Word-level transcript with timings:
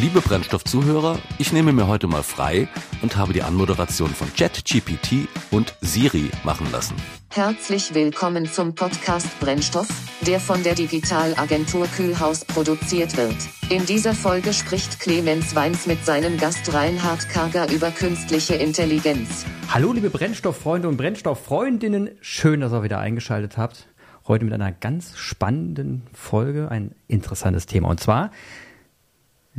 Liebe 0.00 0.20
Brennstoffzuhörer, 0.20 1.18
ich 1.38 1.52
nehme 1.52 1.72
mir 1.72 1.88
heute 1.88 2.06
mal 2.06 2.22
frei 2.22 2.68
und 3.02 3.16
habe 3.16 3.32
die 3.32 3.42
Anmoderation 3.42 4.10
von 4.10 4.32
ChatGPT 4.32 5.26
und 5.50 5.74
Siri 5.80 6.30
machen 6.44 6.70
lassen. 6.70 6.94
Herzlich 7.30 7.92
willkommen 7.94 8.46
zum 8.46 8.76
Podcast 8.76 9.26
Brennstoff, 9.40 9.88
der 10.24 10.38
von 10.38 10.62
der 10.62 10.76
Digitalagentur 10.76 11.88
Kühlhaus 11.88 12.44
produziert 12.44 13.16
wird. 13.16 13.34
In 13.70 13.86
dieser 13.86 14.14
Folge 14.14 14.52
spricht 14.52 15.00
Clemens 15.00 15.56
Weins 15.56 15.88
mit 15.88 16.04
seinem 16.06 16.38
Gast 16.38 16.72
Reinhard 16.72 17.28
Karger 17.28 17.68
über 17.72 17.90
künstliche 17.90 18.54
Intelligenz. 18.54 19.46
Hallo 19.68 19.92
liebe 19.92 20.10
Brennstofffreunde 20.10 20.86
und 20.86 20.96
Brennstofffreundinnen, 20.96 22.10
schön, 22.20 22.60
dass 22.60 22.70
ihr 22.72 22.84
wieder 22.84 23.00
eingeschaltet 23.00 23.58
habt. 23.58 23.88
Heute 24.28 24.44
mit 24.44 24.54
einer 24.54 24.70
ganz 24.70 25.16
spannenden 25.16 26.06
Folge, 26.12 26.70
ein 26.70 26.94
interessantes 27.08 27.66
Thema. 27.66 27.88
Und 27.88 27.98
zwar 27.98 28.30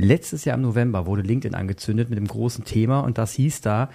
Letztes 0.02 0.46
Jahr 0.46 0.56
im 0.56 0.62
November 0.62 1.06
wurde 1.06 1.24
LinkedIn 1.24 1.54
angezündet 1.54 2.10
mit 2.10 2.18
dem 2.18 2.28
großen 2.28 2.64
Thema 2.64 3.02
und 3.02 3.18
das 3.18 3.34
hieß 3.34 3.60
da 3.60 3.90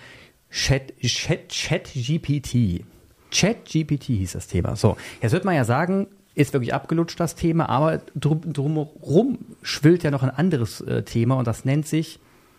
Chat, 0.51 0.93
Chat, 1.01 1.49
Chat 1.49 1.91
GPT. 1.95 2.85
Chat 3.31 3.65
GPT 3.65 4.03
hieß 4.09 4.33
das 4.33 4.47
Thema. 4.47 4.77
So, 4.77 4.99
jetzt 5.23 5.33
wird 5.33 5.47
man 5.47 5.55
ja 5.55 5.65
sagen, 5.65 6.09
ist 6.35 6.53
wirklich 6.53 6.75
abgelutscht 6.75 7.19
das 7.19 7.37
Thema, 7.37 7.71
aber 7.71 8.03
drum, 8.15 8.53
drumherum 8.53 9.39
schwillt 9.63 10.03
ja 10.03 10.11
noch 10.11 10.23
ein 10.23 10.29
anderes 10.29 10.83
äh, 10.83 11.05
Thema 11.05 11.37
und 11.37 11.47
das 11.47 11.65
nennt 11.65 11.87
sich 11.89 12.19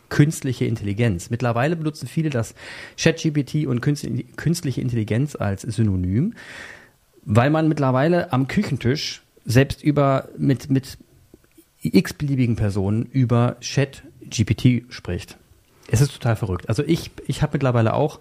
künstliche 0.10 0.66
Intelligenz. 0.66 1.30
Mittlerweile 1.30 1.76
benutzen 1.76 2.08
viele 2.08 2.32
das 2.32 2.56
ChatGPT 2.98 3.68
und 3.68 3.80
künstliche 3.80 4.82
Intelligenz 4.82 5.36
als 5.36 5.62
Synonym, 5.62 6.34
weil 7.24 7.52
man 7.52 7.68
mittlerweile 7.68 8.34
am 8.34 8.48
Küchentisch 8.48 9.22
selbst 9.46 9.84
über 9.84 10.30
mit 10.36 10.72
mit 10.72 10.98
x-beliebigen 11.94 12.56
Personen 12.56 13.04
über 13.04 13.58
Chat 13.60 14.04
GPT 14.22 14.84
spricht. 14.90 15.38
Es 15.88 16.02
ist 16.02 16.14
total 16.14 16.36
verrückt. 16.36 16.68
Also 16.68 16.84
ich, 16.84 17.12
ich 17.28 17.42
habe 17.42 17.54
mittlerweile 17.54 17.94
auch 17.94 18.20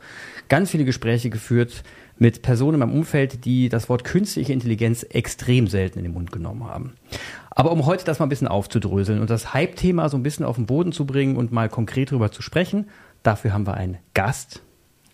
ganz 0.48 0.70
viele 0.70 0.84
Gespräche 0.84 1.30
geführt 1.30 1.82
mit 2.18 2.42
Personen 2.42 2.74
in 2.74 2.80
meinem 2.80 2.98
Umfeld, 2.98 3.44
die 3.44 3.68
das 3.68 3.88
Wort 3.88 4.04
künstliche 4.04 4.52
Intelligenz 4.52 5.02
extrem 5.02 5.66
selten 5.66 5.98
in 5.98 6.04
den 6.04 6.12
Mund 6.12 6.30
genommen 6.30 6.64
haben. 6.64 6.92
Aber 7.50 7.72
um 7.72 7.86
heute 7.86 8.04
das 8.04 8.18
mal 8.18 8.26
ein 8.26 8.30
bisschen 8.30 8.48
aufzudröseln 8.48 9.20
und 9.20 9.30
das 9.30 9.54
Hype-Thema 9.54 10.08
so 10.08 10.16
ein 10.16 10.22
bisschen 10.22 10.44
auf 10.44 10.56
den 10.56 10.66
Boden 10.66 10.92
zu 10.92 11.06
bringen 11.06 11.36
und 11.36 11.52
mal 11.52 11.68
konkret 11.68 12.10
darüber 12.10 12.30
zu 12.30 12.42
sprechen, 12.42 12.88
dafür 13.22 13.52
haben 13.52 13.66
wir 13.66 13.74
einen 13.74 13.98
Gast. 14.12 14.60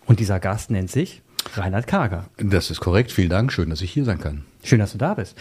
Und 0.06 0.20
dieser 0.20 0.40
Gast 0.40 0.70
nennt 0.70 0.90
sich 0.90 1.22
Reinhard 1.54 1.86
Karger. 1.86 2.26
Das 2.36 2.70
ist 2.70 2.80
korrekt. 2.80 3.12
Vielen 3.12 3.30
Dank. 3.30 3.52
Schön, 3.52 3.70
dass 3.70 3.80
ich 3.80 3.92
hier 3.92 4.04
sein 4.04 4.18
kann. 4.18 4.44
Schön, 4.62 4.78
dass 4.78 4.92
du 4.92 4.98
da 4.98 5.14
bist. 5.14 5.36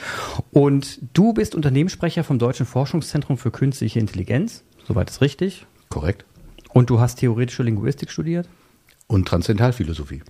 Und 0.51 0.99
du 1.13 1.33
bist 1.33 1.55
Unternehmenssprecher 1.55 2.23
vom 2.23 2.39
Deutschen 2.39 2.65
Forschungszentrum 2.65 3.37
für 3.37 3.51
Künstliche 3.51 3.99
Intelligenz. 3.99 4.63
Soweit 4.87 5.09
ist 5.09 5.21
richtig. 5.21 5.65
Korrekt. 5.89 6.25
Und 6.73 6.89
du 6.89 6.99
hast 6.99 7.19
theoretische 7.19 7.63
Linguistik 7.63 8.11
studiert? 8.11 8.47
Und 9.07 9.27
Transzendentalphilosophie. 9.27 10.21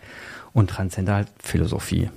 Und 0.54 0.70
Transzendentalphilosophie. 0.70 2.10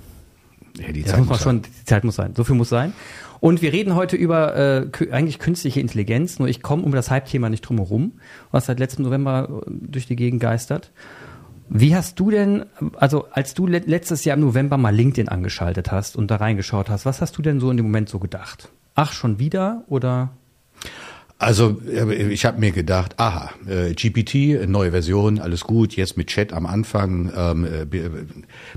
Ja, 0.79 0.91
die 0.91 1.03
Zeit 1.03 1.19
muss 1.19 1.27
muss 1.27 1.43
schon, 1.43 1.61
die 1.61 1.85
Zeit 1.85 2.03
muss 2.03 2.15
sein. 2.15 2.33
So 2.35 2.43
viel 2.43 2.55
muss 2.55 2.69
sein. 2.69 2.93
Und 3.39 3.61
wir 3.61 3.73
reden 3.73 3.95
heute 3.95 4.15
über 4.15 4.55
äh, 4.55 4.87
eigentlich 5.11 5.37
künstliche 5.37 5.79
Intelligenz. 5.79 6.39
Nur 6.39 6.47
ich 6.47 6.61
komme 6.61 6.83
um 6.83 6.91
das 6.93 7.11
Hype-Thema 7.11 7.49
nicht 7.49 7.61
drum 7.61 7.77
herum, 7.77 8.13
was 8.51 8.65
seit 8.65 8.79
letztem 8.79 9.05
November 9.05 9.61
äh, 9.67 9.69
durch 9.69 10.07
die 10.07 10.15
Gegend 10.15 10.41
geistert. 10.41 10.91
Wie 11.75 11.95
hast 11.95 12.19
du 12.19 12.29
denn, 12.29 12.65
also 12.97 13.25
als 13.31 13.55
du 13.55 13.65
letztes 13.65 14.25
Jahr 14.25 14.37
im 14.37 14.43
November 14.43 14.77
mal 14.77 14.93
LinkedIn 14.93 15.27
angeschaltet 15.27 15.91
hast 15.91 16.15
und 16.15 16.29
da 16.29 16.35
reingeschaut 16.35 16.87
hast, 16.87 17.07
was 17.07 17.19
hast 17.19 17.35
du 17.35 17.41
denn 17.41 17.59
so 17.59 17.71
in 17.71 17.77
dem 17.77 17.87
Moment 17.87 18.09
so 18.09 18.19
gedacht? 18.19 18.69
Ach, 18.93 19.11
schon 19.11 19.39
wieder 19.39 19.83
oder? 19.87 20.29
Also 21.39 21.81
ich 21.81 22.45
habe 22.45 22.59
mir 22.59 22.71
gedacht, 22.73 23.19
aha, 23.19 23.49
äh, 23.67 23.95
GPT, 23.95 24.69
neue 24.69 24.91
Version, 24.91 25.39
alles 25.39 25.61
gut, 25.61 25.95
jetzt 25.95 26.15
mit 26.15 26.27
Chat 26.27 26.53
am 26.53 26.67
Anfang, 26.67 27.33
ähm, 27.35 27.65
äh, 27.65 27.87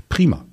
prima. 0.09 0.43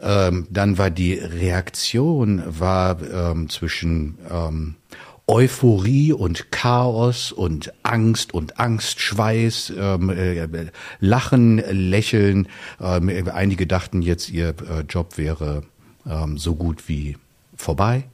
Ähm, 0.00 0.46
dann 0.50 0.78
war 0.78 0.90
die 0.90 1.14
Reaktion 1.14 2.44
war 2.46 2.98
ähm, 3.02 3.48
zwischen 3.48 4.18
ähm, 4.30 4.76
Euphorie 5.28 6.12
und 6.12 6.52
Chaos 6.52 7.32
und 7.32 7.72
Angst 7.82 8.32
und 8.32 8.60
Angstschweiß, 8.60 9.72
ähm, 9.76 10.10
äh, 10.10 10.46
Lachen, 11.00 11.58
Lächeln. 11.58 12.48
Ähm, 12.80 13.10
einige 13.32 13.66
dachten 13.66 14.02
jetzt, 14.02 14.30
ihr 14.30 14.50
äh, 14.50 14.82
Job 14.88 15.18
wäre 15.18 15.64
ähm, 16.08 16.38
so 16.38 16.54
gut 16.54 16.88
wie 16.88 17.16
vorbei. 17.56 18.04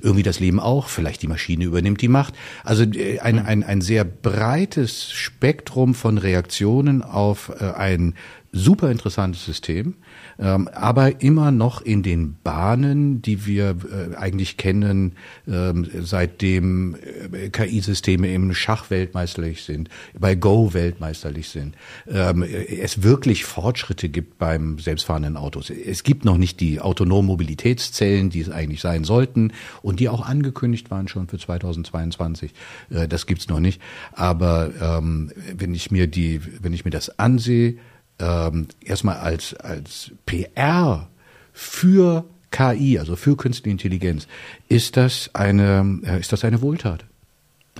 Irgendwie 0.00 0.24
das 0.24 0.40
Leben 0.40 0.58
auch, 0.58 0.88
vielleicht 0.88 1.22
die 1.22 1.28
Maschine 1.28 1.64
übernimmt 1.64 2.02
die 2.02 2.08
Macht. 2.08 2.34
Also 2.64 2.82
äh, 2.82 3.20
ein, 3.20 3.38
ein, 3.38 3.62
ein 3.62 3.80
sehr 3.80 4.04
breites 4.04 5.12
Spektrum 5.12 5.94
von 5.94 6.18
Reaktionen 6.18 7.02
auf 7.02 7.52
äh, 7.60 7.70
ein 7.70 8.14
super 8.50 8.90
interessantes 8.90 9.44
System, 9.44 9.94
ähm, 10.38 10.68
aber 10.68 11.20
immer 11.22 11.50
noch 11.50 11.80
in 11.80 12.02
den 12.02 12.36
Bahnen, 12.42 13.22
die 13.22 13.46
wir 13.46 13.76
äh, 13.90 14.16
eigentlich 14.16 14.56
kennen, 14.56 15.12
ähm, 15.48 15.88
seitdem 16.00 16.96
äh, 17.32 17.48
KI-Systeme 17.50 18.32
im 18.32 18.54
Schach 18.54 18.90
weltmeisterlich 18.90 19.62
sind, 19.62 19.88
bei 20.18 20.34
Go 20.34 20.74
weltmeisterlich 20.74 21.48
sind, 21.48 21.76
ähm, 22.08 22.42
es 22.42 23.02
wirklich 23.02 23.44
Fortschritte 23.44 24.08
gibt 24.08 24.38
beim 24.38 24.78
selbstfahrenden 24.78 25.36
Autos. 25.36 25.70
Es 25.70 26.02
gibt 26.02 26.24
noch 26.24 26.38
nicht 26.38 26.60
die 26.60 26.80
autonomen 26.80 27.26
Mobilitätszellen, 27.26 28.30
die 28.30 28.40
es 28.40 28.50
eigentlich 28.50 28.80
sein 28.80 29.04
sollten 29.04 29.52
und 29.82 30.00
die 30.00 30.08
auch 30.08 30.26
angekündigt 30.26 30.90
waren 30.90 31.08
schon 31.08 31.28
für 31.28 31.38
2022. 31.38 32.52
Äh, 32.90 33.08
das 33.08 33.26
gibt's 33.26 33.48
noch 33.48 33.60
nicht. 33.60 33.80
Aber 34.12 34.70
ähm, 34.80 35.30
wenn 35.56 35.74
ich 35.74 35.90
mir 35.90 36.06
die, 36.06 36.40
wenn 36.60 36.72
ich 36.72 36.84
mir 36.84 36.90
das 36.90 37.18
ansehe, 37.18 37.76
ähm, 38.18 38.68
erstmal 38.84 39.16
als, 39.16 39.54
als 39.54 40.12
PR 40.26 41.08
für 41.52 42.24
KI, 42.50 42.98
also 42.98 43.16
für 43.16 43.36
künstliche 43.36 43.72
Intelligenz, 43.72 44.28
ist 44.68 44.96
das 44.96 45.30
eine, 45.32 46.00
äh, 46.04 46.20
ist 46.20 46.32
das 46.32 46.44
eine 46.44 46.62
Wohltat. 46.62 47.04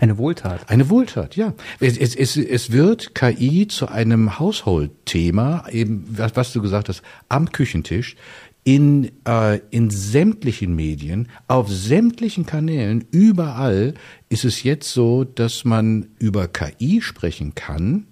Eine 0.01 0.19
Wohltat. 0.19 0.69
Eine 0.69 0.91
Wohltat, 0.91 1.37
ja. 1.37 1.55
Es, 1.79 1.97
es, 1.97 2.17
es, 2.17 2.37
es 2.37 2.73
wird 2.73 3.15
KI 3.15 3.69
zu 3.69 3.87
einem 3.87 4.41
Haushaltthema, 4.41 5.69
eben 5.71 6.05
was, 6.09 6.35
was 6.35 6.53
du 6.53 6.61
gesagt 6.61 6.89
hast, 6.89 7.03
am 7.29 7.53
Küchentisch, 7.53 8.17
in, 8.65 9.13
äh, 9.27 9.61
in 9.71 9.91
sämtlichen 9.91 10.75
Medien, 10.75 11.29
auf 11.47 11.71
sämtlichen 11.71 12.45
Kanälen, 12.45 13.05
überall 13.13 13.95
ist 14.31 14.45
es 14.45 14.65
jetzt 14.65 14.91
so, 14.91 15.23
dass 15.23 15.65
man 15.65 16.09
über 16.19 16.49
KI 16.49 17.01
sprechen 17.01 17.55
kann 17.55 18.07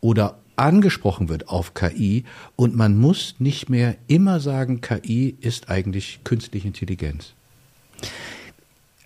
oder 0.00 0.38
angesprochen 0.58 1.28
wird 1.28 1.48
auf 1.48 1.74
KI 1.74 2.24
und 2.56 2.74
man 2.74 2.96
muss 2.96 3.36
nicht 3.38 3.68
mehr 3.68 3.96
immer 4.06 4.40
sagen, 4.40 4.80
KI 4.80 5.36
ist 5.40 5.70
eigentlich 5.70 6.20
künstliche 6.24 6.66
Intelligenz. 6.66 7.34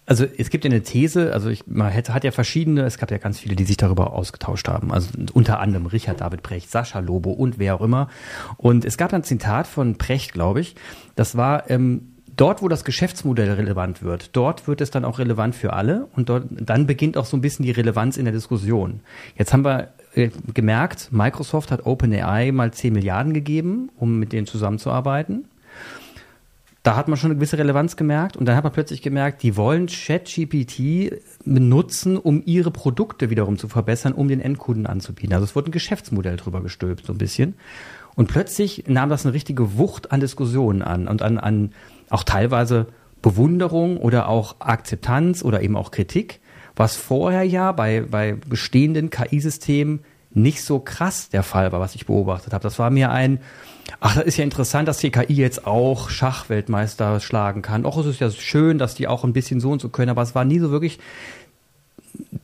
Also 0.04 0.26
es 0.36 0.50
gibt 0.50 0.64
ja 0.64 0.70
eine 0.70 0.82
These, 0.82 1.32
also 1.32 1.48
ich, 1.48 1.66
man 1.66 1.88
hätte, 1.90 2.12
hat 2.12 2.24
ja 2.24 2.32
verschiedene, 2.32 2.82
es 2.82 2.98
gab 2.98 3.10
ja 3.10 3.18
ganz 3.18 3.38
viele, 3.38 3.54
die 3.54 3.64
sich 3.64 3.76
darüber 3.76 4.12
ausgetauscht 4.12 4.66
haben. 4.66 4.92
Also 4.92 5.10
unter 5.32 5.60
anderem 5.60 5.86
Richard 5.86 6.20
David 6.20 6.42
Precht, 6.42 6.70
Sascha 6.70 6.98
Lobo 6.98 7.30
und 7.30 7.58
wer 7.58 7.76
auch 7.76 7.80
immer. 7.80 8.08
Und 8.56 8.84
es 8.84 8.98
gab 8.98 9.12
ein 9.14 9.22
Zitat 9.22 9.66
von 9.66 9.98
Precht, 9.98 10.32
glaube 10.32 10.60
ich. 10.60 10.74
Das 11.14 11.36
war, 11.36 11.70
ähm, 11.70 12.12
dort, 12.36 12.62
wo 12.62 12.68
das 12.68 12.84
Geschäftsmodell 12.84 13.52
relevant 13.52 14.02
wird, 14.02 14.30
dort 14.32 14.66
wird 14.66 14.80
es 14.80 14.90
dann 14.90 15.04
auch 15.04 15.20
relevant 15.20 15.54
für 15.54 15.72
alle 15.72 16.08
und 16.16 16.28
dort, 16.28 16.46
dann 16.50 16.86
beginnt 16.86 17.16
auch 17.16 17.26
so 17.26 17.36
ein 17.36 17.40
bisschen 17.40 17.64
die 17.64 17.70
Relevanz 17.70 18.16
in 18.16 18.24
der 18.24 18.34
Diskussion. 18.34 19.00
Jetzt 19.36 19.52
haben 19.52 19.64
wir 19.64 19.88
gemerkt, 20.14 21.08
Microsoft 21.10 21.70
hat 21.70 21.86
OpenAI 21.86 22.52
mal 22.52 22.72
10 22.72 22.92
Milliarden 22.92 23.32
gegeben, 23.32 23.90
um 23.96 24.18
mit 24.18 24.32
denen 24.32 24.46
zusammenzuarbeiten. 24.46 25.46
Da 26.82 26.96
hat 26.96 27.06
man 27.06 27.16
schon 27.16 27.30
eine 27.30 27.36
gewisse 27.36 27.58
Relevanz 27.58 27.96
gemerkt 27.96 28.36
und 28.36 28.44
dann 28.46 28.56
hat 28.56 28.64
man 28.64 28.72
plötzlich 28.72 29.02
gemerkt, 29.02 29.44
die 29.44 29.56
wollen 29.56 29.86
ChatGPT 29.86 31.12
benutzen, 31.44 32.16
um 32.16 32.42
ihre 32.44 32.72
Produkte 32.72 33.30
wiederum 33.30 33.56
zu 33.56 33.68
verbessern, 33.68 34.12
um 34.12 34.26
den 34.26 34.40
Endkunden 34.40 34.86
anzubieten. 34.86 35.32
Also 35.32 35.44
es 35.44 35.54
wurde 35.54 35.70
ein 35.70 35.72
Geschäftsmodell 35.72 36.36
drüber 36.36 36.60
gestülpt, 36.60 37.06
so 37.06 37.12
ein 37.12 37.18
bisschen. 37.18 37.54
Und 38.16 38.26
plötzlich 38.26 38.84
nahm 38.88 39.10
das 39.10 39.24
eine 39.24 39.32
richtige 39.32 39.78
Wucht 39.78 40.10
an 40.10 40.20
Diskussionen 40.20 40.82
an 40.82 41.06
und 41.06 41.22
an, 41.22 41.38
an 41.38 41.70
auch 42.10 42.24
teilweise 42.24 42.88
Bewunderung 43.22 43.96
oder 43.96 44.28
auch 44.28 44.56
Akzeptanz 44.58 45.44
oder 45.44 45.62
eben 45.62 45.76
auch 45.76 45.92
Kritik 45.92 46.40
was 46.76 46.96
vorher 46.96 47.42
ja 47.42 47.72
bei, 47.72 48.02
bei 48.08 48.36
bestehenden 48.48 49.10
KI-Systemen 49.10 50.00
nicht 50.34 50.62
so 50.62 50.78
krass 50.78 51.28
der 51.28 51.42
Fall 51.42 51.72
war, 51.72 51.80
was 51.80 51.94
ich 51.94 52.06
beobachtet 52.06 52.52
habe. 52.52 52.62
Das 52.62 52.78
war 52.78 52.90
mir 52.90 53.10
ein, 53.10 53.40
ach, 54.00 54.16
das 54.16 54.24
ist 54.24 54.36
ja 54.36 54.44
interessant, 54.44 54.88
dass 54.88 54.98
die 54.98 55.10
KI 55.10 55.34
jetzt 55.34 55.66
auch 55.66 56.10
Schachweltmeister 56.10 57.20
schlagen 57.20 57.62
kann. 57.62 57.84
Och, 57.84 57.98
es 57.98 58.06
ist 58.06 58.20
ja 58.20 58.30
schön, 58.30 58.78
dass 58.78 58.94
die 58.94 59.08
auch 59.08 59.24
ein 59.24 59.32
bisschen 59.32 59.60
so 59.60 59.70
und 59.70 59.80
so 59.80 59.88
können, 59.88 60.10
aber 60.10 60.22
es 60.22 60.34
war 60.34 60.44
nie 60.44 60.58
so 60.58 60.70
wirklich 60.70 60.98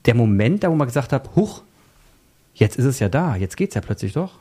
der 0.06 0.14
Moment, 0.14 0.64
da 0.64 0.70
wo 0.70 0.74
man 0.74 0.86
gesagt 0.86 1.12
hat, 1.12 1.30
huch, 1.36 1.62
jetzt 2.54 2.76
ist 2.76 2.84
es 2.84 2.98
ja 2.98 3.08
da, 3.08 3.36
jetzt 3.36 3.56
geht's 3.56 3.74
ja 3.74 3.80
plötzlich 3.80 4.12
doch. 4.12 4.32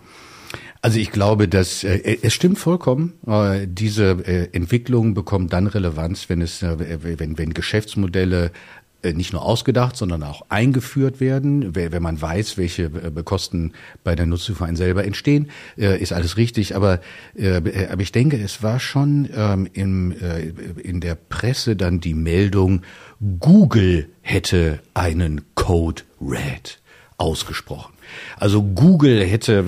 Also 0.82 1.00
ich 1.00 1.12
glaube, 1.12 1.48
dass 1.48 1.84
äh, 1.84 2.18
es 2.22 2.34
stimmt 2.34 2.60
vollkommen. 2.60 3.14
Äh, 3.26 3.68
diese 3.68 4.12
äh, 4.26 4.50
Entwicklung 4.54 5.14
bekommt 5.14 5.52
dann 5.52 5.68
Relevanz, 5.68 6.30
wenn 6.30 6.42
es, 6.42 6.62
äh, 6.62 7.20
wenn, 7.20 7.38
wenn 7.38 7.54
Geschäftsmodelle 7.54 8.52
nicht 9.14 9.34
nur 9.34 9.44
ausgedacht, 9.44 9.96
sondern 9.96 10.24
auch 10.24 10.44
eingeführt 10.50 11.20
werden. 11.20 11.76
Wenn 11.76 12.02
man 12.02 12.22
weiß, 12.22 12.58
welche 12.58 12.84
äh, 12.84 13.24
Kosten 13.24 13.74
bei 14.04 14.16
der 14.16 14.26
Nutzung 14.26 14.56
für 14.56 14.66
einen 14.66 14.78
selber 14.78 15.06
entstehen, 15.06 15.50
äh, 15.78 16.02
ist 16.02 16.14
alles 16.14 16.38
richtig. 16.38 16.76
Aber, 16.76 17.00
aber 17.38 18.02
ich 18.02 18.12
denke, 18.12 18.38
es 18.38 18.64
war 18.64 18.80
schon 18.80 19.30
ähm, 19.36 19.68
im, 19.74 20.14
in 20.78 21.02
der 21.02 21.16
Presse 21.16 21.76
dann 21.76 22.00
die 22.00 22.14
Meldung, 22.14 22.82
Google 23.40 24.10
hätte 24.22 24.80
einen 24.94 25.42
Code 25.56 26.04
Red 26.22 26.80
ausgesprochen. 27.18 27.97
Also 28.38 28.64
Google 28.64 29.24
hätte, 29.26 29.60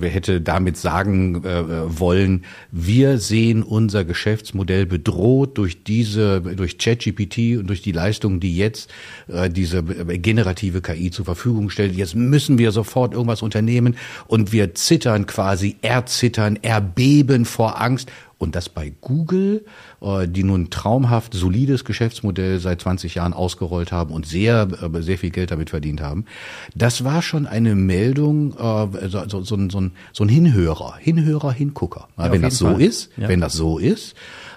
äh, 0.00 0.08
hätte 0.08 0.40
damit 0.40 0.76
sagen 0.76 1.44
äh, 1.44 1.98
wollen, 1.98 2.44
wir 2.70 3.18
sehen 3.18 3.62
unser 3.62 4.04
Geschäftsmodell 4.04 4.86
bedroht 4.86 5.58
durch 5.58 5.82
diese, 5.84 6.40
durch 6.40 6.78
ChatGPT 6.78 7.58
und 7.58 7.68
durch 7.68 7.82
die 7.82 7.92
Leistungen, 7.92 8.40
die 8.40 8.56
jetzt 8.56 8.90
äh, 9.28 9.50
diese 9.50 9.82
generative 9.82 10.80
KI 10.80 11.10
zur 11.10 11.24
Verfügung 11.24 11.70
stellt. 11.70 11.94
Jetzt 11.94 12.14
müssen 12.14 12.58
wir 12.58 12.72
sofort 12.72 13.12
irgendwas 13.12 13.42
unternehmen 13.42 13.96
und 14.26 14.52
wir 14.52 14.74
zittern 14.74 15.26
quasi, 15.26 15.76
erzittern, 15.82 16.58
erbeben 16.62 17.44
vor 17.44 17.80
Angst 17.80 18.10
und 18.38 18.54
das 18.54 18.68
bei 18.68 18.92
Google, 19.00 19.64
äh, 20.00 20.28
die 20.28 20.42
nun 20.42 20.70
traumhaft 20.70 21.34
solides 21.34 21.84
Geschäftsmodell 21.84 22.58
seit 22.58 22.82
20 22.82 23.14
Jahren 23.14 23.32
ausgerollt 23.32 23.92
haben 23.92 24.12
und 24.12 24.26
sehr, 24.26 24.68
äh, 24.82 25.02
sehr 25.02 25.18
viel 25.18 25.30
Geld 25.30 25.50
damit 25.50 25.70
verdient 25.70 26.00
haben. 26.00 26.26
Das 26.74 27.04
war 27.04 27.22
schon 27.22 27.46
eine 27.46 27.74
Meldung, 27.74 28.52
äh, 28.52 29.08
so, 29.08 29.28
so, 29.28 29.42
so, 29.42 29.68
so, 29.70 29.80
ein, 29.80 29.92
so 30.12 30.24
ein 30.24 30.28
Hinhörer, 30.28 30.96
Hinhörer, 30.98 31.52
Hingucker. 31.52 32.08
Ja, 32.18 32.30
wenn 32.30 32.42
das 32.42 32.58
so 32.58 32.66
Fall. 32.66 32.82
ist, 32.82 33.10
ja. 33.16 33.28
wenn 33.28 33.40
das 33.40 33.54
so 33.54 33.78
ist, 33.78 34.14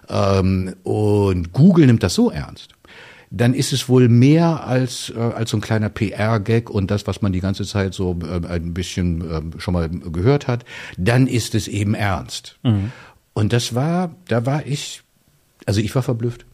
ähm, 0.10 0.76
und 0.84 1.54
Google 1.54 1.86
nimmt 1.86 2.04
das 2.04 2.16
so 2.16 2.32
ernst, 2.32 2.74
dann 3.32 3.54
ist 3.54 3.74
es 3.74 3.88
wohl 3.88 4.10
mehr 4.10 4.66
als, 4.66 5.14
äh, 5.16 5.20
als 5.20 5.52
so 5.52 5.58
ein 5.58 5.62
kleiner 5.62 5.90
PR-Gag 5.90 6.70
und 6.70 6.90
das, 6.90 7.06
was 7.06 7.22
man 7.22 7.32
die 7.32 7.42
ganze 7.42 7.64
Zeit 7.64 7.94
so 7.94 8.18
äh, 8.24 8.46
ein 8.48 8.74
bisschen 8.74 9.22
äh, 9.56 9.60
schon 9.60 9.74
mal 9.74 9.90
gehört 9.90 10.48
hat, 10.48 10.66
dann 10.98 11.28
ist 11.28 11.54
es 11.54 11.68
eben 11.68 11.94
ernst. 11.94 12.58
Mhm. 12.64 12.92
Und 13.40 13.54
das 13.54 13.74
war, 13.74 14.14
da 14.28 14.46
war 14.46 14.66
ich, 14.66 15.02
also 15.66 15.80
ich 15.80 15.96
war 15.96 16.04
verblüfft. 16.04 16.46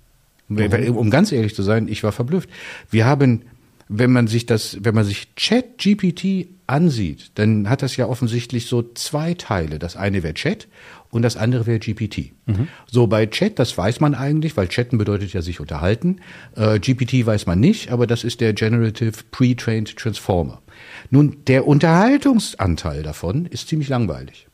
Mhm. 0.49 0.95
Um 0.95 1.09
ganz 1.09 1.31
ehrlich 1.31 1.55
zu 1.55 1.63
sein, 1.63 1.87
ich 1.87 2.03
war 2.03 2.11
verblüfft. 2.11 2.47
Wir 2.91 3.07
haben, 3.07 3.41
wenn 3.89 4.11
man 4.11 4.27
sich 4.27 4.45
das, 4.45 4.77
wenn 4.81 4.93
man 4.93 5.03
sich 5.03 5.33
Chat 5.33 5.79
GPT 5.79 6.47
ansieht, 6.67 7.31
dann 7.39 7.71
hat 7.71 7.81
das 7.81 7.97
ja 7.97 8.05
offensichtlich 8.05 8.67
so 8.67 8.83
zwei 8.93 9.33
Teile. 9.33 9.79
Das 9.79 9.95
eine 9.95 10.21
wäre 10.21 10.35
Chat 10.35 10.67
und 11.09 11.23
das 11.23 11.37
andere 11.37 11.65
wäre 11.65 11.79
GPT. 11.79 12.33
Mhm. 12.45 12.67
So 12.85 13.07
bei 13.07 13.25
Chat, 13.25 13.57
das 13.57 13.75
weiß 13.75 13.99
man 13.99 14.13
eigentlich, 14.13 14.55
weil 14.55 14.67
Chatten 14.67 14.99
bedeutet 14.99 15.33
ja 15.33 15.41
sich 15.41 15.59
unterhalten. 15.59 16.17
Äh, 16.55 16.77
GPT 16.79 17.25
weiß 17.25 17.47
man 17.47 17.59
nicht, 17.59 17.91
aber 17.91 18.05
das 18.05 18.23
ist 18.23 18.41
der 18.41 18.53
Generative 18.53 19.23
Pre-Trained 19.31 19.97
Transformer. 19.97 20.61
Nun, 21.09 21.37
der 21.47 21.65
Unterhaltungsanteil 21.65 23.01
davon 23.01 23.47
ist 23.47 23.69
ziemlich 23.69 23.89
langweilig. 23.89 24.45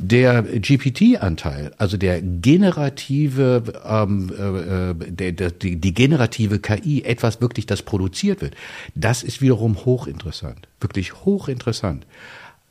Der 0.00 0.42
GPT-Anteil, 0.42 1.72
also 1.78 1.96
der 1.96 2.20
generative, 2.20 3.62
ähm, 3.84 4.30
äh, 4.30 5.10
der, 5.10 5.32
der, 5.32 5.50
die, 5.50 5.76
die 5.76 5.94
generative 5.94 6.58
KI, 6.58 7.02
etwas 7.04 7.40
wirklich, 7.40 7.66
das 7.66 7.82
produziert 7.82 8.40
wird, 8.40 8.54
das 8.94 9.22
ist 9.22 9.40
wiederum 9.40 9.84
hochinteressant, 9.84 10.68
wirklich 10.80 11.24
hochinteressant. 11.24 12.06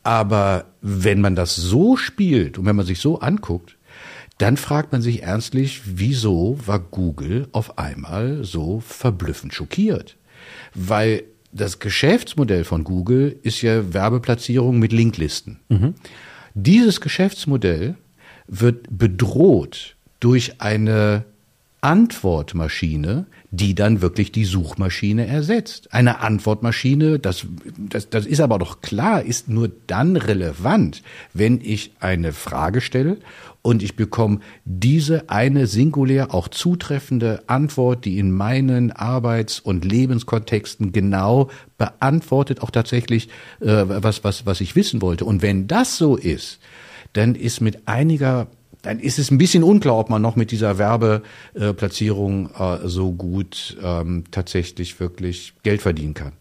Aber 0.03 0.65
wenn 0.81 1.21
man 1.21 1.35
das 1.35 1.55
so 1.55 1.97
spielt 1.97 2.57
und 2.57 2.65
wenn 2.65 2.75
man 2.75 2.85
sich 2.85 2.99
so 2.99 3.19
anguckt, 3.19 3.75
dann 4.37 4.55
fragt 4.55 4.93
man 4.93 5.01
sich 5.01 5.23
ernstlich, 5.23 5.81
wieso 5.85 6.57
war 6.65 6.79
Google 6.79 7.47
auf 7.51 7.77
einmal 7.77 8.43
so 8.43 8.79
verblüffend 8.79 9.53
schockiert? 9.53 10.15
Weil 10.73 11.23
das 11.51 11.79
Geschäftsmodell 11.79 12.63
von 12.63 12.83
Google 12.83 13.37
ist 13.43 13.61
ja 13.61 13.93
Werbeplatzierung 13.93 14.79
mit 14.79 14.93
Linklisten. 14.93 15.59
Mhm. 15.67 15.95
Dieses 16.53 17.01
Geschäftsmodell 17.01 17.95
wird 18.47 18.85
bedroht 18.89 19.95
durch 20.19 20.59
eine 20.61 21.25
Antwortmaschine, 21.81 23.25
die 23.51 23.73
dann 23.73 24.01
wirklich 24.01 24.31
die 24.31 24.45
Suchmaschine 24.45 25.25
ersetzt. 25.25 25.93
Eine 25.93 26.19
Antwortmaschine, 26.19 27.17
das, 27.17 27.47
das, 27.77 28.09
das 28.09 28.25
ist 28.25 28.41
aber 28.41 28.59
doch 28.59 28.81
klar, 28.81 29.23
ist 29.23 29.49
nur 29.49 29.71
dann 29.87 30.15
relevant, 30.17 31.01
wenn 31.33 31.59
ich 31.61 31.93
eine 31.99 32.31
Frage 32.31 32.79
stelle 32.79 33.17
und 33.61 33.81
ich 33.81 33.95
bekomme 33.95 34.39
diese 34.65 35.29
eine 35.29 35.67
singulär 35.67 36.33
auch 36.33 36.47
zutreffende 36.47 37.43
Antwort, 37.47 38.05
die 38.05 38.19
in 38.19 38.31
meinen 38.31 38.91
Arbeits- 38.91 39.59
und 39.59 39.83
Lebenskontexten 39.83 40.91
genau 40.91 41.49
beantwortet, 41.77 42.61
auch 42.61 42.71
tatsächlich 42.71 43.29
äh, 43.61 43.83
was, 43.87 44.23
was, 44.23 44.45
was 44.45 44.61
ich 44.61 44.75
wissen 44.75 45.01
wollte. 45.01 45.25
Und 45.25 45.41
wenn 45.41 45.67
das 45.67 45.97
so 45.97 46.15
ist, 46.15 46.59
dann 47.13 47.35
ist 47.35 47.61
mit 47.61 47.87
einiger 47.87 48.47
dann 48.81 48.99
ist 48.99 49.19
es 49.19 49.29
ein 49.29 49.37
bisschen 49.37 49.63
unklar, 49.63 49.97
ob 49.97 50.09
man 50.09 50.21
noch 50.21 50.35
mit 50.35 50.51
dieser 50.51 50.77
Werbeplatzierung 50.77 52.49
äh, 52.51 52.87
so 52.87 53.11
gut 53.11 53.77
ähm, 53.83 54.23
tatsächlich 54.31 54.99
wirklich 54.99 55.53
Geld 55.63 55.81
verdienen 55.81 56.13
kann. 56.13 56.33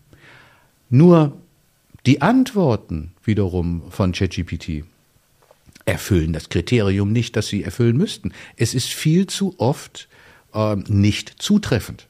Nur 0.88 1.32
die 2.06 2.22
Antworten 2.22 3.12
wiederum 3.24 3.82
von 3.90 4.12
ChatGPT 4.12 4.84
erfüllen 5.84 6.32
das 6.32 6.48
Kriterium 6.48 7.12
nicht, 7.12 7.34
das 7.34 7.48
sie 7.48 7.64
erfüllen 7.64 7.96
müssten. 7.96 8.32
Es 8.56 8.74
ist 8.74 8.88
viel 8.88 9.26
zu 9.26 9.54
oft 9.58 10.08
äh, 10.54 10.76
nicht 10.76 11.42
zutreffend. 11.42 12.06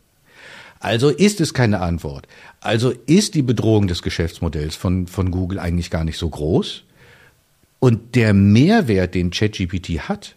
Also 0.81 1.08
ist 1.08 1.40
es 1.40 1.54
keine 1.54 1.81
Antwort. 1.81 2.28
Also 2.60 2.90
ist 3.06 3.34
die 3.34 3.42
Bedrohung 3.42 3.88
des 3.88 4.02
Geschäftsmodells 4.02 4.76
von, 4.76 5.06
von 5.06 5.31
Google 5.31 5.58
eigentlich 5.58 5.90
gar 5.90 6.04
nicht 6.04 6.19
so 6.19 6.28
groß. 6.28 6.84
Und 7.80 8.14
der 8.14 8.34
Mehrwert, 8.34 9.14
den 9.14 9.30
ChatGPT 9.30 10.08
hat, 10.08 10.34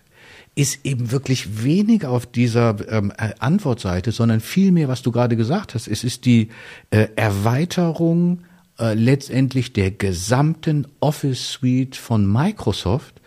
ist 0.53 0.85
eben 0.85 1.11
wirklich 1.11 1.63
weniger 1.63 2.09
auf 2.09 2.25
dieser 2.25 2.75
ähm, 2.91 3.13
Antwortseite, 3.39 4.11
sondern 4.11 4.41
vielmehr, 4.41 4.87
was 4.87 5.01
du 5.01 5.11
gerade 5.11 5.37
gesagt 5.37 5.73
hast. 5.73 5.87
Es 5.87 6.03
ist 6.03 6.25
die 6.25 6.49
äh, 6.89 7.07
Erweiterung 7.15 8.43
äh, 8.77 8.93
letztendlich 8.93 9.73
der 9.73 9.91
gesamten 9.91 10.87
Office 10.99 11.51
Suite 11.53 11.95
von 11.95 12.29
Microsoft. 12.29 13.21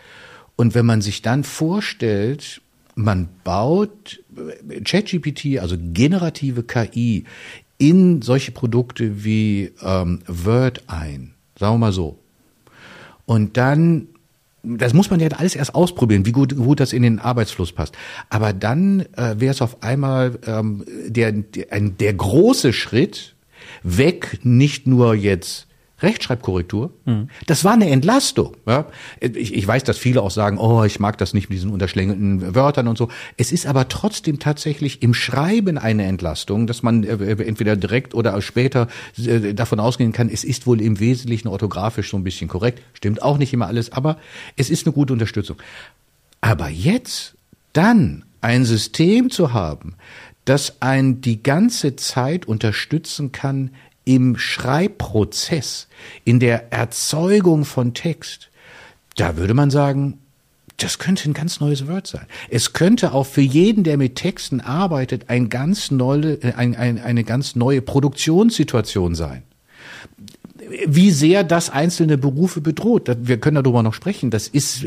Und 0.57 0.75
wenn 0.75 0.87
man 0.87 1.01
sich 1.01 1.23
dann 1.23 1.45
vorstellt, 1.45 2.61
man 2.95 3.29
baut 3.43 4.23
äh, 4.69 4.81
ChatGPT, 4.83 5.59
also 5.61 5.77
generative 5.79 6.63
KI, 6.63 7.25
in 7.79 8.23
solche 8.23 8.53
Produkte 8.53 9.25
wie 9.25 9.73
ähm, 9.83 10.21
Word 10.27 10.85
ein, 10.89 11.35
sagen 11.59 11.75
wir 11.75 11.79
mal 11.79 11.93
so. 11.93 12.19
Und 13.27 13.57
dann, 13.57 14.09
das 14.63 14.95
muss 14.95 15.11
man 15.11 15.21
ja 15.21 15.29
alles 15.29 15.55
erst 15.55 15.75
ausprobieren, 15.75 16.27
wie 16.27 16.33
gut, 16.33 16.57
gut 16.57 16.81
das 16.81 16.93
in 16.93 17.03
den 17.03 17.19
Arbeitsfluss 17.19 17.73
passt. 17.73 17.95
Aber 18.31 18.53
dann 18.53 19.01
äh, 19.17 19.35
wäre 19.39 19.53
es 19.53 19.63
auf 19.63 19.83
einmal 19.83 20.39
ähm, 20.47 20.85
der, 21.07 21.33
der, 21.33 21.67
der 21.81 22.15
große 22.15 22.73
Schritt 22.73 23.35
weg, 23.83 24.41
nicht 24.43 24.87
nur 24.87 25.15
jetzt 25.15 25.67
Rechtschreibkorrektur. 26.01 26.93
Mhm. 27.05 27.29
Das 27.47 27.65
war 27.65 27.73
eine 27.73 27.89
Entlastung. 27.89 28.57
Ja? 28.67 28.87
Ich, 29.21 29.55
ich, 29.55 29.67
weiß, 29.67 29.85
dass 29.85 29.97
viele 29.97 30.23
auch 30.23 30.31
sagen, 30.31 30.59
oh, 30.59 30.83
ich 30.85 30.99
mag 30.99 31.19
das 31.19 31.35
nicht 31.35 31.49
mit 31.49 31.57
diesen 31.57 31.71
unterschlängelten 31.71 32.55
Wörtern 32.55 32.89
und 32.89 32.99
so. 32.99 33.09
Es 33.37 33.53
ist 33.53 33.67
aber 33.67 33.89
trotzdem 33.89 34.41
tatsächlich 34.41 35.03
im 35.03 35.15
Schreiben 35.15 35.79
eine 35.79 36.05
Entlastung, 36.05 36.67
dass 36.67 36.83
man 36.83 37.05
äh, 37.05 37.15
äh, 37.15 37.47
entweder 37.47 37.77
direkt 37.77 38.15
oder 38.15 38.41
später 38.43 38.89
äh, 39.19 39.55
davon 39.55 39.79
ausgehen 39.79 40.13
kann, 40.13 40.29
es 40.29 40.43
ist 40.43 40.67
wohl 40.67 40.81
im 40.81 40.99
Wesentlichen 40.99 41.49
orthografisch 41.49 42.11
so 42.11 42.17
ein 42.17 42.25
bisschen 42.25 42.49
korrekt. 42.49 42.83
Stimmt 42.93 43.23
auch 43.23 43.39
nicht 43.39 43.53
immer 43.53 43.69
alles, 43.69 43.93
aber 43.93 44.19
es 44.57 44.71
ist 44.71 44.87
eine 44.87 44.93
gute 44.93 45.13
Unterstützung. 45.13 45.57
Aber 46.41 46.69
jetzt 46.69 47.37
dann 47.73 48.25
ein 48.41 48.65
System 48.65 49.31
zu 49.31 49.53
haben, 49.53 49.95
das 50.45 50.83
einen 50.83 51.21
die 51.21 51.43
ganze 51.43 51.97
Zeit 51.97 52.47
unterstützen 52.47 53.33
kann 53.33 53.71
im 54.05 54.37
Schreibprozess, 54.37 55.89
in 56.25 56.41
der 56.41 56.73
Erzeugung 56.73 57.65
von 57.65 57.95
Text, 57.95 58.51
da 59.17 59.37
würde 59.37 59.55
man 59.55 59.71
sagen, 59.71 60.19
das 60.77 60.99
könnte 60.99 61.31
ein 61.31 61.35
ganz 61.35 61.61
neues 61.61 61.87
Wort 61.87 62.07
sein. 62.07 62.27
Es 62.51 62.73
könnte 62.73 63.13
auch 63.13 63.27
für 63.27 63.41
jeden, 63.41 63.85
der 63.85 63.97
mit 63.97 64.17
Texten 64.17 64.61
arbeitet, 64.61 65.31
ein 65.31 65.49
ganz 65.49 65.91
neue, 65.91 66.39
ein, 66.57 66.75
ein, 66.75 67.01
eine 67.01 67.25
ganz 67.25 67.55
neue 67.55 67.81
Produktionssituation 67.81 69.15
sein. 69.15 69.45
Wie 70.87 71.11
sehr 71.11 71.45
das 71.45 71.71
einzelne 71.71 72.17
Berufe 72.17 72.61
bedroht, 72.61 73.09
wir 73.21 73.39
können 73.39 73.63
darüber 73.63 73.83
noch 73.83 73.95
sprechen. 73.95 74.31
Das 74.31 74.49
ist, 74.49 74.85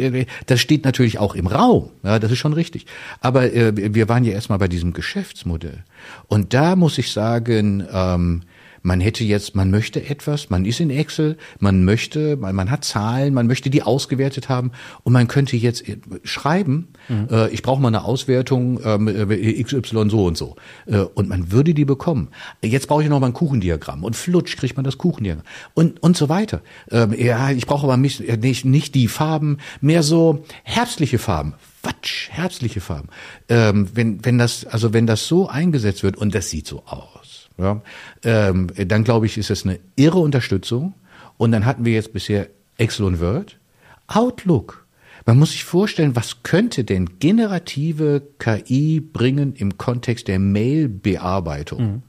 das 0.47 0.59
steht 0.59 0.83
natürlich 0.83 1.19
auch 1.19 1.35
im 1.35 1.47
Raum. 1.47 1.91
Ja, 2.03 2.19
das 2.19 2.31
ist 2.31 2.39
schon 2.39 2.53
richtig. 2.53 2.87
Aber 3.21 3.53
äh, 3.53 3.93
wir 3.93 4.09
waren 4.09 4.23
ja 4.23 4.33
erstmal 4.33 4.57
bei 4.57 4.67
diesem 4.67 4.91
Geschäftsmodell. 4.91 5.83
Und 6.27 6.53
da 6.53 6.75
muss 6.75 6.97
ich 6.97 7.11
sagen, 7.11 7.85
ähm, 7.91 8.41
man 8.81 9.01
hätte 9.01 9.23
jetzt, 9.23 9.55
man 9.55 9.71
möchte 9.71 10.03
etwas, 10.07 10.49
man 10.49 10.65
ist 10.65 10.79
in 10.79 10.89
Excel, 10.89 11.37
man 11.59 11.83
möchte, 11.83 12.37
man, 12.37 12.55
man 12.55 12.71
hat 12.71 12.85
Zahlen, 12.85 13.33
man 13.33 13.47
möchte 13.47 13.69
die 13.69 13.83
ausgewertet 13.83 14.49
haben 14.49 14.71
und 15.03 15.13
man 15.13 15.27
könnte 15.27 15.57
jetzt 15.57 15.87
äh, 15.87 15.97
schreiben, 16.23 16.89
mhm. 17.07 17.27
äh, 17.31 17.49
ich 17.49 17.63
brauche 17.63 17.81
mal 17.81 17.89
eine 17.89 18.03
Auswertung 18.03 18.79
ähm, 18.83 19.07
äh, 19.07 19.63
XY 19.63 20.09
so 20.09 20.25
und 20.25 20.37
so. 20.37 20.55
Äh, 20.85 20.99
und 20.99 21.29
man 21.29 21.51
würde 21.51 21.73
die 21.73 21.85
bekommen. 21.85 22.29
Jetzt 22.63 22.87
brauche 22.87 23.03
ich 23.03 23.09
noch 23.09 23.19
mal 23.19 23.27
ein 23.27 23.33
Kuchendiagramm 23.33 24.03
und 24.03 24.15
flutsch 24.15 24.57
kriegt 24.57 24.75
man 24.75 24.83
das 24.83 24.97
Kuchendiagramm 24.97 25.45
und, 25.73 26.01
und 26.01 26.17
so 26.17 26.29
weiter. 26.29 26.61
Ähm, 26.91 27.13
ja, 27.17 27.51
ich 27.51 27.65
brauche 27.65 27.85
aber 27.85 27.97
nicht, 27.97 28.19
nicht, 28.41 28.65
nicht 28.65 28.95
die 28.95 29.07
Farben, 29.07 29.57
mehr 29.81 30.03
so 30.03 30.43
herbstliche 30.63 31.19
Farben. 31.19 31.53
Quatsch, 31.87 32.29
herbstliche 32.31 32.81
Farben. 32.81 33.07
Ähm, 33.47 33.87
wenn, 33.93 34.25
wenn 34.25 34.37
das, 34.37 34.65
also 34.65 34.91
wenn 34.91 35.07
das 35.07 35.25
so 35.27 35.47
eingesetzt 35.47 36.03
wird 36.03 36.17
und 36.17 36.35
das 36.35 36.49
sieht 36.49 36.67
so 36.67 36.83
aus 36.85 37.26
ja, 37.57 37.81
ähm, 38.23 38.67
dann 38.75 39.03
glaube 39.03 39.25
ich, 39.25 39.37
ist 39.37 39.49
es 39.49 39.65
eine 39.65 39.79
irre 39.95 40.19
Unterstützung. 40.19 40.93
Und 41.37 41.51
dann 41.51 41.65
hatten 41.65 41.85
wir 41.85 41.93
jetzt 41.93 42.13
bisher 42.13 42.47
Excel 42.77 43.05
und 43.05 43.19
Word. 43.19 43.59
Outlook. 44.07 44.85
Man 45.25 45.37
muss 45.37 45.51
sich 45.51 45.65
vorstellen, 45.65 46.15
was 46.15 46.43
könnte 46.43 46.83
denn 46.83 47.19
generative 47.19 48.21
KI 48.39 49.01
bringen 49.01 49.53
im 49.55 49.77
Kontext 49.77 50.27
der 50.27 50.39
Mail-Bearbeitung? 50.39 51.81
Mhm. 51.81 52.01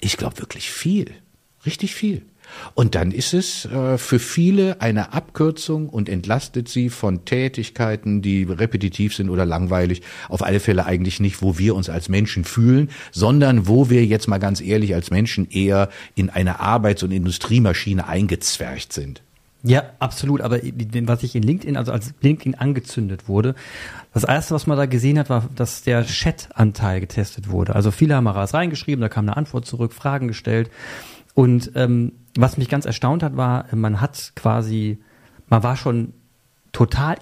Ich 0.00 0.16
glaube 0.16 0.38
wirklich 0.38 0.70
viel. 0.70 1.12
Richtig 1.66 1.94
viel. 1.94 2.22
Und 2.74 2.94
dann 2.94 3.12
ist 3.12 3.34
es 3.34 3.64
äh, 3.66 3.98
für 3.98 4.18
viele 4.18 4.80
eine 4.80 5.12
Abkürzung 5.12 5.88
und 5.88 6.08
entlastet 6.08 6.68
sie 6.68 6.90
von 6.90 7.24
Tätigkeiten, 7.24 8.22
die 8.22 8.44
repetitiv 8.44 9.14
sind 9.14 9.30
oder 9.30 9.46
langweilig. 9.46 10.02
Auf 10.28 10.42
alle 10.42 10.60
Fälle 10.60 10.86
eigentlich 10.86 11.20
nicht, 11.20 11.42
wo 11.42 11.58
wir 11.58 11.74
uns 11.74 11.88
als 11.88 12.08
Menschen 12.08 12.44
fühlen, 12.44 12.90
sondern 13.12 13.66
wo 13.66 13.90
wir 13.90 14.04
jetzt 14.04 14.28
mal 14.28 14.38
ganz 14.38 14.60
ehrlich 14.60 14.94
als 14.94 15.10
Menschen 15.10 15.48
eher 15.50 15.88
in 16.14 16.30
eine 16.30 16.60
Arbeits- 16.60 17.02
und 17.02 17.10
Industriemaschine 17.10 18.06
eingezwercht 18.06 18.92
sind. 18.92 19.22
Ja, 19.62 19.82
absolut. 19.98 20.40
Aber 20.40 20.58
was 20.58 21.22
ich 21.22 21.36
in 21.36 21.42
LinkedIn, 21.42 21.76
also 21.76 21.92
als 21.92 22.14
LinkedIn 22.22 22.54
angezündet 22.54 23.28
wurde, 23.28 23.54
das 24.14 24.24
erste, 24.24 24.54
was 24.54 24.66
man 24.66 24.78
da 24.78 24.86
gesehen 24.86 25.18
hat, 25.18 25.28
war, 25.28 25.48
dass 25.54 25.82
der 25.82 26.04
Chat-Anteil 26.04 27.00
getestet 27.00 27.50
wurde. 27.50 27.74
Also 27.74 27.90
viele 27.90 28.14
haben 28.14 28.24
mal 28.24 28.34
was 28.34 28.54
reingeschrieben, 28.54 29.02
da 29.02 29.08
kam 29.08 29.26
eine 29.26 29.36
Antwort 29.36 29.66
zurück, 29.66 29.92
Fragen 29.92 30.28
gestellt. 30.28 30.70
Und 31.34 31.72
ähm, 31.74 32.12
was 32.36 32.56
mich 32.56 32.68
ganz 32.68 32.86
erstaunt 32.86 33.22
hat, 33.22 33.36
war, 33.36 33.66
man 33.74 34.00
hat 34.00 34.32
quasi, 34.36 34.98
man 35.48 35.62
war 35.62 35.76
schon 35.76 36.12
total 36.72 37.16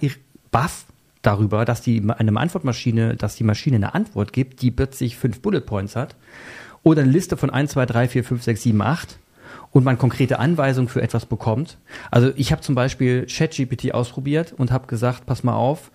baff 0.50 0.87
darüber, 1.23 1.65
dass 1.65 1.83
die 1.83 2.03
eine 2.09 2.38
Antwortmaschine, 2.38 3.17
dass 3.17 3.37
die 3.37 3.45
Maschine 3.45 3.77
eine 3.77 3.95
Antwort 3.95 4.33
gibt, 4.33 4.62
die 4.62 4.71
plötzlich 4.71 5.17
fünf 5.17 5.41
Bullet 5.41 5.61
Points 5.61 5.97
hat 5.97 6.17
oder 6.83 7.03
eine 7.03 7.11
Liste 7.11 7.37
von 7.37 7.50
1, 7.50 7.73
2, 7.73 7.87
3, 7.87 8.09
4, 8.09 8.25
5, 8.25 8.43
6, 8.43 8.62
7, 8.62 8.83
8 8.83 9.19
und 9.73 9.85
man 9.85 9.99
konkrete 9.99 10.38
Anweisungen 10.38 10.88
für 10.88 11.03
etwas 11.03 11.27
bekommt. 11.27 11.79
Also 12.11 12.33
ich 12.37 12.53
habe 12.53 12.62
zum 12.62 12.75
Beispiel 12.75 13.27
ChatGPT 13.27 13.93
ausprobiert 13.93 14.55
und 14.57 14.71
habe 14.71 14.87
gesagt, 14.87 15.27
pass 15.27 15.45
mal 15.45 15.55
auf, 15.55 15.91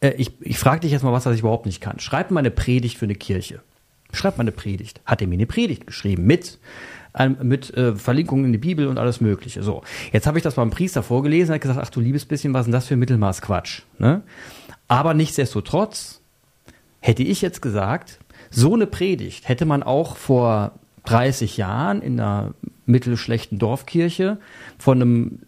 äh, 0.00 0.10
ich, 0.16 0.40
ich 0.40 0.58
frage 0.58 0.80
dich 0.80 0.92
jetzt 0.92 1.02
mal 1.02 1.12
was, 1.12 1.26
was 1.26 1.34
ich 1.34 1.40
überhaupt 1.40 1.66
nicht 1.66 1.80
kann. 1.80 1.98
Schreib 1.98 2.30
mal 2.30 2.40
eine 2.40 2.50
Predigt 2.50 2.98
für 2.98 3.06
eine 3.06 3.14
Kirche. 3.14 3.60
Schreib 4.12 4.38
mal 4.38 4.42
eine 4.42 4.52
Predigt. 4.52 5.00
Hat 5.04 5.20
er 5.20 5.26
mir 5.26 5.34
eine 5.34 5.46
Predigt 5.46 5.86
geschrieben 5.86 6.26
mit 6.26 6.58
mit 7.42 7.74
äh, 7.74 7.94
Verlinkungen 7.94 8.46
in 8.46 8.52
die 8.52 8.58
Bibel 8.58 8.86
und 8.88 8.98
alles 8.98 9.20
Mögliche. 9.20 9.62
So, 9.62 9.82
jetzt 10.12 10.26
habe 10.26 10.38
ich 10.38 10.44
das 10.44 10.54
beim 10.54 10.70
Priester 10.70 11.02
vorgelesen, 11.02 11.54
hat 11.54 11.60
gesagt, 11.60 11.80
ach 11.82 11.90
du 11.90 12.00
liebes 12.00 12.24
bisschen, 12.24 12.52
was 12.52 12.62
ist 12.62 12.66
denn 12.66 12.72
das 12.72 12.86
für 12.86 12.96
Mittelmaßquatsch? 12.96 13.82
Ne? 13.98 14.22
Aber 14.88 15.14
nichtsdestotrotz 15.14 16.20
hätte 17.00 17.22
ich 17.22 17.42
jetzt 17.42 17.62
gesagt, 17.62 18.18
so 18.50 18.74
eine 18.74 18.86
Predigt 18.86 19.48
hätte 19.48 19.64
man 19.64 19.82
auch 19.82 20.16
vor 20.16 20.72
30 21.06 21.56
Jahren 21.56 22.02
in 22.02 22.20
einer 22.20 22.54
mittelschlechten 22.84 23.58
Dorfkirche 23.58 24.38
von 24.78 25.00
einem 25.00 25.38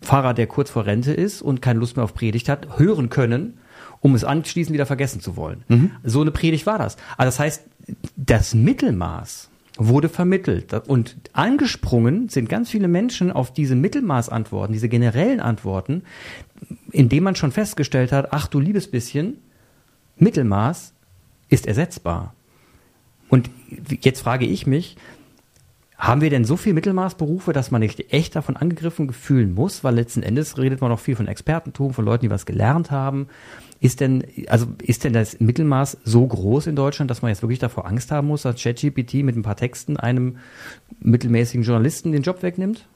Pfarrer, 0.00 0.34
der 0.34 0.46
kurz 0.46 0.70
vor 0.70 0.86
Rente 0.86 1.12
ist 1.12 1.42
und 1.42 1.62
keine 1.62 1.78
Lust 1.78 1.96
mehr 1.96 2.04
auf 2.04 2.14
Predigt 2.14 2.48
hat, 2.48 2.78
hören 2.78 3.10
können, 3.10 3.58
um 4.00 4.14
es 4.14 4.24
anschließend 4.24 4.74
wieder 4.74 4.86
vergessen 4.86 5.20
zu 5.20 5.36
wollen. 5.36 5.64
Mhm. 5.68 5.90
So 6.02 6.20
eine 6.20 6.30
Predigt 6.30 6.66
war 6.66 6.78
das. 6.78 6.96
Also 7.16 7.28
das 7.28 7.38
heißt, 7.38 7.64
das 8.16 8.54
Mittelmaß 8.54 9.50
wurde 9.80 10.08
vermittelt. 10.08 10.72
Und 10.86 11.16
angesprungen 11.32 12.28
sind 12.28 12.48
ganz 12.48 12.70
viele 12.70 12.86
Menschen 12.86 13.32
auf 13.32 13.52
diese 13.52 13.74
Mittelmaßantworten, 13.74 14.72
diese 14.72 14.88
generellen 14.88 15.40
Antworten, 15.40 16.02
indem 16.92 17.24
man 17.24 17.34
schon 17.34 17.50
festgestellt 17.50 18.12
hat, 18.12 18.32
ach 18.32 18.46
du 18.46 18.60
liebes 18.60 18.90
bisschen, 18.90 19.38
Mittelmaß 20.18 20.92
ist 21.48 21.66
ersetzbar. 21.66 22.34
Und 23.30 23.50
jetzt 24.02 24.20
frage 24.20 24.44
ich 24.44 24.66
mich, 24.66 24.96
haben 26.00 26.22
wir 26.22 26.30
denn 26.30 26.46
so 26.46 26.56
viel 26.56 26.72
Mittelmaßberufe, 26.72 27.52
dass 27.52 27.70
man 27.70 27.82
nicht 27.82 28.10
echt 28.10 28.34
davon 28.34 28.56
angegriffen 28.56 29.12
fühlen 29.12 29.52
muss? 29.52 29.84
Weil 29.84 29.94
letzten 29.94 30.22
Endes 30.22 30.56
redet 30.56 30.80
man 30.80 30.90
auch 30.90 30.98
viel 30.98 31.14
von 31.14 31.28
Expertentum, 31.28 31.92
von 31.92 32.06
Leuten, 32.06 32.22
die 32.22 32.30
was 32.30 32.46
gelernt 32.46 32.90
haben. 32.90 33.28
Ist 33.80 34.00
denn, 34.00 34.24
also 34.48 34.66
ist 34.82 35.04
denn 35.04 35.12
das 35.12 35.40
Mittelmaß 35.40 35.98
so 36.02 36.26
groß 36.26 36.68
in 36.68 36.76
Deutschland, 36.76 37.10
dass 37.10 37.20
man 37.20 37.28
jetzt 37.28 37.42
wirklich 37.42 37.58
davor 37.58 37.86
Angst 37.86 38.10
haben 38.10 38.28
muss, 38.28 38.42
dass 38.42 38.62
ChatGPT 38.62 39.16
mit 39.16 39.36
ein 39.36 39.42
paar 39.42 39.56
Texten 39.56 39.98
einem 39.98 40.38
mittelmäßigen 41.00 41.64
Journalisten 41.64 42.12
den 42.12 42.22
Job 42.22 42.42
wegnimmt? 42.42 42.86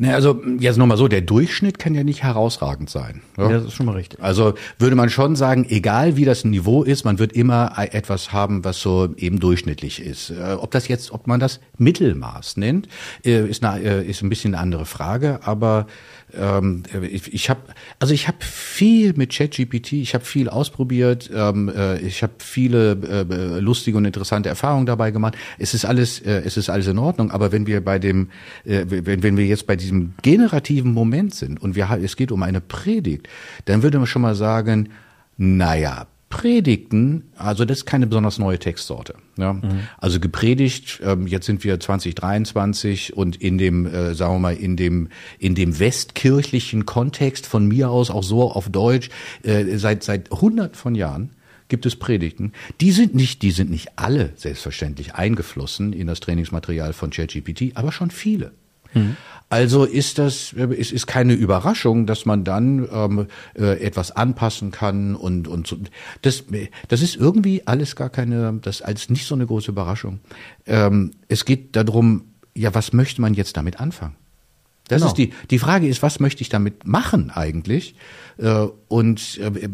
Ne, 0.00 0.14
also 0.14 0.40
jetzt 0.60 0.76
nochmal 0.76 0.96
so, 0.96 1.08
der 1.08 1.22
Durchschnitt 1.22 1.80
kann 1.80 1.92
ja 1.92 2.04
nicht 2.04 2.22
herausragend 2.22 2.88
sein. 2.88 3.20
Ja? 3.36 3.50
ja? 3.50 3.56
das 3.56 3.64
ist 3.64 3.72
schon 3.74 3.86
mal 3.86 3.96
richtig. 3.96 4.22
Also 4.22 4.54
würde 4.78 4.94
man 4.94 5.10
schon 5.10 5.34
sagen, 5.34 5.66
egal 5.68 6.16
wie 6.16 6.24
das 6.24 6.44
Niveau 6.44 6.84
ist, 6.84 7.04
man 7.04 7.18
wird 7.18 7.32
immer 7.32 7.72
etwas 7.76 8.32
haben, 8.32 8.62
was 8.64 8.80
so 8.80 9.08
eben 9.16 9.40
durchschnittlich 9.40 10.00
ist. 10.00 10.30
Äh, 10.30 10.52
ob 10.52 10.70
das 10.70 10.86
jetzt, 10.86 11.10
ob 11.10 11.26
man 11.26 11.40
das 11.40 11.58
Mittelmaß 11.78 12.58
nennt, 12.58 12.86
äh, 13.24 13.44
ist, 13.48 13.64
eine, 13.64 13.82
äh, 13.82 14.06
ist 14.08 14.22
ein 14.22 14.28
bisschen 14.28 14.54
eine 14.54 14.62
andere 14.62 14.86
Frage, 14.86 15.40
aber 15.42 15.88
ähm, 16.36 16.82
ich, 17.02 17.32
ich 17.32 17.50
habe 17.50 17.60
also 17.98 18.14
ich 18.14 18.28
habe 18.28 18.38
viel 18.40 19.14
mit 19.14 19.32
ChatGPT, 19.32 19.92
ich 19.94 20.14
habe 20.14 20.24
viel 20.24 20.48
ausprobiert, 20.48 21.30
ähm, 21.34 21.68
äh, 21.68 21.98
ich 22.00 22.22
habe 22.22 22.34
viele 22.38 22.92
äh, 22.92 23.60
lustige 23.60 23.96
und 23.96 24.04
interessante 24.04 24.48
Erfahrungen 24.48 24.86
dabei 24.86 25.10
gemacht. 25.10 25.36
Es 25.58 25.74
ist 25.74 25.84
alles 25.84 26.20
äh, 26.20 26.42
es 26.44 26.56
ist 26.56 26.70
alles 26.70 26.86
in 26.86 26.98
Ordnung, 26.98 27.30
aber 27.30 27.52
wenn 27.52 27.66
wir 27.66 27.84
bei 27.84 27.98
dem 27.98 28.30
äh, 28.64 28.84
wenn, 28.88 29.22
wenn 29.22 29.36
wir 29.36 29.46
jetzt 29.46 29.66
bei 29.66 29.76
diesem 29.76 30.14
generativen 30.22 30.92
Moment 30.92 31.34
sind 31.34 31.60
und 31.60 31.76
wir 31.76 31.88
es 32.02 32.16
geht 32.16 32.32
um 32.32 32.42
eine 32.42 32.60
Predigt, 32.60 33.28
dann 33.64 33.82
würde 33.82 33.98
man 33.98 34.06
schon 34.06 34.22
mal 34.22 34.34
sagen, 34.34 34.90
naja, 35.36 36.06
Predigten, 36.30 37.24
also 37.36 37.64
das 37.64 37.78
ist 37.78 37.86
keine 37.86 38.06
besonders 38.06 38.38
neue 38.38 38.58
Textsorte. 38.58 39.14
Ja? 39.38 39.54
Mhm. 39.54 39.88
Also 39.96 40.20
gepredigt, 40.20 41.00
ähm, 41.02 41.26
jetzt 41.26 41.46
sind 41.46 41.64
wir 41.64 41.80
2023 41.80 43.16
und 43.16 43.36
in 43.36 43.56
dem, 43.56 43.86
äh, 43.86 44.14
sagen 44.14 44.34
wir 44.34 44.38
mal, 44.38 44.54
in 44.54 44.76
dem, 44.76 45.08
in 45.38 45.54
dem 45.54 45.78
westkirchlichen 45.78 46.84
Kontext 46.84 47.46
von 47.46 47.66
mir 47.66 47.90
aus 47.90 48.10
auch 48.10 48.22
so 48.22 48.50
auf 48.50 48.68
Deutsch, 48.68 49.08
äh, 49.42 49.78
seit, 49.78 50.02
seit 50.02 50.30
hunderten 50.30 50.74
von 50.74 50.94
Jahren 50.94 51.30
gibt 51.68 51.86
es 51.86 51.96
Predigten. 51.96 52.52
Die 52.80 52.92
sind 52.92 53.14
nicht, 53.14 53.42
die 53.42 53.50
sind 53.50 53.70
nicht 53.70 53.90
alle 53.96 54.32
selbstverständlich 54.36 55.14
eingeflossen 55.14 55.92
in 55.92 56.06
das 56.06 56.20
Trainingsmaterial 56.20 56.92
von 56.92 57.10
ChatGPT, 57.10 57.72
aber 57.76 57.92
schon 57.92 58.10
viele. 58.10 58.52
Mhm. 58.94 59.16
Also 59.50 59.84
ist 59.84 60.18
das, 60.18 60.52
es 60.52 60.92
ist 60.92 61.06
keine 61.06 61.32
Überraschung, 61.32 62.04
dass 62.06 62.26
man 62.26 62.44
dann 62.44 62.86
ähm, 62.92 63.26
äh, 63.54 63.80
etwas 63.82 64.10
anpassen 64.10 64.70
kann 64.72 65.14
und 65.14 65.48
und 65.48 65.66
so. 65.66 65.78
das 66.20 66.44
das 66.88 67.00
ist 67.00 67.16
irgendwie 67.16 67.66
alles 67.66 67.96
gar 67.96 68.10
keine, 68.10 68.58
das 68.60 68.82
als 68.82 69.08
nicht 69.08 69.26
so 69.26 69.34
eine 69.34 69.46
große 69.46 69.70
Überraschung. 69.70 70.20
Ähm, 70.66 71.12
es 71.28 71.46
geht 71.46 71.76
darum, 71.76 72.24
ja, 72.54 72.74
was 72.74 72.92
möchte 72.92 73.22
man 73.22 73.32
jetzt 73.32 73.56
damit 73.56 73.80
anfangen? 73.80 74.16
Das 74.88 75.02
genau. 75.02 75.08
ist 75.08 75.18
die, 75.18 75.32
die 75.50 75.58
Frage 75.58 75.86
ist, 75.86 76.02
was 76.02 76.18
möchte 76.18 76.42
ich 76.42 76.48
damit 76.48 76.86
machen 76.86 77.30
eigentlich? 77.30 77.94
Äh, 78.38 78.66
und 78.88 79.38
äh, 79.38 79.68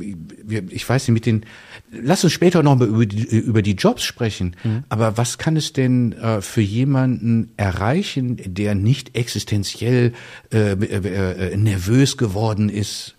ich 0.70 0.88
weiß 0.88 1.08
nicht, 1.08 1.14
mit 1.14 1.26
den, 1.26 1.46
lass 1.90 2.24
uns 2.24 2.32
später 2.32 2.62
noch 2.62 2.76
mal 2.76 2.88
über 2.88 3.06
die, 3.06 3.22
über 3.22 3.62
die 3.62 3.74
Jobs 3.74 4.02
sprechen, 4.02 4.56
mhm. 4.64 4.84
aber 4.88 5.16
was 5.16 5.38
kann 5.38 5.56
es 5.56 5.72
denn 5.72 6.12
äh, 6.12 6.40
für 6.42 6.60
jemanden 6.60 7.52
erreichen, 7.56 8.40
der 8.44 8.74
nicht 8.74 9.16
existenziell 9.16 10.12
nervös 10.50 12.16
geworden 12.16 12.68
ist? 12.68 13.16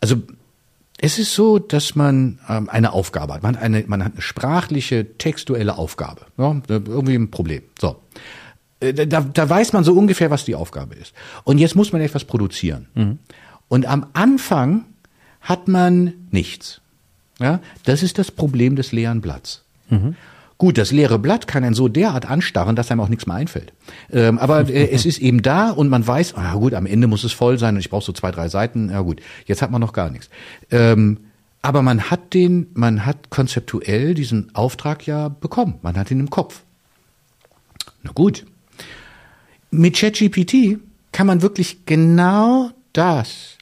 Also, 0.00 0.22
es 0.98 1.18
ist 1.18 1.34
so, 1.34 1.58
dass 1.58 1.94
man 1.94 2.38
ähm, 2.48 2.68
eine 2.70 2.92
Aufgabe 2.92 3.34
hat. 3.34 3.42
Man 3.42 3.56
hat 3.56 3.62
eine, 3.62 3.84
man 3.86 4.04
hat 4.04 4.12
eine 4.12 4.22
sprachliche, 4.22 5.18
textuelle 5.18 5.76
Aufgabe. 5.76 6.22
Ja, 6.38 6.60
irgendwie 6.68 7.14
ein 7.14 7.30
Problem. 7.30 7.62
So. 7.78 7.96
Äh, 8.80 8.92
da, 9.06 9.20
da 9.20 9.48
weiß 9.48 9.72
man 9.72 9.84
so 9.84 9.94
ungefähr, 9.94 10.30
was 10.30 10.44
die 10.44 10.54
Aufgabe 10.54 10.94
ist. 10.94 11.14
Und 11.44 11.58
jetzt 11.58 11.74
muss 11.74 11.92
man 11.92 12.00
etwas 12.02 12.24
produzieren. 12.24 12.86
Mhm. 12.94 13.18
Und 13.68 13.86
am 13.86 14.06
Anfang 14.12 14.84
hat 15.40 15.68
man 15.68 16.14
nichts. 16.30 16.80
Ja, 17.38 17.60
das 17.84 18.02
ist 18.02 18.18
das 18.18 18.30
Problem 18.30 18.76
des 18.76 18.92
leeren 18.92 19.20
Blatts. 19.20 19.62
Mhm. 19.90 20.16
Gut, 20.58 20.78
das 20.78 20.90
leere 20.90 21.18
Blatt 21.18 21.46
kann 21.46 21.64
einen 21.64 21.74
so 21.74 21.86
derart 21.86 22.24
anstarren, 22.24 22.76
dass 22.76 22.90
einem 22.90 23.00
auch 23.00 23.10
nichts 23.10 23.26
mehr 23.26 23.36
einfällt. 23.36 23.74
Ähm, 24.10 24.38
aber 24.38 24.68
äh, 24.70 24.88
es 24.92 25.04
ist 25.04 25.18
eben 25.18 25.42
da 25.42 25.70
und 25.70 25.88
man 25.90 26.06
weiß, 26.06 26.34
ah 26.34 26.54
gut, 26.54 26.72
am 26.72 26.86
Ende 26.86 27.06
muss 27.08 27.24
es 27.24 27.32
voll 27.32 27.58
sein 27.58 27.74
und 27.74 27.80
ich 27.80 27.90
brauche 27.90 28.04
so 28.04 28.12
zwei, 28.12 28.30
drei 28.30 28.48
Seiten. 28.48 28.88
Ja 28.88 29.02
gut, 29.02 29.20
jetzt 29.44 29.60
hat 29.60 29.70
man 29.70 29.82
noch 29.82 29.92
gar 29.92 30.08
nichts. 30.10 30.30
Ähm, 30.70 31.18
aber 31.60 31.82
man 31.82 32.10
hat 32.10 32.32
den, 32.32 32.68
man 32.74 33.04
hat 33.04 33.28
konzeptuell 33.28 34.14
diesen 34.14 34.54
Auftrag 34.54 35.06
ja 35.06 35.28
bekommen. 35.28 35.74
Man 35.82 35.96
hat 35.96 36.10
ihn 36.10 36.20
im 36.20 36.30
Kopf. 36.30 36.62
Na 38.02 38.12
gut, 38.12 38.46
Mit 39.70 39.96
ChatGPT 39.96 40.78
kann 41.12 41.26
man 41.26 41.42
wirklich 41.42 41.86
genau 41.86 42.70
das 42.92 43.56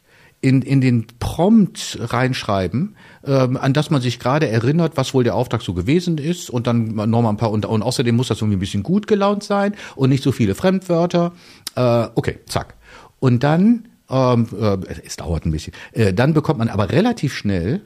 in, 0.44 0.60
in 0.60 0.82
den 0.82 1.06
Prompt 1.20 1.98
reinschreiben, 2.00 2.96
ähm, 3.24 3.56
an 3.56 3.72
das 3.72 3.88
man 3.88 4.02
sich 4.02 4.18
gerade 4.18 4.46
erinnert, 4.48 4.96
was 4.96 5.14
wohl 5.14 5.24
der 5.24 5.34
Auftrag 5.34 5.62
so 5.62 5.72
gewesen 5.72 6.18
ist 6.18 6.50
und 6.50 6.66
dann 6.66 6.94
nochmal 6.94 7.28
ein 7.32 7.38
paar 7.38 7.50
und, 7.50 7.64
und 7.64 7.82
außerdem 7.82 8.14
muss 8.14 8.28
das 8.28 8.42
irgendwie 8.42 8.56
ein 8.56 8.60
bisschen 8.60 8.82
gut 8.82 9.06
gelaunt 9.06 9.42
sein 9.42 9.74
und 9.96 10.10
nicht 10.10 10.22
so 10.22 10.32
viele 10.32 10.54
Fremdwörter. 10.54 11.32
Äh, 11.76 12.08
okay, 12.14 12.40
zack. 12.46 12.74
Und 13.20 13.42
dann, 13.42 13.88
ähm, 14.10 14.46
äh, 14.60 14.76
es 15.06 15.16
dauert 15.16 15.46
ein 15.46 15.50
bisschen, 15.50 15.72
äh, 15.92 16.12
dann 16.12 16.34
bekommt 16.34 16.58
man 16.58 16.68
aber 16.68 16.90
relativ 16.90 17.34
schnell 17.34 17.80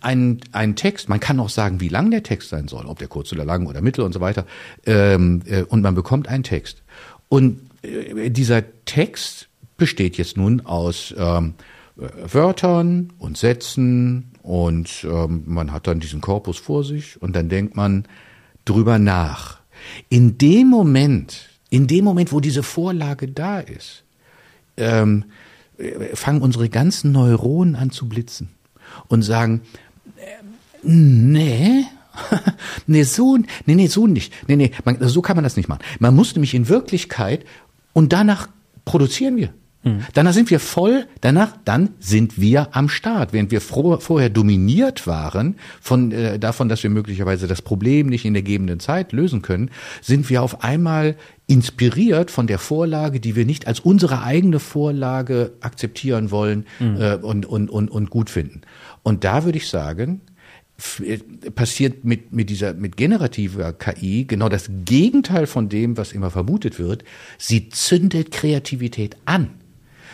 einen, 0.00 0.40
einen 0.52 0.76
Text, 0.76 1.08
man 1.08 1.20
kann 1.20 1.40
auch 1.40 1.48
sagen, 1.48 1.80
wie 1.80 1.88
lang 1.88 2.10
der 2.10 2.22
Text 2.22 2.50
sein 2.50 2.68
soll, 2.68 2.86
ob 2.86 2.98
der 2.98 3.08
kurz 3.08 3.32
oder 3.32 3.44
lang 3.44 3.66
oder 3.66 3.80
mittel 3.80 4.04
und 4.04 4.12
so 4.12 4.20
weiter, 4.20 4.44
ähm, 4.86 5.42
äh, 5.46 5.62
und 5.62 5.82
man 5.82 5.94
bekommt 5.94 6.28
einen 6.28 6.42
Text. 6.42 6.82
Und 7.30 7.60
äh, 7.82 8.28
dieser 8.28 8.62
Text 8.84 9.48
besteht 9.78 10.18
jetzt 10.18 10.36
nun 10.36 10.60
aus 10.66 11.14
ähm, 11.16 11.54
Wörtern 11.96 13.12
und 13.18 13.38
Sätzen 13.38 14.32
und 14.42 15.04
ähm, 15.04 15.44
man 15.46 15.72
hat 15.72 15.86
dann 15.86 16.00
diesen 16.00 16.20
Korpus 16.20 16.58
vor 16.58 16.84
sich 16.84 17.20
und 17.22 17.34
dann 17.34 17.48
denkt 17.48 17.76
man 17.76 18.04
drüber 18.64 18.98
nach. 18.98 19.60
In 20.08 20.36
dem 20.38 20.68
Moment, 20.68 21.48
in 21.70 21.86
dem 21.86 22.04
Moment, 22.04 22.32
wo 22.32 22.40
diese 22.40 22.62
Vorlage 22.62 23.28
da 23.28 23.60
ist, 23.60 24.02
ähm, 24.76 25.24
fangen 26.14 26.42
unsere 26.42 26.68
ganzen 26.68 27.12
Neuronen 27.12 27.76
an 27.76 27.90
zu 27.90 28.08
blitzen 28.08 28.50
und 29.08 29.22
sagen, 29.22 29.62
äh, 30.16 30.42
nee, 30.82 31.84
nee, 32.86 33.02
so, 33.02 33.36
nee, 33.66 33.74
nee, 33.74 33.86
so 33.86 34.06
nicht. 34.06 34.32
Nee, 34.48 34.56
nee, 34.56 34.70
man, 34.84 34.96
so 35.00 35.22
kann 35.22 35.36
man 35.36 35.44
das 35.44 35.56
nicht 35.56 35.68
machen. 35.68 35.82
Man 35.98 36.14
muss 36.14 36.34
nämlich 36.34 36.54
in 36.54 36.68
Wirklichkeit 36.68 37.44
und 37.92 38.12
danach 38.12 38.48
produzieren 38.84 39.36
wir. 39.36 39.52
Mhm. 39.82 40.04
Danach 40.12 40.34
sind 40.34 40.50
wir 40.50 40.60
voll, 40.60 41.06
danach, 41.22 41.56
dann 41.64 41.90
sind 42.00 42.38
wir 42.38 42.76
am 42.76 42.88
Start. 42.88 43.32
Während 43.32 43.50
wir 43.50 43.62
froh, 43.62 43.98
vorher 43.98 44.28
dominiert 44.28 45.06
waren 45.06 45.56
von, 45.80 46.12
äh, 46.12 46.38
davon, 46.38 46.68
dass 46.68 46.82
wir 46.82 46.90
möglicherweise 46.90 47.46
das 47.46 47.62
Problem 47.62 48.08
nicht 48.08 48.26
in 48.26 48.34
der 48.34 48.42
gegebenen 48.42 48.78
Zeit 48.78 49.12
lösen 49.12 49.40
können, 49.40 49.70
sind 50.02 50.28
wir 50.28 50.42
auf 50.42 50.62
einmal 50.62 51.16
inspiriert 51.46 52.30
von 52.30 52.46
der 52.46 52.58
Vorlage, 52.58 53.20
die 53.20 53.36
wir 53.36 53.46
nicht 53.46 53.66
als 53.66 53.80
unsere 53.80 54.22
eigene 54.22 54.58
Vorlage 54.58 55.52
akzeptieren 55.60 56.30
wollen 56.30 56.66
mhm. 56.78 57.00
äh, 57.00 57.14
und, 57.14 57.46
und, 57.46 57.70
und, 57.70 57.90
und 57.90 58.10
gut 58.10 58.28
finden. 58.28 58.60
Und 59.02 59.24
da 59.24 59.44
würde 59.44 59.56
ich 59.56 59.68
sagen, 59.68 60.20
passiert 61.54 62.04
mit, 62.04 62.32
mit 62.32 62.50
dieser, 62.50 62.74
mit 62.74 62.96
generativer 62.96 63.72
KI 63.72 64.24
genau 64.24 64.48
das 64.48 64.70
Gegenteil 64.84 65.46
von 65.46 65.68
dem, 65.68 65.96
was 65.96 66.12
immer 66.12 66.30
vermutet 66.30 66.78
wird. 66.78 67.04
Sie 67.38 67.68
zündet 67.68 68.30
Kreativität 68.30 69.16
an. 69.24 69.50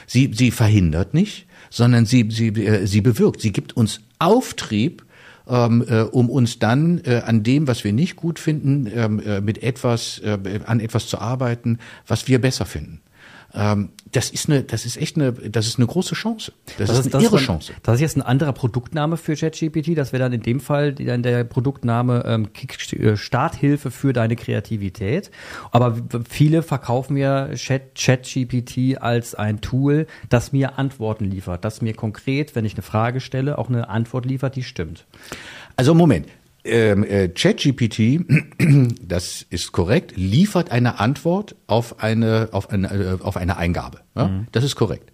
Sie, 0.06 0.30
sie 0.32 0.50
verhindert 0.50 1.14
nicht, 1.14 1.46
sondern 1.70 2.06
sie, 2.06 2.28
sie, 2.30 2.48
äh, 2.48 2.86
sie 2.86 3.00
bewirkt. 3.00 3.40
Sie 3.40 3.52
gibt 3.52 3.76
uns 3.76 4.00
Auftrieb, 4.18 5.04
ähm, 5.48 5.84
äh, 5.88 6.02
um 6.02 6.30
uns 6.30 6.58
dann 6.58 7.00
äh, 7.04 7.22
an 7.24 7.42
dem, 7.42 7.68
was 7.68 7.84
wir 7.84 7.92
nicht 7.92 8.16
gut 8.16 8.38
finden, 8.38 8.90
ähm, 8.92 9.20
äh, 9.20 9.40
mit 9.40 9.62
etwas, 9.62 10.18
äh, 10.20 10.60
an 10.64 10.80
etwas 10.80 11.06
zu 11.06 11.18
arbeiten, 11.18 11.78
was 12.06 12.28
wir 12.28 12.40
besser 12.40 12.66
finden. 12.66 13.00
Ähm, 13.54 13.90
das 14.12 14.30
ist 14.30 14.48
eine, 14.48 14.62
das 14.62 14.86
ist 14.86 14.96
echt 14.96 15.16
eine, 15.16 15.32
das 15.32 15.66
ist 15.66 15.78
eine 15.78 15.86
große 15.86 16.14
Chance. 16.14 16.52
Das, 16.78 16.88
das 16.88 17.06
ist 17.06 17.14
eine 17.14 17.24
irre 17.24 17.38
Chance. 17.38 17.72
Das 17.82 17.96
ist 17.96 18.00
jetzt 18.00 18.16
ein 18.16 18.22
anderer 18.22 18.52
Produktname 18.52 19.16
für 19.16 19.34
ChatGPT. 19.34 19.96
Das 19.96 20.12
wäre 20.12 20.22
dann 20.22 20.32
in 20.32 20.42
dem 20.42 20.60
Fall 20.60 20.94
dann 20.94 21.22
der 21.22 21.44
Produktname 21.44 22.24
ähm, 22.26 22.48
äh, 22.92 23.16
Starthilfe 23.16 23.90
für 23.90 24.12
deine 24.12 24.36
Kreativität. 24.36 25.30
Aber 25.70 25.96
viele 26.28 26.62
verkaufen 26.62 27.16
ja 27.16 27.48
ChatGPT 27.48 28.98
als 29.00 29.34
ein 29.34 29.60
Tool, 29.60 30.06
das 30.28 30.52
mir 30.52 30.78
Antworten 30.78 31.24
liefert, 31.24 31.64
das 31.64 31.82
mir 31.82 31.94
konkret, 31.94 32.54
wenn 32.54 32.64
ich 32.64 32.74
eine 32.74 32.82
Frage 32.82 33.20
stelle, 33.20 33.58
auch 33.58 33.68
eine 33.68 33.88
Antwort 33.88 34.26
liefert, 34.26 34.56
die 34.56 34.62
stimmt. 34.62 35.04
Also 35.76 35.94
Moment, 35.94 36.26
ähm, 36.66 37.04
äh, 37.04 37.28
ChatGPT, 37.28 38.20
das 39.02 39.46
ist 39.48 39.72
korrekt, 39.72 40.16
liefert 40.16 40.70
eine 40.70 41.00
Antwort 41.00 41.56
auf 41.66 42.00
eine, 42.00 42.48
auf 42.52 42.70
eine, 42.70 42.88
äh, 42.88 43.22
auf 43.22 43.36
eine 43.36 43.56
Eingabe. 43.56 44.00
Ja? 44.14 44.28
Mhm. 44.28 44.46
Das 44.52 44.64
ist 44.64 44.76
korrekt. 44.76 45.12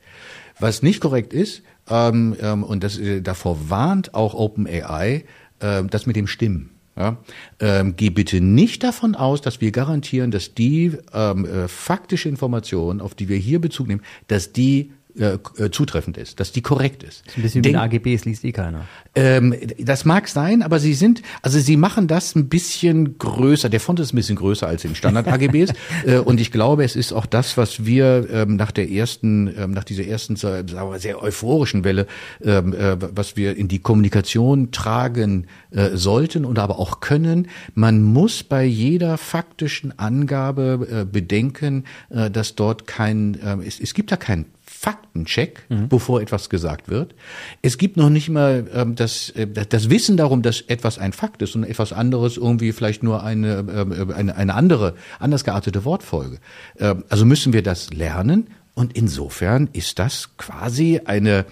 Was 0.58 0.82
nicht 0.82 1.00
korrekt 1.00 1.32
ist, 1.32 1.62
ähm, 1.88 2.36
ähm, 2.40 2.62
und 2.62 2.84
das, 2.84 2.98
äh, 2.98 3.20
davor 3.20 3.70
warnt 3.70 4.14
auch 4.14 4.34
OpenAI, 4.34 5.24
äh, 5.60 5.84
das 5.84 6.06
mit 6.06 6.16
dem 6.16 6.26
Stimmen. 6.26 6.70
Ja? 6.96 7.16
Ähm, 7.58 7.94
geh 7.96 8.10
bitte 8.10 8.40
nicht 8.40 8.82
davon 8.82 9.14
aus, 9.14 9.40
dass 9.40 9.60
wir 9.60 9.72
garantieren, 9.72 10.30
dass 10.30 10.54
die 10.54 10.92
ähm, 11.12 11.44
äh, 11.44 11.68
faktische 11.68 12.28
Information, 12.28 13.00
auf 13.00 13.14
die 13.14 13.28
wir 13.28 13.38
hier 13.38 13.60
Bezug 13.60 13.88
nehmen, 13.88 14.02
dass 14.28 14.52
die 14.52 14.92
äh, 15.18 15.38
äh, 15.58 15.70
zutreffend 15.70 16.16
ist, 16.16 16.40
dass 16.40 16.52
die 16.52 16.62
korrekt 16.62 17.02
ist. 17.02 17.26
ist 17.26 17.36
ein 17.36 17.42
bisschen 17.42 17.62
Denk, 17.62 17.74
wie 17.74 17.78
AGBs 17.78 18.24
liest 18.24 18.44
eh 18.44 18.52
keiner. 18.52 18.86
Ähm, 19.14 19.54
das 19.78 20.06
mag 20.06 20.26
sein, 20.26 20.62
aber 20.62 20.78
sie 20.78 20.94
sind, 20.94 21.22
also 21.42 21.58
sie 21.58 21.76
machen 21.76 22.08
das 22.08 22.34
ein 22.34 22.48
bisschen 22.48 23.18
größer. 23.18 23.68
Der 23.68 23.80
Font 23.80 24.00
ist 24.00 24.14
ein 24.14 24.16
bisschen 24.16 24.36
größer 24.36 24.66
als 24.66 24.84
in 24.84 24.94
Standard 24.94 25.28
AGBs 25.28 25.72
äh, 26.06 26.16
und 26.16 26.40
ich 26.40 26.50
glaube, 26.50 26.84
es 26.84 26.96
ist 26.96 27.12
auch 27.12 27.26
das, 27.26 27.58
was 27.58 27.84
wir 27.84 28.26
ähm, 28.30 28.56
nach 28.56 28.70
der 28.70 28.90
ersten, 28.90 29.52
ähm, 29.54 29.72
nach 29.72 29.84
dieser 29.84 30.04
ersten, 30.04 30.36
sagen 30.36 30.66
wir, 30.68 30.98
sehr 30.98 31.22
euphorischen 31.22 31.84
Welle, 31.84 32.06
ähm, 32.42 32.72
äh, 32.72 32.96
was 33.14 33.36
wir 33.36 33.56
in 33.56 33.68
die 33.68 33.80
Kommunikation 33.80 34.70
tragen 34.70 35.46
äh, 35.72 35.90
sollten 35.92 36.46
und 36.46 36.58
aber 36.58 36.78
auch 36.78 37.00
können. 37.00 37.48
Man 37.74 38.02
muss 38.02 38.42
bei 38.42 38.64
jeder 38.64 39.18
faktischen 39.18 39.98
Angabe 39.98 40.88
äh, 40.90 41.04
bedenken, 41.04 41.84
äh, 42.08 42.30
dass 42.30 42.54
dort 42.54 42.86
kein, 42.86 43.34
äh, 43.34 43.56
es, 43.66 43.78
es 43.78 43.92
gibt 43.92 44.10
da 44.10 44.16
kein 44.16 44.46
Faktencheck, 44.82 45.64
mhm. 45.68 45.88
bevor 45.88 46.20
etwas 46.20 46.50
gesagt 46.50 46.88
wird. 46.88 47.14
Es 47.62 47.78
gibt 47.78 47.96
noch 47.96 48.10
nicht 48.10 48.28
mal 48.28 48.66
ähm, 48.74 48.96
das, 48.96 49.30
äh, 49.30 49.46
das 49.46 49.90
Wissen 49.90 50.16
darum, 50.16 50.42
dass 50.42 50.60
etwas 50.62 50.98
ein 50.98 51.12
Fakt 51.12 51.40
ist 51.40 51.54
und 51.54 51.62
etwas 51.62 51.92
anderes 51.92 52.36
irgendwie 52.36 52.72
vielleicht 52.72 53.04
nur 53.04 53.22
eine, 53.22 53.64
äh, 54.10 54.12
eine, 54.12 54.34
eine 54.34 54.54
andere, 54.54 54.94
anders 55.20 55.44
geartete 55.44 55.84
Wortfolge. 55.84 56.38
Äh, 56.78 56.96
also 57.08 57.24
müssen 57.24 57.52
wir 57.52 57.62
das 57.62 57.92
lernen 57.92 58.48
und 58.74 58.96
insofern 58.96 59.68
ist 59.72 60.00
das 60.00 60.36
quasi 60.36 61.00
eine, 61.04 61.46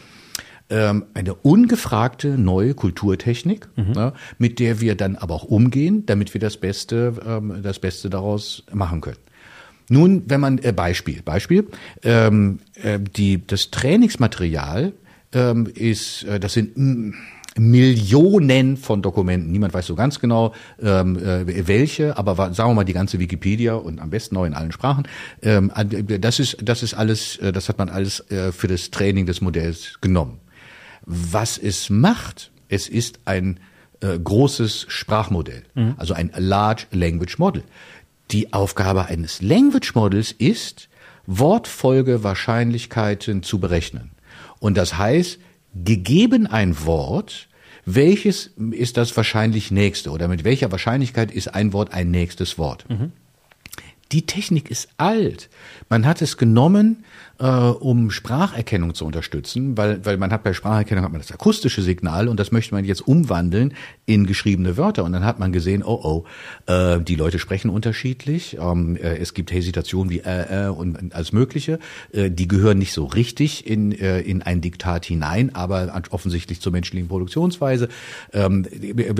ähm, 0.68 1.04
eine 1.14 1.34
ungefragte 1.34 2.36
neue 2.36 2.74
Kulturtechnik, 2.74 3.68
mhm. 3.76 3.92
ja, 3.94 4.12
mit 4.38 4.58
der 4.58 4.80
wir 4.80 4.96
dann 4.96 5.14
aber 5.14 5.36
auch 5.36 5.44
umgehen, 5.44 6.04
damit 6.04 6.34
wir 6.34 6.40
das 6.40 6.56
Beste, 6.56 7.14
ähm, 7.24 7.60
das 7.62 7.78
Beste 7.78 8.10
daraus 8.10 8.64
machen 8.72 9.00
können. 9.00 9.18
Nun, 9.90 10.22
wenn 10.26 10.40
man 10.40 10.58
äh, 10.58 10.72
Beispiel, 10.72 11.20
Beispiel, 11.22 11.66
ähm, 12.04 12.60
äh, 12.74 13.00
die 13.00 13.44
das 13.44 13.70
Trainingsmaterial 13.70 14.92
ähm, 15.32 15.66
ist, 15.66 16.22
äh, 16.22 16.38
das 16.38 16.52
sind 16.52 16.76
Millionen 17.58 18.76
von 18.76 19.02
Dokumenten. 19.02 19.50
Niemand 19.50 19.74
weiß 19.74 19.86
so 19.86 19.96
ganz 19.96 20.20
genau, 20.20 20.54
ähm, 20.80 21.16
äh, 21.18 21.66
welche, 21.66 22.16
aber 22.16 22.54
sagen 22.54 22.70
wir 22.70 22.74
mal 22.74 22.84
die 22.84 22.92
ganze 22.92 23.18
Wikipedia 23.18 23.74
und 23.74 23.98
am 23.98 24.10
besten 24.10 24.36
auch 24.36 24.44
in 24.44 24.54
allen 24.54 24.70
Sprachen. 24.70 25.08
Ähm, 25.42 25.72
das 26.20 26.38
ist, 26.38 26.58
das 26.62 26.84
ist 26.84 26.94
alles, 26.94 27.36
äh, 27.38 27.50
das 27.50 27.68
hat 27.68 27.78
man 27.78 27.88
alles 27.88 28.20
äh, 28.30 28.52
für 28.52 28.68
das 28.68 28.92
Training 28.92 29.26
des 29.26 29.40
Modells 29.40 29.98
genommen. 30.00 30.38
Was 31.04 31.58
es 31.58 31.90
macht, 31.90 32.52
es 32.68 32.88
ist 32.88 33.18
ein 33.24 33.58
äh, 34.00 34.18
großes 34.18 34.86
Sprachmodell, 34.88 35.64
mhm. 35.74 35.94
also 35.96 36.14
ein 36.14 36.30
Large 36.36 36.86
Language 36.92 37.38
Model. 37.38 37.64
Die 38.30 38.52
Aufgabe 38.52 39.06
eines 39.06 39.42
Language 39.42 39.94
Models 39.94 40.32
ist, 40.32 40.88
Wortfolgewahrscheinlichkeiten 41.26 43.42
zu 43.42 43.58
berechnen. 43.58 44.12
Und 44.58 44.76
das 44.76 44.98
heißt, 44.98 45.38
gegeben 45.74 46.46
ein 46.46 46.84
Wort, 46.84 47.48
welches 47.84 48.50
ist 48.70 48.96
das 48.96 49.16
wahrscheinlich 49.16 49.70
nächste 49.70 50.10
oder 50.10 50.28
mit 50.28 50.44
welcher 50.44 50.70
Wahrscheinlichkeit 50.70 51.32
ist 51.32 51.54
ein 51.54 51.72
Wort 51.72 51.92
ein 51.92 52.10
nächstes 52.10 52.58
Wort? 52.58 52.84
Mhm. 52.88 53.12
Die 54.12 54.26
Technik 54.26 54.70
ist 54.70 54.88
alt. 54.96 55.48
Man 55.88 56.06
hat 56.06 56.22
es 56.22 56.36
genommen 56.36 57.04
äh, 57.40 57.46
um 57.46 58.10
Spracherkennung 58.10 58.94
zu 58.94 59.06
unterstützen, 59.06 59.76
weil, 59.76 60.04
weil 60.04 60.18
man 60.18 60.30
hat 60.30 60.42
bei 60.42 60.52
Spracherkennung 60.52 61.04
hat 61.04 61.12
man 61.12 61.20
das 61.20 61.32
akustische 61.32 61.82
Signal 61.82 62.28
und 62.28 62.38
das 62.38 62.52
möchte 62.52 62.74
man 62.74 62.84
jetzt 62.84 63.00
umwandeln 63.00 63.74
in 64.04 64.26
geschriebene 64.26 64.76
Wörter 64.76 65.04
und 65.04 65.12
dann 65.12 65.24
hat 65.24 65.38
man 65.38 65.50
gesehen, 65.50 65.82
oh 65.82 66.00
oh, 66.02 66.24
äh, 66.70 67.00
die 67.00 67.16
Leute 67.16 67.38
sprechen 67.38 67.70
unterschiedlich, 67.70 68.58
ähm, 68.60 68.96
äh, 68.96 69.16
es 69.16 69.32
gibt 69.32 69.52
Hesitationen 69.52 70.10
wie 70.10 70.20
äh, 70.20 70.66
äh 70.66 70.68
und 70.68 71.14
alles 71.14 71.32
Mögliche, 71.32 71.78
äh, 72.12 72.30
die 72.30 72.46
gehören 72.46 72.78
nicht 72.78 72.92
so 72.92 73.06
richtig 73.06 73.66
in, 73.66 73.92
äh, 73.92 74.20
in 74.20 74.42
ein 74.42 74.60
Diktat 74.60 75.06
hinein, 75.06 75.54
aber 75.54 76.02
offensichtlich 76.10 76.60
zur 76.60 76.72
menschlichen 76.72 77.08
Produktionsweise. 77.08 77.88
Ähm, 78.32 78.66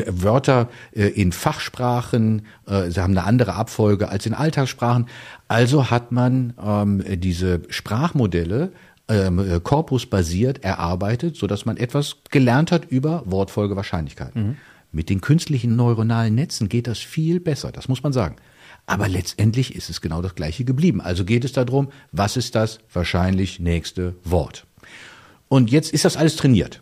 Wörter 0.08 0.68
äh, 0.94 1.06
in 1.06 1.32
Fachsprachen, 1.32 2.42
äh, 2.66 2.90
sie 2.90 3.00
haben 3.00 3.16
eine 3.16 3.24
andere 3.24 3.54
Abfolge 3.54 4.08
als 4.08 4.26
in 4.26 4.34
Alltagssprachen. 4.34 5.06
Also 5.50 5.90
hat 5.90 6.12
man 6.12 6.54
ähm, 6.64 7.02
diese 7.18 7.62
Sprachmodelle 7.70 8.70
ähm, 9.08 9.40
äh, 9.40 9.58
korpusbasiert 9.58 10.62
erarbeitet, 10.62 11.34
so 11.34 11.48
dass 11.48 11.66
man 11.66 11.76
etwas 11.76 12.18
gelernt 12.30 12.70
hat 12.70 12.84
über 12.84 13.24
Wortfolgewahrscheinlichkeiten. 13.26 14.46
Mhm. 14.46 14.56
Mit 14.92 15.08
den 15.10 15.20
künstlichen 15.20 15.74
neuronalen 15.74 16.36
Netzen 16.36 16.68
geht 16.68 16.86
das 16.86 17.00
viel 17.00 17.40
besser, 17.40 17.72
das 17.72 17.88
muss 17.88 18.04
man 18.04 18.12
sagen. 18.12 18.36
Aber 18.86 19.08
letztendlich 19.08 19.74
ist 19.74 19.90
es 19.90 20.00
genau 20.00 20.22
das 20.22 20.36
gleiche 20.36 20.62
geblieben. 20.62 21.00
Also 21.00 21.24
geht 21.24 21.44
es 21.44 21.50
darum, 21.50 21.88
was 22.12 22.36
ist 22.36 22.54
das 22.54 22.78
wahrscheinlich 22.92 23.58
nächste 23.58 24.14
Wort? 24.22 24.68
Und 25.48 25.72
jetzt 25.72 25.92
ist 25.92 26.04
das 26.04 26.16
alles 26.16 26.36
trainiert. 26.36 26.80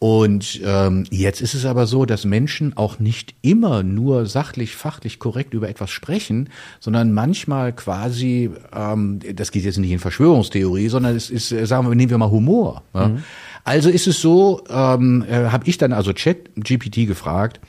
Und 0.00 0.60
ähm, 0.64 1.04
jetzt 1.10 1.40
ist 1.40 1.54
es 1.54 1.64
aber 1.64 1.86
so, 1.88 2.04
dass 2.04 2.24
Menschen 2.24 2.76
auch 2.76 3.00
nicht 3.00 3.34
immer 3.42 3.82
nur 3.82 4.26
sachlich, 4.26 4.76
fachlich 4.76 5.18
korrekt 5.18 5.54
über 5.54 5.68
etwas 5.68 5.90
sprechen, 5.90 6.50
sondern 6.78 7.12
manchmal 7.12 7.72
quasi, 7.72 8.50
ähm, 8.72 9.18
das 9.34 9.50
geht 9.50 9.64
jetzt 9.64 9.78
nicht 9.78 9.90
in 9.90 9.98
Verschwörungstheorie, 9.98 10.88
sondern 10.88 11.16
es 11.16 11.30
ist, 11.30 11.50
äh, 11.50 11.66
sagen 11.66 11.88
wir, 11.88 11.94
nehmen 11.96 12.10
wir 12.10 12.18
mal 12.18 12.30
Humor. 12.30 12.82
Ja? 12.94 13.08
Mhm. 13.08 13.24
Also 13.64 13.90
ist 13.90 14.06
es 14.06 14.20
so, 14.20 14.62
ähm, 14.70 15.24
äh, 15.28 15.46
habe 15.46 15.68
ich 15.68 15.78
dann 15.78 15.92
also 15.92 16.12
Chat 16.12 16.54
GPT 16.54 17.06
gefragt, 17.06 17.60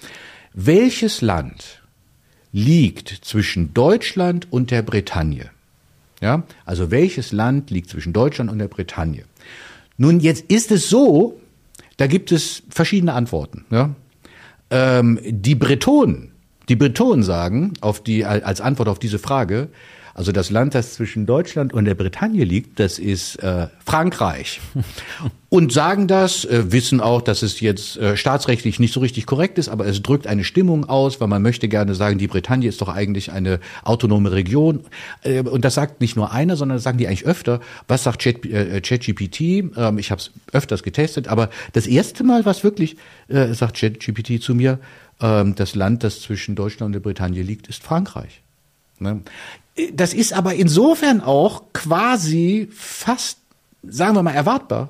welches 0.53 1.21
Land 1.21 1.81
liegt 2.51 3.09
zwischen 3.09 3.73
Deutschland 3.73 4.47
und 4.51 4.69
der 4.69 4.83
Bretagne? 4.83 5.49
Ja, 6.21 6.43
also 6.65 6.91
welches 6.91 7.31
Land 7.31 7.71
liegt 7.71 7.89
zwischen 7.89 8.13
Deutschland 8.13 8.51
und 8.51 8.59
der 8.59 8.67
Bretagne? 8.67 9.23
Nun, 9.97 10.19
jetzt 10.19 10.45
ist 10.49 10.71
es 10.71 10.89
so, 10.89 11.39
da 11.99 12.07
gibt 12.07 12.31
es 12.31 12.63
verschiedene 12.69 13.11
Antworten. 13.11 13.65
Ja? 13.71 13.93
Ähm, 14.69 15.19
die 15.21 15.55
Bretonen, 15.55 16.31
die 16.69 16.77
Bretonen 16.77 17.23
sagen 17.23 17.73
auf 17.81 18.01
die, 18.01 18.23
als 18.23 18.61
Antwort 18.61 18.87
auf 18.87 18.99
diese 18.99 19.19
Frage, 19.19 19.67
also 20.19 20.33
das 20.33 20.49
Land, 20.49 20.75
das 20.75 20.95
zwischen 20.95 21.25
Deutschland 21.25 21.71
und 21.71 21.85
der 21.85 21.95
Bretagne 21.95 22.43
liegt, 22.43 22.77
das 22.81 22.99
ist 22.99 23.37
äh, 23.37 23.69
Frankreich. 23.85 24.59
Und 25.47 25.71
sagen 25.71 26.07
das, 26.07 26.43
äh, 26.43 26.73
wissen 26.73 26.99
auch, 26.99 27.21
dass 27.21 27.41
es 27.41 27.61
jetzt 27.61 27.97
äh, 27.97 28.17
staatsrechtlich 28.17 28.79
nicht 28.79 28.93
so 28.93 28.99
richtig 28.99 29.25
korrekt 29.25 29.57
ist, 29.57 29.69
aber 29.69 29.87
es 29.87 30.03
drückt 30.03 30.27
eine 30.27 30.43
Stimmung 30.43 30.89
aus, 30.89 31.21
weil 31.21 31.29
man 31.29 31.41
möchte 31.41 31.69
gerne 31.69 31.95
sagen, 31.95 32.19
die 32.19 32.27
Bretagne 32.27 32.67
ist 32.67 32.81
doch 32.81 32.89
eigentlich 32.89 33.31
eine 33.31 33.61
autonome 33.83 34.33
Region. 34.33 34.81
Äh, 35.23 35.41
und 35.43 35.63
das 35.63 35.75
sagt 35.75 36.01
nicht 36.01 36.17
nur 36.17 36.33
einer, 36.33 36.57
sondern 36.57 36.75
das 36.75 36.83
sagen 36.83 36.97
die 36.97 37.07
eigentlich 37.07 37.25
öfter. 37.25 37.61
Was 37.87 38.03
sagt 38.03 38.25
äh, 38.25 38.81
ChatGPT? 38.81 39.39
Ähm, 39.39 39.97
ich 39.99 40.11
habe 40.11 40.19
es 40.19 40.31
öfters 40.51 40.83
getestet, 40.83 41.29
aber 41.29 41.49
das 41.71 41.87
erste 41.87 42.25
Mal, 42.25 42.45
was 42.45 42.65
wirklich 42.65 42.97
äh, 43.29 43.53
sagt 43.53 43.79
ChatGPT 43.79 44.43
zu 44.43 44.53
mir, 44.53 44.79
ähm, 45.21 45.55
das 45.55 45.75
Land, 45.75 46.03
das 46.03 46.21
zwischen 46.21 46.55
Deutschland 46.55 46.87
und 46.89 46.93
der 46.93 46.99
Bretagne 46.99 47.41
liegt, 47.41 47.69
ist 47.69 47.81
Frankreich. 47.81 48.41
Das 49.93 50.13
ist 50.13 50.33
aber 50.33 50.55
insofern 50.55 51.21
auch 51.21 51.63
quasi 51.73 52.67
fast, 52.71 53.39
sagen 53.83 54.15
wir 54.15 54.23
mal, 54.23 54.33
erwartbar, 54.33 54.89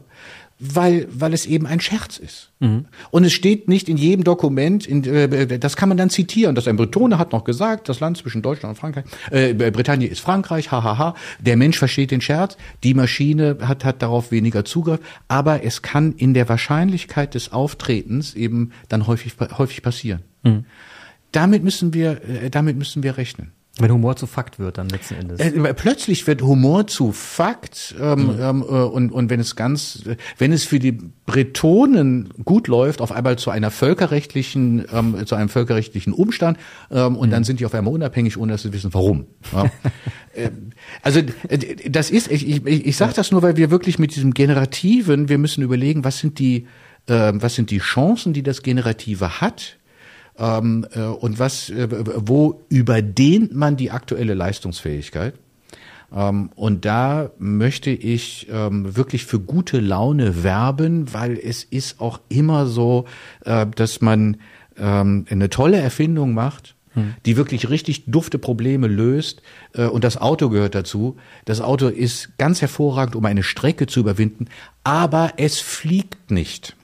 weil, 0.60 1.08
weil 1.10 1.34
es 1.34 1.46
eben 1.46 1.66
ein 1.66 1.80
Scherz 1.80 2.18
ist. 2.18 2.52
Mhm. 2.60 2.86
Und 3.12 3.24
es 3.24 3.32
steht 3.32 3.70
nicht 3.70 3.88
in 3.88 3.96
jedem 3.96 4.26
Dokument, 4.26 4.86
in, 4.86 5.06
äh, 5.06 5.58
das 5.58 5.78
kann 5.78 5.88
man 5.88 5.98
dann 5.98 6.10
zitieren. 6.10 6.54
Das 6.54 6.68
ein 6.68 6.76
Bretone 6.76 7.18
hat 7.18 7.32
noch 7.32 7.46
gesagt, 7.46 7.88
das 7.88 8.02
Land 8.02 8.18
zwischen 8.18 8.42
Deutschland 8.42 8.76
und 8.76 8.80
Frankreich, 8.80 9.06
äh, 9.32 9.54
Britannien 9.54 10.12
ist 10.12 10.20
Frankreich, 10.20 10.70
hahaha. 10.70 11.16
Der 11.40 11.56
Mensch 11.56 11.78
versteht 11.80 12.12
den 12.12 12.20
Scherz, 12.20 12.58
die 12.84 12.94
Maschine 12.94 13.58
hat, 13.62 13.86
hat 13.86 14.02
darauf 14.02 14.32
weniger 14.32 14.66
Zugriff, 14.66 15.00
aber 15.30 15.64
es 15.64 15.82
kann 15.82 16.12
in 16.14 16.34
der 16.34 16.50
Wahrscheinlichkeit 16.50 17.36
des 17.36 17.54
Auftretens 17.54 18.36
eben 18.36 18.72
dann 18.90 19.08
häufig, 19.08 19.34
häufig 19.58 19.82
passieren. 19.82 20.24
Mhm. 20.44 20.66
Damit 21.32 21.64
müssen 21.64 21.94
wir, 21.94 22.22
äh, 22.28 22.50
damit 22.50 22.78
müssen 22.78 23.02
wir 23.02 23.18
rechnen. 23.18 23.54
Wenn 23.80 23.92
Humor 23.92 24.16
zu 24.16 24.28
Fakt 24.28 24.60
wird, 24.60 24.78
dann 24.78 24.90
letzten 24.90 25.16
Endes. 25.16 25.40
Äh, 25.40 25.74
plötzlich 25.74 26.28
wird 26.28 26.42
Humor 26.42 26.88
zu 26.88 27.12
Fakt 27.12 27.96
ähm, 28.00 28.36
mhm. 28.36 28.42
ähm, 28.42 28.62
äh, 28.62 28.66
und, 28.66 29.12
und 29.12 29.30
wenn 29.30 29.40
es 29.40 29.56
ganz, 29.56 30.04
wenn 30.38 30.52
es 30.52 30.66
für 30.66 30.80
die 30.80 30.92
Bretonen 31.26 32.30
gut 32.44 32.68
läuft, 32.68 33.02
auf 33.02 33.12
einmal 33.12 33.38
zu 33.38 33.52
einer 33.52 33.72
völkerrechtlichen, 33.72 34.86
ähm, 34.92 35.26
zu 35.26 35.36
einem 35.36 35.50
völkerrechtlichen 35.50 36.14
Umstand 36.14 36.58
ähm, 36.92 37.16
und 37.16 37.30
mhm. 37.30 37.32
dann 37.32 37.44
sind 37.46 37.62
die 37.62 37.66
auf 37.66 37.74
einmal 37.74 37.94
unabhängig, 37.94 38.38
ohne 38.38 38.52
dass 38.52 38.64
sie 38.64 38.74
wissen, 38.74 38.94
warum. 38.94 39.28
Ja. 39.54 39.64
äh, 40.34 40.50
also 41.02 41.22
äh, 41.48 41.90
das 41.90 42.12
ist, 42.12 42.30
ich, 42.30 42.48
ich, 42.48 42.66
ich 42.66 42.98
sage 42.98 43.14
das 43.16 43.32
nur, 43.32 43.42
weil 43.42 43.56
wir 43.56 43.72
wirklich 43.72 43.98
mit 43.98 44.16
diesem 44.16 44.34
Generativen, 44.34 45.30
wir 45.30 45.38
müssen 45.38 45.64
überlegen, 45.64 46.04
was 46.04 46.20
sind 46.20 46.40
die, 46.40 46.68
äh, 47.08 47.32
was 47.34 47.56
sind 47.56 47.72
die 47.72 47.80
Chancen, 47.80 48.34
die 48.34 48.44
das 48.44 48.62
Generative 48.62 49.40
hat 49.40 49.79
ähm, 50.40 50.86
äh, 50.94 51.02
und 51.02 51.38
was, 51.38 51.70
äh, 51.70 51.88
wo 52.26 52.62
überdehnt 52.70 53.54
man 53.54 53.76
die 53.76 53.92
aktuelle 53.92 54.34
Leistungsfähigkeit? 54.34 55.34
Ähm, 56.16 56.50
und 56.56 56.86
da 56.86 57.32
möchte 57.38 57.90
ich 57.92 58.48
ähm, 58.52 58.96
wirklich 58.96 59.26
für 59.26 59.40
gute 59.40 59.80
Laune 59.80 60.44
werben, 60.44 61.14
weil 61.14 61.38
es 61.38 61.64
ist 61.64 62.00
auch 62.00 62.20
immer 62.30 62.66
so, 62.66 63.06
äh, 63.46 63.68
dass 63.76 64.02
man 64.02 64.38
ähm, 64.78 65.26
eine 65.30 65.50
tolle 65.50 65.78
Erfindung 65.78 66.34
macht, 66.34 66.76
hm. 66.94 67.16
die 67.26 67.38
wirklich 67.38 67.70
richtig 67.70 68.06
dufte 68.06 68.40
Probleme 68.40 68.88
löst. 68.88 69.42
Äh, 69.74 69.86
und 69.86 70.04
das 70.04 70.18
Auto 70.18 70.50
gehört 70.50 70.74
dazu. 70.74 71.18
Das 71.46 71.62
Auto 71.62 71.88
ist 71.88 72.38
ganz 72.38 72.62
hervorragend, 72.62 73.16
um 73.16 73.26
eine 73.26 73.44
Strecke 73.44 73.88
zu 73.88 74.00
überwinden, 74.00 74.46
aber 74.84 75.34
es 75.38 75.60
fliegt 75.60 76.32
nicht. 76.32 76.76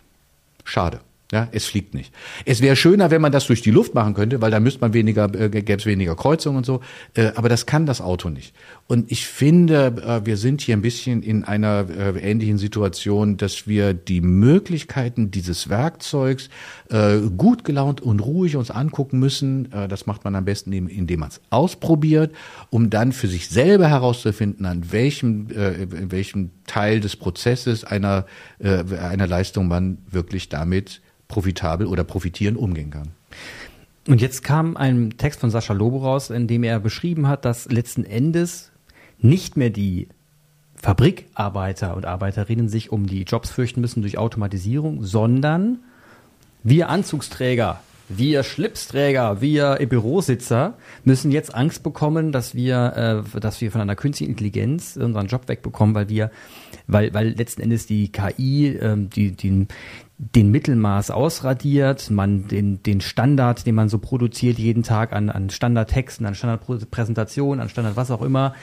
Schade. 0.64 1.00
Ja, 1.36 1.50
es 1.52 1.66
fliegt 1.66 1.94
nicht. 1.94 2.14
Es 2.46 2.62
wäre 2.62 2.78
schöner, 2.78 3.12
wenn 3.12 3.20
man 3.20 3.34
das 3.34 3.46
durch 3.46 3.62
die 3.62 3.70
Luft 3.70 3.94
machen 3.94 4.14
könnte, 4.14 4.40
weil 4.40 4.52
da 4.52 4.62
müsste 4.62 4.80
man 4.80 4.94
weniger, 4.94 5.26
äh, 5.36 5.50
gäbe 5.50 5.74
es 5.74 5.86
weniger 5.86 6.16
Kreuzungen 6.16 6.60
und 6.60 6.66
so. 6.66 6.80
Äh, 7.14 7.34
aber 7.36 7.50
das 7.50 7.66
kann 7.66 7.86
das 7.86 8.00
Auto 8.00 8.30
nicht. 8.30 8.56
Und 8.88 9.12
ich 9.12 9.28
finde, 9.28 9.88
äh, 10.02 10.26
wir 10.26 10.38
sind 10.38 10.62
hier 10.62 10.78
ein 10.78 10.82
bisschen 10.82 11.24
in 11.24 11.44
einer 11.44 11.88
äh, 11.90 12.18
ähnlichen 12.20 12.58
Situation, 12.58 13.36
dass 13.36 13.68
wir 13.68 13.94
die 13.94 14.22
Möglichkeiten 14.22 15.30
dieses 15.30 15.68
Werkzeugs 15.68 16.48
äh, 16.90 17.18
gut 17.36 17.66
gelaunt 17.66 18.00
und 18.00 18.22
ruhig 18.22 18.56
uns 18.56 18.72
angucken 18.72 19.20
müssen. 19.20 19.70
Äh, 19.74 19.90
das 19.90 20.06
macht 20.06 20.24
man 20.24 20.36
am 20.36 20.46
besten, 20.46 20.72
indem 20.72 21.20
man 21.20 21.32
es 21.32 21.42
ausprobiert, 21.50 22.34
um 22.70 22.90
dann 22.90 23.12
für 23.12 23.28
sich 23.28 23.50
selber 23.50 23.90
herauszufinden, 23.90 24.66
an 24.66 24.90
welchem, 24.94 25.50
in 25.50 26.14
welchem 26.14 26.52
Teil 26.66 27.02
des 27.02 27.18
Prozesses 27.18 27.84
einer, 27.84 28.26
einer 28.62 29.28
Leistung 29.28 29.68
man 29.68 29.98
wirklich 30.10 30.48
damit 30.48 31.02
profitabel 31.28 31.88
oder 31.88 32.04
profitieren 32.04 32.56
umgehen 32.56 32.92
kann. 32.92 33.10
Und 34.08 34.22
jetzt 34.22 34.44
kam 34.44 34.78
ein 34.78 35.18
Text 35.18 35.40
von 35.40 35.50
Sascha 35.50 35.74
Lobo 35.74 35.98
raus, 35.98 36.30
in 36.30 36.48
dem 36.48 36.64
er 36.64 36.80
beschrieben 36.80 37.28
hat, 37.28 37.44
dass 37.44 37.66
letzten 37.72 38.04
Endes 38.04 38.72
nicht 39.18 39.58
mehr 39.58 39.72
die 39.72 40.08
Fabrikarbeiter 40.76 41.96
und 41.96 42.06
Arbeiterinnen 42.06 42.70
sich 42.70 42.92
um 42.92 43.08
die 43.08 43.24
Jobs 43.24 43.50
fürchten 43.50 43.82
müssen 43.82 44.02
durch 44.02 44.20
Automatisierung, 44.20 45.04
sondern 45.04 45.80
wir 46.62 46.90
Anzugsträger, 46.90 47.80
wir 48.08 48.44
Schlipsträger, 48.44 49.42
wir 49.42 49.78
Bürositzer 49.90 50.76
müssen 51.04 51.32
jetzt 51.32 51.56
Angst 51.56 51.82
bekommen, 51.82 52.32
dass 52.32 52.54
wir, 52.54 53.24
äh, 53.36 53.40
dass 53.40 53.62
wir 53.62 53.72
von 53.72 53.82
einer 53.82 53.96
künstlichen 53.96 54.32
Intelligenz 54.32 54.96
unseren 54.96 55.26
Job 55.26 55.48
wegbekommen, 55.48 55.96
weil 55.96 56.10
wir, 56.10 56.30
weil, 56.86 57.14
weil 57.14 57.30
letzten 57.30 57.62
Endes 57.62 57.88
die 57.88 58.12
KI, 58.12 58.68
äh, 58.68 58.96
die, 58.98 59.32
die, 59.32 59.68
den 60.18 60.50
Mittelmaß 60.50 61.12
ausradiert, 61.12 62.10
man 62.10 62.48
den, 62.48 62.82
den 62.84 63.02
Standard, 63.02 63.66
den 63.66 63.76
man 63.76 63.90
so 63.90 63.98
produziert 63.98 64.58
jeden 64.58 64.82
Tag 64.82 65.12
an, 65.12 65.30
an 65.30 65.50
Standardtexten, 65.50 66.26
an 66.26 66.36
Standardpräsentationen, 66.36 67.60
an 67.60 67.68
Standard 67.68 67.98
was 67.98 68.12
auch 68.12 68.22
immer, 68.22 68.54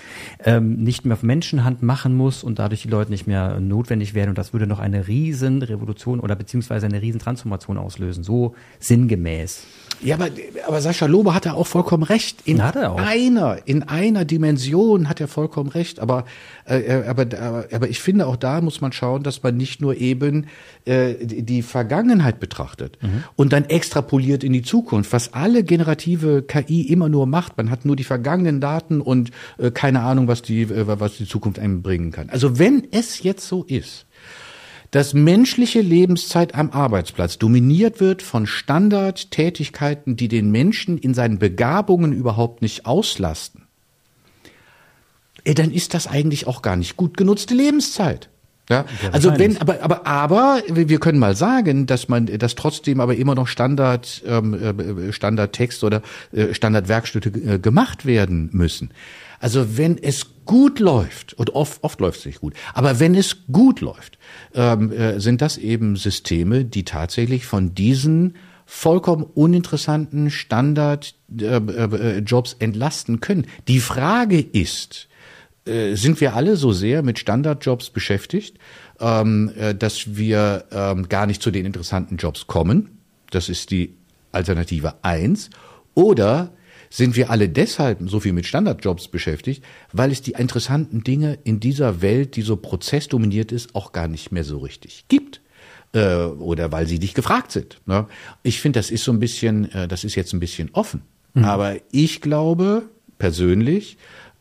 ähm, 0.44 0.76
nicht 0.76 1.04
mehr 1.04 1.14
auf 1.14 1.22
Menschenhand 1.22 1.82
machen 1.82 2.14
muss 2.14 2.42
und 2.42 2.58
dadurch 2.58 2.82
die 2.82 2.88
Leute 2.88 3.10
nicht 3.10 3.26
mehr 3.26 3.60
notwendig 3.60 4.14
werden. 4.14 4.30
Und 4.30 4.38
das 4.38 4.54
würde 4.54 4.66
noch 4.66 4.78
eine 4.78 5.08
riesen 5.08 5.62
Revolution 5.62 6.20
oder 6.20 6.36
beziehungsweise 6.36 6.86
eine 6.86 7.02
riesen 7.02 7.20
Transformation 7.20 7.76
auslösen, 7.76 8.24
so 8.24 8.54
sinngemäß. 8.78 9.64
Ja, 10.00 10.16
aber, 10.16 10.28
aber 10.66 10.80
Sascha 10.80 11.04
Lobe 11.06 11.34
hat 11.34 11.44
er 11.44 11.54
auch 11.54 11.66
vollkommen 11.66 12.02
recht. 12.02 12.40
In 12.46 12.60
einer, 12.60 13.58
in 13.66 13.82
einer 13.82 14.24
Dimension 14.24 15.08
hat 15.08 15.20
er 15.20 15.28
vollkommen 15.28 15.68
recht. 15.68 16.00
Aber, 16.00 16.24
äh, 16.64 17.02
aber, 17.06 17.26
aber, 17.38 17.66
aber 17.70 17.88
ich 17.88 18.00
finde 18.00 18.26
auch 18.26 18.36
da 18.36 18.60
muss 18.62 18.80
man 18.80 18.92
schauen, 18.92 19.22
dass 19.22 19.42
man 19.42 19.56
nicht 19.56 19.80
nur 19.80 19.96
eben 19.96 20.46
äh, 20.86 21.41
die 21.46 21.62
Vergangenheit 21.62 22.40
betrachtet 22.40 22.98
mhm. 23.02 23.24
und 23.36 23.52
dann 23.52 23.64
extrapoliert 23.64 24.44
in 24.44 24.52
die 24.52 24.62
Zukunft, 24.62 25.12
was 25.12 25.32
alle 25.32 25.64
generative 25.64 26.42
KI 26.42 26.82
immer 26.82 27.08
nur 27.08 27.26
macht. 27.26 27.56
Man 27.56 27.70
hat 27.70 27.84
nur 27.84 27.96
die 27.96 28.04
vergangenen 28.04 28.60
Daten 28.60 29.00
und 29.00 29.30
äh, 29.58 29.70
keine 29.70 30.00
Ahnung, 30.00 30.28
was 30.28 30.42
die, 30.42 30.62
äh, 30.62 30.86
was 30.86 31.16
die 31.16 31.26
Zukunft 31.26 31.58
einem 31.58 31.82
bringen 31.82 32.10
kann. 32.10 32.30
Also 32.30 32.58
wenn 32.58 32.86
es 32.90 33.22
jetzt 33.22 33.46
so 33.46 33.64
ist, 33.64 34.06
dass 34.92 35.14
menschliche 35.14 35.80
Lebenszeit 35.80 36.54
am 36.54 36.70
Arbeitsplatz 36.70 37.38
dominiert 37.38 37.98
wird 37.98 38.22
von 38.22 38.46
Standardtätigkeiten, 38.46 40.16
die 40.16 40.28
den 40.28 40.50
Menschen 40.50 40.98
in 40.98 41.14
seinen 41.14 41.38
Begabungen 41.38 42.12
überhaupt 42.12 42.60
nicht 42.60 42.84
auslasten, 42.84 43.62
dann 45.44 45.72
ist 45.72 45.94
das 45.94 46.06
eigentlich 46.06 46.46
auch 46.46 46.62
gar 46.62 46.76
nicht 46.76 46.96
gut 46.96 47.16
genutzte 47.16 47.54
Lebenszeit. 47.54 48.28
Ja, 48.70 48.84
also 49.10 49.36
wenn, 49.38 49.60
aber, 49.60 49.82
aber, 49.82 50.06
aber 50.06 50.62
wir 50.68 51.00
können 51.00 51.18
mal 51.18 51.34
sagen, 51.34 51.86
dass 51.86 52.08
man, 52.08 52.26
dass 52.26 52.54
trotzdem 52.54 53.00
aber 53.00 53.16
immer 53.16 53.34
noch 53.34 53.48
Standard, 53.48 54.22
ähm, 54.24 54.54
äh, 54.54 55.12
Standardtext 55.12 55.82
oder 55.82 56.00
äh, 56.32 56.54
Standardwerkstücke 56.54 57.30
äh, 57.54 57.58
gemacht 57.58 58.06
werden 58.06 58.50
müssen. 58.52 58.92
Also 59.40 59.76
wenn 59.76 59.98
es 59.98 60.44
gut 60.44 60.78
läuft, 60.78 61.34
und 61.34 61.50
oft, 61.56 61.82
oft 61.82 62.00
läuft 62.00 62.20
es 62.20 62.26
nicht 62.26 62.40
gut, 62.40 62.54
aber 62.72 63.00
wenn 63.00 63.16
es 63.16 63.38
gut 63.50 63.80
läuft, 63.80 64.18
ähm, 64.54 64.92
äh, 64.92 65.18
sind 65.18 65.42
das 65.42 65.58
eben 65.58 65.96
Systeme, 65.96 66.64
die 66.64 66.84
tatsächlich 66.84 67.46
von 67.46 67.74
diesen 67.74 68.36
vollkommen 68.64 69.24
uninteressanten 69.24 70.30
Standardjobs 70.30 71.16
äh, 72.52 72.64
entlasten 72.64 73.20
können. 73.20 73.46
Die 73.66 73.80
Frage 73.80 74.40
ist, 74.40 75.08
äh, 75.64 75.94
sind 75.94 76.20
wir 76.20 76.34
alle 76.34 76.56
so 76.56 76.72
sehr 76.72 77.02
mit 77.02 77.18
Standardjobs 77.18 77.90
beschäftigt, 77.90 78.58
ähm, 79.00 79.52
äh, 79.56 79.74
dass 79.74 80.16
wir 80.16 80.64
ähm, 80.72 81.08
gar 81.08 81.26
nicht 81.26 81.42
zu 81.42 81.50
den 81.50 81.66
interessanten 81.66 82.16
Jobs 82.16 82.46
kommen? 82.46 82.98
Das 83.30 83.48
ist 83.48 83.70
die 83.70 83.94
Alternative 84.32 84.94
eins. 85.02 85.50
Oder 85.94 86.52
sind 86.90 87.16
wir 87.16 87.30
alle 87.30 87.48
deshalb 87.48 87.98
so 88.04 88.20
viel 88.20 88.32
mit 88.32 88.46
Standardjobs 88.46 89.08
beschäftigt, 89.08 89.64
weil 89.92 90.12
es 90.12 90.20
die 90.20 90.32
interessanten 90.32 91.02
Dinge 91.02 91.38
in 91.44 91.58
dieser 91.58 92.02
Welt, 92.02 92.36
die 92.36 92.42
so 92.42 92.56
prozessdominiert 92.56 93.50
ist, 93.50 93.74
auch 93.74 93.92
gar 93.92 94.08
nicht 94.08 94.30
mehr 94.30 94.44
so 94.44 94.58
richtig 94.58 95.06
gibt 95.08 95.40
äh, 95.94 96.24
oder 96.24 96.70
weil 96.70 96.86
sie 96.86 96.98
nicht 96.98 97.14
gefragt 97.14 97.52
sind. 97.52 97.80
Ne? 97.86 98.06
Ich 98.42 98.60
finde, 98.60 98.78
das 98.78 98.90
ist 98.90 99.04
so 99.04 99.12
ein 99.12 99.20
bisschen, 99.20 99.72
äh, 99.72 99.88
das 99.88 100.04
ist 100.04 100.16
jetzt 100.16 100.32
ein 100.34 100.40
bisschen 100.40 100.70
offen. 100.72 101.02
Mhm. 101.34 101.44
Aber 101.44 101.76
ich 101.92 102.20
glaube 102.20 102.82
persönlich, 103.18 103.96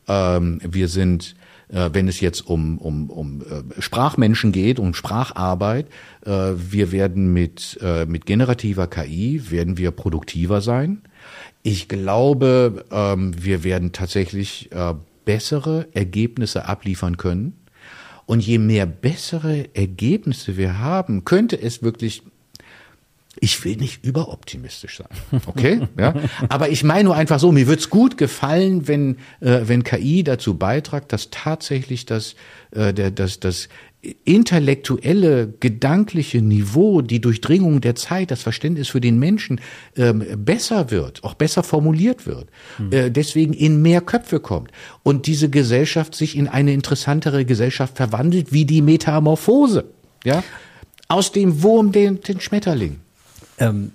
ähm, 0.08 0.60
wir 0.64 0.88
sind 0.88 1.34
äh, 1.72 1.90
wenn 1.92 2.06
es 2.06 2.20
jetzt 2.20 2.46
um, 2.46 2.78
um, 2.78 3.08
um 3.08 3.40
äh, 3.40 3.80
Sprachmenschen 3.80 4.52
geht, 4.52 4.78
um 4.78 4.92
Spracharbeit, 4.94 5.86
äh, 6.24 6.52
wir 6.54 6.92
werden 6.92 7.32
mit, 7.32 7.78
mit 8.06 8.26
generativer 8.26 8.86
KI, 8.86 9.50
werden 9.50 9.78
wir 9.78 9.90
produktiver 9.90 10.60
sein. 10.60 11.02
Ich 11.62 11.88
glaube, 11.88 12.84
ähm, 12.90 13.32
wir 13.42 13.64
werden 13.64 13.92
tatsächlich 13.92 14.70
bessere 15.24 15.88
Ergebnisse 15.92 16.66
abliefern 16.66 17.16
können. 17.16 17.54
Und 18.26 18.40
je 18.40 18.58
mehr 18.58 18.86
bessere 18.86 19.74
Ergebnisse 19.74 20.56
wir 20.56 20.78
haben, 20.78 21.24
könnte 21.24 21.60
es 21.60 21.82
wirklich 21.82 22.22
ich 23.40 23.64
will 23.64 23.76
nicht 23.76 24.04
überoptimistisch 24.04 24.98
sein, 24.98 25.40
okay? 25.46 25.88
ja, 25.98 26.14
aber 26.48 26.68
ich 26.68 26.84
meine 26.84 27.04
nur 27.04 27.16
einfach 27.16 27.40
so, 27.40 27.52
mir 27.52 27.66
wird's 27.66 27.90
gut 27.90 28.18
gefallen, 28.18 28.88
wenn 28.88 29.16
äh, 29.40 29.62
wenn 29.64 29.84
KI 29.84 30.22
dazu 30.22 30.56
beitragt, 30.56 31.12
dass 31.12 31.30
tatsächlich 31.30 32.06
das 32.06 32.34
äh, 32.72 32.92
der, 32.92 33.10
das 33.10 33.40
das 33.40 33.68
intellektuelle, 34.24 35.54
gedankliche 35.60 36.42
Niveau, 36.42 37.02
die 37.02 37.20
Durchdringung 37.20 37.80
der 37.80 37.94
Zeit, 37.94 38.32
das 38.32 38.42
Verständnis 38.42 38.88
für 38.88 39.00
den 39.00 39.18
Menschen 39.18 39.60
ähm, 39.96 40.24
besser 40.36 40.90
wird, 40.90 41.22
auch 41.22 41.34
besser 41.34 41.62
formuliert 41.62 42.26
wird, 42.26 42.48
hm. 42.78 42.92
äh, 42.92 43.10
deswegen 43.10 43.52
in 43.52 43.80
mehr 43.80 44.00
Köpfe 44.00 44.40
kommt 44.40 44.72
und 45.04 45.28
diese 45.28 45.50
Gesellschaft 45.50 46.16
sich 46.16 46.36
in 46.36 46.48
eine 46.48 46.72
interessantere 46.72 47.44
Gesellschaft 47.44 47.96
verwandelt, 47.96 48.52
wie 48.52 48.64
die 48.64 48.82
Metamorphose, 48.82 49.84
ja, 50.24 50.42
aus 51.06 51.30
dem 51.30 51.62
Wurm 51.62 51.92
den, 51.92 52.20
den 52.20 52.40
Schmetterling. 52.40 52.98
Ähm, 53.58 53.92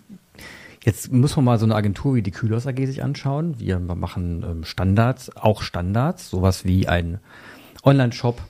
Jetzt 0.88 1.12
muss 1.12 1.36
man 1.36 1.44
mal 1.44 1.60
so 1.60 1.66
eine 1.66 1.76
Agentur 1.76 2.16
wie 2.16 2.22
die 2.22 2.32
Kühlers 2.32 2.66
AG 2.66 2.78
sich 2.78 3.04
anschauen. 3.04 3.60
Wir 3.60 3.78
machen 3.78 4.46
ähm, 4.50 4.64
Standards, 4.64 5.36
auch 5.36 5.62
Standards, 5.62 6.30
sowas 6.30 6.64
wie 6.64 6.88
ein 6.88 7.20
Online-Shop 7.84 8.42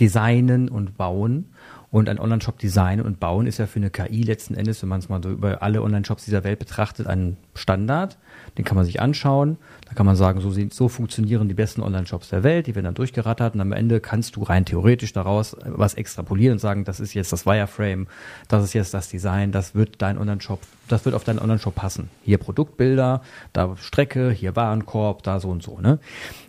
designen 0.00 0.70
und 0.70 0.96
bauen. 0.96 1.50
Und 1.90 2.08
ein 2.08 2.18
Online-Shop 2.18 2.58
designen 2.58 3.04
und 3.04 3.20
bauen 3.20 3.46
ist 3.46 3.58
ja 3.58 3.66
für 3.66 3.78
eine 3.78 3.90
KI 3.90 4.22
letzten 4.22 4.54
Endes, 4.54 4.80
wenn 4.80 4.88
man 4.88 5.00
es 5.00 5.10
mal 5.10 5.22
so 5.22 5.28
über 5.28 5.62
alle 5.62 5.82
Online-Shops 5.82 6.24
dieser 6.24 6.44
Welt 6.44 6.60
betrachtet, 6.60 7.06
ein 7.06 7.36
Standard. 7.52 8.16
Den 8.56 8.64
kann 8.64 8.76
man 8.76 8.86
sich 8.86 9.02
anschauen. 9.02 9.58
Da 9.86 9.94
kann 9.94 10.04
man 10.04 10.16
sagen, 10.16 10.40
so, 10.40 10.52
so 10.70 10.88
funktionieren 10.88 11.48
die 11.48 11.54
besten 11.54 11.80
Online-Shops 11.80 12.30
der 12.30 12.42
Welt. 12.42 12.66
Die 12.66 12.74
werden 12.74 12.86
dann 12.86 12.94
durchgerattert 12.94 13.54
und 13.54 13.60
am 13.60 13.70
Ende 13.70 14.00
kannst 14.00 14.34
du 14.34 14.42
rein 14.42 14.64
theoretisch 14.64 15.12
daraus 15.12 15.56
was 15.64 15.94
extrapolieren 15.94 16.54
und 16.54 16.58
sagen, 16.58 16.84
das 16.84 16.98
ist 16.98 17.14
jetzt 17.14 17.32
das 17.32 17.46
Wireframe, 17.46 18.08
das 18.48 18.64
ist 18.64 18.72
jetzt 18.72 18.94
das 18.94 19.08
Design, 19.08 19.52
das 19.52 19.76
wird 19.76 20.02
dein 20.02 20.18
Online-Shop, 20.18 20.60
das 20.88 21.04
wird 21.04 21.14
auf 21.14 21.22
deinen 21.22 21.38
Online-Shop 21.38 21.74
passen. 21.76 22.10
Hier 22.24 22.38
Produktbilder, 22.38 23.22
da 23.52 23.76
Strecke, 23.76 24.32
hier 24.32 24.56
Warenkorb, 24.56 25.22
da 25.22 25.38
so 25.38 25.50
und 25.50 25.62
so. 25.62 25.78
Ne? 25.78 26.00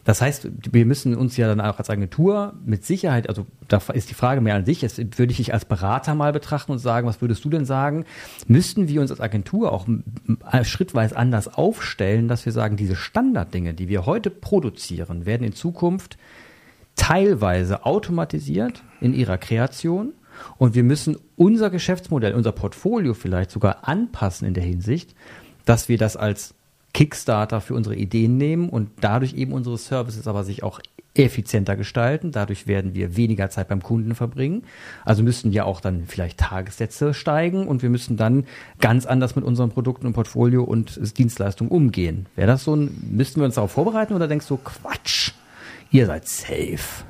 Das 0.03 0.21
heißt, 0.21 0.47
wir 0.71 0.85
müssen 0.87 1.15
uns 1.15 1.37
ja 1.37 1.47
dann 1.47 1.61
auch 1.61 1.77
als 1.77 1.91
Agentur 1.91 2.53
mit 2.65 2.85
Sicherheit, 2.85 3.29
also 3.29 3.45
da 3.67 3.79
ist 3.93 4.09
die 4.09 4.15
Frage 4.15 4.41
mehr 4.41 4.55
an 4.55 4.65
sich, 4.65 4.81
jetzt 4.81 4.97
würde 5.19 5.31
ich 5.31 5.37
dich 5.37 5.53
als 5.53 5.65
Berater 5.65 6.15
mal 6.15 6.33
betrachten 6.33 6.71
und 6.71 6.79
sagen, 6.79 7.07
was 7.07 7.21
würdest 7.21 7.45
du 7.45 7.49
denn 7.49 7.65
sagen? 7.65 8.05
Müssten 8.47 8.87
wir 8.87 9.01
uns 9.01 9.11
als 9.11 9.21
Agentur 9.21 9.71
auch 9.71 9.85
schrittweise 10.63 11.15
anders 11.15 11.53
aufstellen, 11.53 12.27
dass 12.27 12.45
wir 12.45 12.53
sagen, 12.53 12.77
diese 12.77 12.95
Standarddinge, 13.27 13.73
die 13.73 13.89
wir 13.89 14.05
heute 14.05 14.29
produzieren, 14.29 15.25
werden 15.25 15.43
in 15.43 15.53
Zukunft 15.53 16.17
teilweise 16.95 17.85
automatisiert 17.85 18.83
in 19.01 19.13
ihrer 19.13 19.37
Kreation. 19.37 20.13
Und 20.57 20.75
wir 20.75 20.83
müssen 20.83 21.17
unser 21.35 21.69
Geschäftsmodell, 21.69 22.33
unser 22.33 22.53
Portfolio 22.53 23.13
vielleicht 23.13 23.51
sogar 23.51 23.87
anpassen 23.87 24.47
in 24.47 24.53
der 24.53 24.63
Hinsicht, 24.63 25.13
dass 25.65 25.89
wir 25.89 25.97
das 25.97 26.15
als 26.15 26.53
Kickstarter 26.97 27.61
für 27.61 27.75
unsere 27.75 27.95
Ideen 27.95 28.39
nehmen 28.39 28.69
und 28.69 28.89
dadurch 29.01 29.35
eben 29.35 29.51
unsere 29.51 29.77
Services 29.77 30.27
aber 30.27 30.43
sich 30.43 30.63
auch 30.63 30.79
effizienter 31.13 31.75
gestalten. 31.75 32.31
Dadurch 32.31 32.65
werden 32.65 32.95
wir 32.95 33.15
weniger 33.15 33.51
Zeit 33.51 33.67
beim 33.67 33.83
Kunden 33.83 34.15
verbringen. 34.15 34.63
Also 35.05 35.21
müssen 35.21 35.51
ja 35.51 35.63
auch 35.65 35.79
dann 35.79 36.05
vielleicht 36.07 36.39
Tagessätze 36.39 37.13
steigen 37.13 37.67
und 37.67 37.83
wir 37.83 37.91
müssen 37.91 38.17
dann 38.17 38.45
ganz 38.79 39.05
anders 39.05 39.35
mit 39.35 39.45
unseren 39.45 39.69
Produkten 39.69 40.07
und 40.07 40.13
Portfolio 40.13 40.63
und 40.63 40.99
Dienstleistungen 41.19 41.69
umgehen. 41.69 42.25
Wäre 42.35 42.47
das 42.47 42.63
so 42.63 42.75
ein, 42.75 42.89
müssten 43.11 43.41
wir 43.41 43.45
uns 43.45 43.53
darauf 43.55 43.73
vorbereiten 43.73 44.15
oder 44.15 44.27
denkst 44.27 44.47
du, 44.47 44.57
Quatsch, 44.57 45.33
ihr 45.91 46.07
seid 46.07 46.27
safe? 46.27 47.03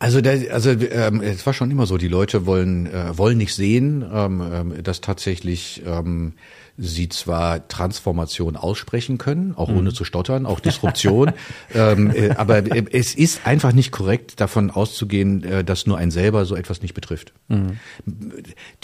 Also, 0.00 0.20
da, 0.20 0.30
also 0.52 0.70
ähm, 0.70 1.20
es 1.20 1.44
war 1.44 1.52
schon 1.52 1.72
immer 1.72 1.86
so, 1.86 1.98
die 1.98 2.06
Leute 2.06 2.46
wollen 2.46 2.86
äh, 2.86 3.18
wollen 3.18 3.38
nicht 3.38 3.52
sehen, 3.52 4.04
ähm, 4.12 4.40
ähm, 4.52 4.82
dass 4.84 5.00
tatsächlich 5.00 5.82
ähm, 5.84 6.34
sie 6.78 7.08
zwar 7.08 7.66
Transformation 7.66 8.56
aussprechen 8.56 9.18
können, 9.18 9.54
auch 9.56 9.68
mhm. 9.68 9.78
ohne 9.78 9.92
zu 9.92 10.04
stottern, 10.04 10.46
auch 10.46 10.60
Disruption, 10.60 11.32
ähm, 11.74 12.10
äh, 12.14 12.30
aber 12.30 12.58
äh, 12.58 12.84
es 12.92 13.14
ist 13.16 13.46
einfach 13.46 13.72
nicht 13.72 13.90
korrekt, 13.90 14.40
davon 14.40 14.70
auszugehen, 14.70 15.42
äh, 15.42 15.64
dass 15.64 15.86
nur 15.86 15.98
ein 15.98 16.12
selber 16.12 16.46
so 16.46 16.54
etwas 16.54 16.80
nicht 16.80 16.94
betrifft. 16.94 17.32
Mhm. 17.48 17.78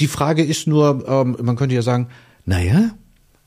Die 0.00 0.08
Frage 0.08 0.42
ist 0.42 0.66
nur, 0.66 1.04
ähm, 1.08 1.36
man 1.40 1.54
könnte 1.54 1.76
ja 1.76 1.82
sagen, 1.82 2.08
naja, 2.44 2.90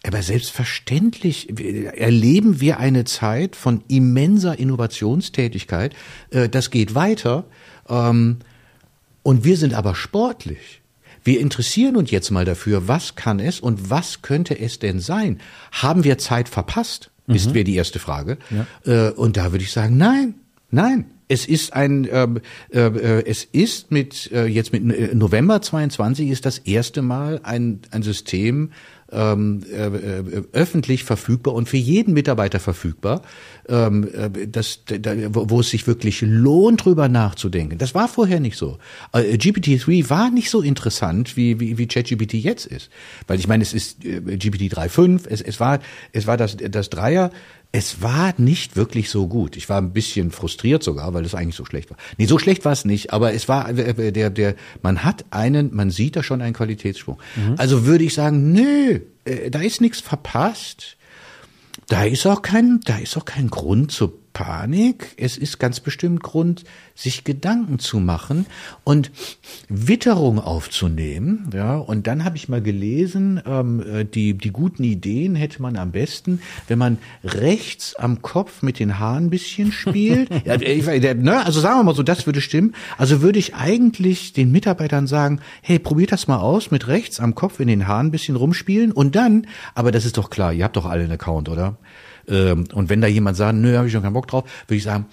aber 0.05 0.21
selbstverständlich 0.21 1.49
erleben 1.59 2.61
wir 2.61 2.79
eine 2.79 3.03
Zeit 3.03 3.57
von 3.57 3.83
immenser 3.89 4.57
Innovationstätigkeit. 4.57 5.93
Äh, 6.29 6.47
das 6.47 6.71
geht 6.71 6.95
weiter. 6.95 7.43
Ähm, 7.89 8.37
und 9.23 9.43
wir 9.43 9.57
sind 9.57 9.73
aber 9.73 9.93
sportlich. 9.93 10.81
Wir 11.27 11.41
interessieren 11.41 11.97
uns 11.97 12.09
jetzt 12.09 12.31
mal 12.31 12.45
dafür, 12.45 12.87
was 12.87 13.15
kann 13.15 13.41
es 13.41 13.59
und 13.59 13.89
was 13.89 14.21
könnte 14.21 14.57
es 14.57 14.79
denn 14.79 15.01
sein? 15.01 15.41
Haben 15.73 16.05
wir 16.05 16.17
Zeit 16.17 16.47
verpasst? 16.47 17.11
Mhm. 17.25 17.35
Ist 17.35 17.53
wäre 17.53 17.65
die 17.65 17.75
erste 17.75 17.99
Frage. 17.99 18.37
Ja. 18.49 19.09
Äh, 19.09 19.11
und 19.11 19.35
da 19.35 19.51
würde 19.51 19.65
ich 19.65 19.73
sagen, 19.73 19.97
nein, 19.97 20.35
nein. 20.71 21.07
Es 21.27 21.45
ist 21.45 21.73
ein, 21.73 22.05
äh, 22.05 22.27
äh, 22.71 23.25
es 23.25 23.43
ist 23.43 23.91
mit 23.91 24.31
äh, 24.31 24.45
jetzt 24.45 24.71
mit 24.71 24.89
äh, 24.89 25.13
November 25.13 25.61
22 25.61 26.29
ist 26.29 26.45
das 26.45 26.59
erste 26.59 27.01
Mal 27.01 27.41
ein 27.43 27.81
ein 27.91 28.03
System 28.03 28.71
ähm, 29.11 29.63
äh, 29.71 29.87
äh, 29.87 30.43
öffentlich 30.51 31.03
verfügbar 31.03 31.53
und 31.53 31.69
für 31.69 31.77
jeden 31.77 32.13
Mitarbeiter 32.13 32.59
verfügbar, 32.59 33.21
ähm, 33.69 34.07
äh, 34.13 34.47
das, 34.47 34.83
da, 34.85 35.13
wo 35.29 35.59
es 35.59 35.69
sich 35.69 35.87
wirklich 35.87 36.21
lohnt, 36.21 36.85
drüber 36.85 37.07
nachzudenken. 37.07 37.77
Das 37.77 37.95
war 37.95 38.07
vorher 38.07 38.39
nicht 38.39 38.57
so. 38.57 38.77
Äh, 39.13 39.35
GPT-3 39.35 40.09
war 40.09 40.29
nicht 40.29 40.49
so 40.49 40.61
interessant, 40.61 41.37
wie, 41.37 41.59
wie, 41.59 41.77
wie 41.77 41.87
ChatGPT 41.87 42.33
jetzt 42.33 42.65
ist. 42.65 42.89
Weil 43.27 43.39
ich 43.39 43.47
meine, 43.47 43.63
es 43.63 43.73
ist 43.73 44.03
äh, 44.03 44.19
GPT 44.19 44.73
3.5, 44.73 45.27
es, 45.27 45.41
es 45.41 45.59
war, 45.59 45.79
es 46.11 46.27
war 46.27 46.37
das, 46.37 46.57
das 46.57 46.89
Dreier, 46.89 47.31
es 47.71 48.01
war 48.01 48.33
nicht 48.37 48.75
wirklich 48.75 49.09
so 49.09 49.27
gut. 49.27 49.57
Ich 49.57 49.67
war 49.69 49.79
ein 49.79 49.91
bisschen 49.91 50.31
frustriert 50.31 50.83
sogar, 50.83 51.13
weil 51.13 51.25
es 51.25 51.35
eigentlich 51.35 51.55
so 51.55 51.65
schlecht 51.65 51.89
war. 51.89 51.97
Nee, 52.17 52.25
so 52.25 52.39
schlecht 52.39 52.65
war 52.65 52.71
es 52.71 52.85
nicht, 52.85 53.11
aber 53.11 53.33
es 53.33 53.49
war 53.49 53.69
äh, 53.69 54.11
der 54.11 54.29
der 54.29 54.55
man 54.81 55.03
hat 55.03 55.25
einen, 55.31 55.75
man 55.75 55.91
sieht 55.91 56.15
da 56.15 56.23
schon 56.23 56.41
einen 56.41 56.53
Qualitätssprung. 56.53 57.19
Mhm. 57.35 57.55
Also 57.57 57.85
würde 57.85 58.05
ich 58.05 58.13
sagen, 58.13 58.51
nö, 58.53 58.99
äh, 59.25 59.51
da 59.51 59.61
ist 59.61 59.81
nichts 59.81 59.99
verpasst. 59.99 60.97
Da 61.89 62.03
ist 62.03 62.25
auch 62.25 62.41
kein 62.41 62.79
da 62.85 62.97
ist 62.97 63.17
auch 63.17 63.25
kein 63.25 63.49
Grund 63.49 63.91
zu 63.91 64.13
Panik. 64.37 65.15
Es 65.17 65.35
ist 65.35 65.57
ganz 65.57 65.79
bestimmt 65.79 66.21
Grund, 66.21 66.63
sich 66.93 67.23
Gedanken 67.23 67.79
zu 67.79 67.99
machen 67.99 68.45
und 68.83 69.09
Witterung 69.67 70.39
aufzunehmen. 70.39 71.49
Ja, 71.55 71.77
und 71.77 72.05
dann 72.05 72.23
habe 72.23 72.37
ich 72.37 72.47
mal 72.47 72.61
gelesen, 72.61 73.41
ähm, 73.47 73.81
äh, 73.81 74.05
die, 74.05 74.35
die 74.35 74.51
guten 74.51 74.83
Ideen 74.83 75.33
hätte 75.33 75.59
man 75.59 75.75
am 75.75 75.89
besten, 75.89 76.39
wenn 76.67 76.77
man 76.77 76.99
rechts 77.23 77.95
am 77.95 78.21
Kopf 78.21 78.61
mit 78.61 78.77
den 78.77 78.99
Haaren 78.99 79.25
ein 79.25 79.29
bisschen 79.31 79.71
spielt. 79.71 80.29
ja, 80.45 80.61
ich, 80.61 80.85
ne, 80.85 81.43
also 81.43 81.59
sagen 81.59 81.79
wir 81.79 81.83
mal 81.85 81.95
so, 81.95 82.03
das 82.03 82.27
würde 82.27 82.39
stimmen. 82.39 82.75
Also 82.99 83.23
würde 83.23 83.39
ich 83.39 83.55
eigentlich 83.55 84.33
den 84.33 84.51
Mitarbeitern 84.51 85.07
sagen, 85.07 85.39
hey, 85.63 85.79
probiert 85.79 86.11
das 86.11 86.27
mal 86.27 86.37
aus, 86.37 86.69
mit 86.69 86.87
rechts 86.87 87.19
am 87.19 87.33
Kopf 87.33 87.59
in 87.59 87.69
den 87.69 87.87
Haaren 87.87 88.07
ein 88.07 88.11
bisschen 88.11 88.35
rumspielen 88.35 88.91
und 88.91 89.15
dann, 89.15 89.47
aber 89.73 89.91
das 89.91 90.05
ist 90.05 90.19
doch 90.19 90.29
klar, 90.29 90.53
ihr 90.53 90.63
habt 90.63 90.75
doch 90.75 90.85
alle 90.85 91.05
einen 91.05 91.13
Account, 91.13 91.49
oder? 91.49 91.79
Ähm, 92.27 92.65
und 92.73 92.89
wenn 92.89 93.01
da 93.01 93.07
jemand 93.07 93.37
sagt, 93.37 93.57
nö, 93.57 93.75
habe 93.77 93.87
ich 93.87 93.93
schon 93.93 94.03
keinen 94.03 94.13
Bock 94.13 94.27
drauf, 94.27 94.43
würde 94.67 94.77
ich 94.77 94.83
sagen, 94.83 95.05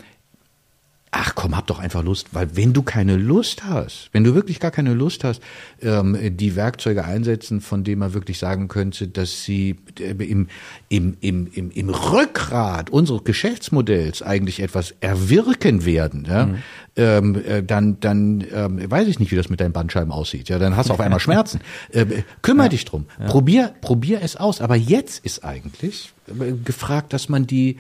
ach 1.17 1.35
komm, 1.37 1.57
hab 1.57 1.69
doch 1.69 1.79
einfach 1.79 2.03
Lust, 2.03 2.29
weil 2.33 2.57
wenn 2.57 2.73
du 2.73 2.83
keine 2.83 3.17
Lust 3.17 3.65
hast, 3.65 4.09
wenn 4.13 4.25
du 4.25 4.35
wirklich 4.35 4.59
gar 4.59 4.73
keine 4.73 4.95
Lust 4.95 5.23
hast, 5.23 5.41
ähm, 5.81 6.19
die 6.37 6.57
Werkzeuge 6.57 7.05
einsetzen, 7.05 7.61
von 7.61 7.85
denen 7.85 8.01
man 8.01 8.15
wirklich 8.15 8.39
sagen 8.39 8.67
könnte, 8.67 9.07
dass 9.07 9.45
sie 9.45 9.77
äh, 10.01 10.11
im, 10.11 10.49
im, 10.89 11.17
im, 11.21 11.47
im, 11.53 11.71
im 11.71 11.89
Rückgrat 11.89 12.91
unseres 12.91 13.23
Geschäftsmodells 13.23 14.23
eigentlich 14.23 14.61
etwas 14.61 14.95
erwirken 15.01 15.85
werden, 15.85 16.27
ja, 16.29 16.47
mhm. 16.47 16.57
ähm, 16.97 17.43
äh, 17.47 17.63
dann, 17.63 18.01
dann 18.01 18.45
ähm, 18.53 18.91
weiß 18.91 19.07
ich 19.07 19.21
nicht, 19.21 19.31
wie 19.31 19.37
das 19.37 19.49
mit 19.49 19.61
deinen 19.61 19.73
Bandscheiben 19.73 20.11
aussieht. 20.11 20.49
Ja, 20.49 20.59
dann 20.59 20.77
hast 20.77 20.89
du 20.89 20.95
auf 20.95 21.01
einmal 21.01 21.21
Schmerzen. 21.25 21.61
Äh, 21.93 22.07
kümmer 22.43 22.65
ja. 22.65 22.69
dich 22.71 22.85
drum. 22.85 23.07
Ja. 23.21 23.27
Probier, 23.27 23.73
probier 23.81 24.21
es 24.21 24.35
aus. 24.37 24.61
Aber 24.61 24.75
jetzt 24.75 25.25
ist 25.25 25.45
eigentlich 25.45 26.13
äh, 26.27 26.53
gefragt, 26.65 27.13
dass 27.13 27.29
man 27.29 27.47
die, 27.47 27.79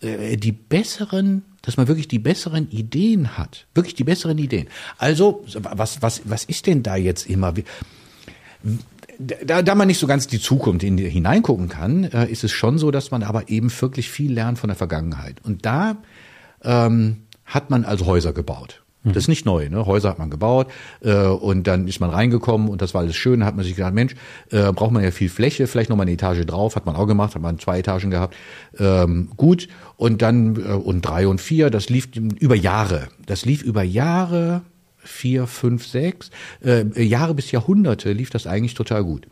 äh, 0.00 0.36
die 0.36 0.52
besseren 0.52 1.42
dass 1.66 1.76
man 1.76 1.88
wirklich 1.88 2.08
die 2.08 2.20
besseren 2.20 2.70
Ideen 2.70 3.36
hat. 3.36 3.66
Wirklich 3.74 3.94
die 3.94 4.04
besseren 4.04 4.38
Ideen. 4.38 4.68
Also, 4.98 5.44
was, 5.52 6.00
was, 6.00 6.22
was 6.24 6.44
ist 6.44 6.66
denn 6.66 6.82
da 6.82 6.96
jetzt 6.96 7.28
immer? 7.28 7.52
Da, 9.18 9.62
da 9.62 9.74
man 9.74 9.88
nicht 9.88 9.98
so 9.98 10.06
ganz 10.06 10.28
die 10.28 10.40
Zukunft 10.40 10.84
in, 10.84 10.96
hineingucken 10.96 11.68
kann, 11.68 12.04
äh, 12.04 12.30
ist 12.30 12.44
es 12.44 12.52
schon 12.52 12.78
so, 12.78 12.90
dass 12.90 13.10
man 13.10 13.22
aber 13.22 13.48
eben 13.48 13.70
wirklich 13.80 14.10
viel 14.10 14.32
lernt 14.32 14.58
von 14.58 14.68
der 14.68 14.76
Vergangenheit. 14.76 15.40
Und 15.42 15.66
da 15.66 15.96
ähm, 16.62 17.22
hat 17.44 17.68
man 17.68 17.84
also 17.84 18.06
Häuser 18.06 18.32
gebaut. 18.32 18.82
Das 19.12 19.24
ist 19.24 19.28
nicht 19.28 19.46
neu. 19.46 19.68
Ne? 19.68 19.86
Häuser 19.86 20.08
hat 20.08 20.18
man 20.18 20.30
gebaut 20.30 20.68
äh, 21.00 21.14
und 21.14 21.66
dann 21.66 21.86
ist 21.86 22.00
man 22.00 22.10
reingekommen 22.10 22.68
und 22.68 22.82
das 22.82 22.94
war 22.94 23.02
alles 23.02 23.16
schön. 23.16 23.44
Hat 23.44 23.54
man 23.56 23.64
sich 23.64 23.76
gedacht, 23.76 23.94
Mensch, 23.94 24.14
äh, 24.50 24.72
braucht 24.72 24.90
man 24.92 25.02
ja 25.02 25.10
viel 25.10 25.28
Fläche, 25.28 25.66
vielleicht 25.66 25.90
noch 25.90 25.96
mal 25.96 26.02
eine 26.02 26.12
Etage 26.12 26.44
drauf. 26.44 26.76
Hat 26.76 26.86
man 26.86 26.96
auch 26.96 27.06
gemacht, 27.06 27.34
hat 27.34 27.42
man 27.42 27.58
zwei 27.58 27.78
Etagen 27.78 28.10
gehabt. 28.10 28.36
Ähm, 28.78 29.30
gut. 29.36 29.68
Und 29.96 30.22
dann 30.22 30.56
äh, 30.56 30.72
und 30.72 31.02
drei 31.02 31.28
und 31.28 31.40
vier, 31.40 31.70
das 31.70 31.88
lief 31.88 32.08
über 32.16 32.56
Jahre. 32.56 33.08
Das 33.26 33.44
lief 33.44 33.62
über 33.62 33.82
Jahre, 33.82 34.62
vier, 34.96 35.46
fünf, 35.46 35.86
sechs, 35.86 36.30
äh, 36.64 36.84
Jahre 37.02 37.34
bis 37.34 37.50
Jahrhunderte 37.52 38.12
lief 38.12 38.30
das 38.30 38.46
eigentlich 38.46 38.74
total 38.74 39.04
gut. 39.04 39.26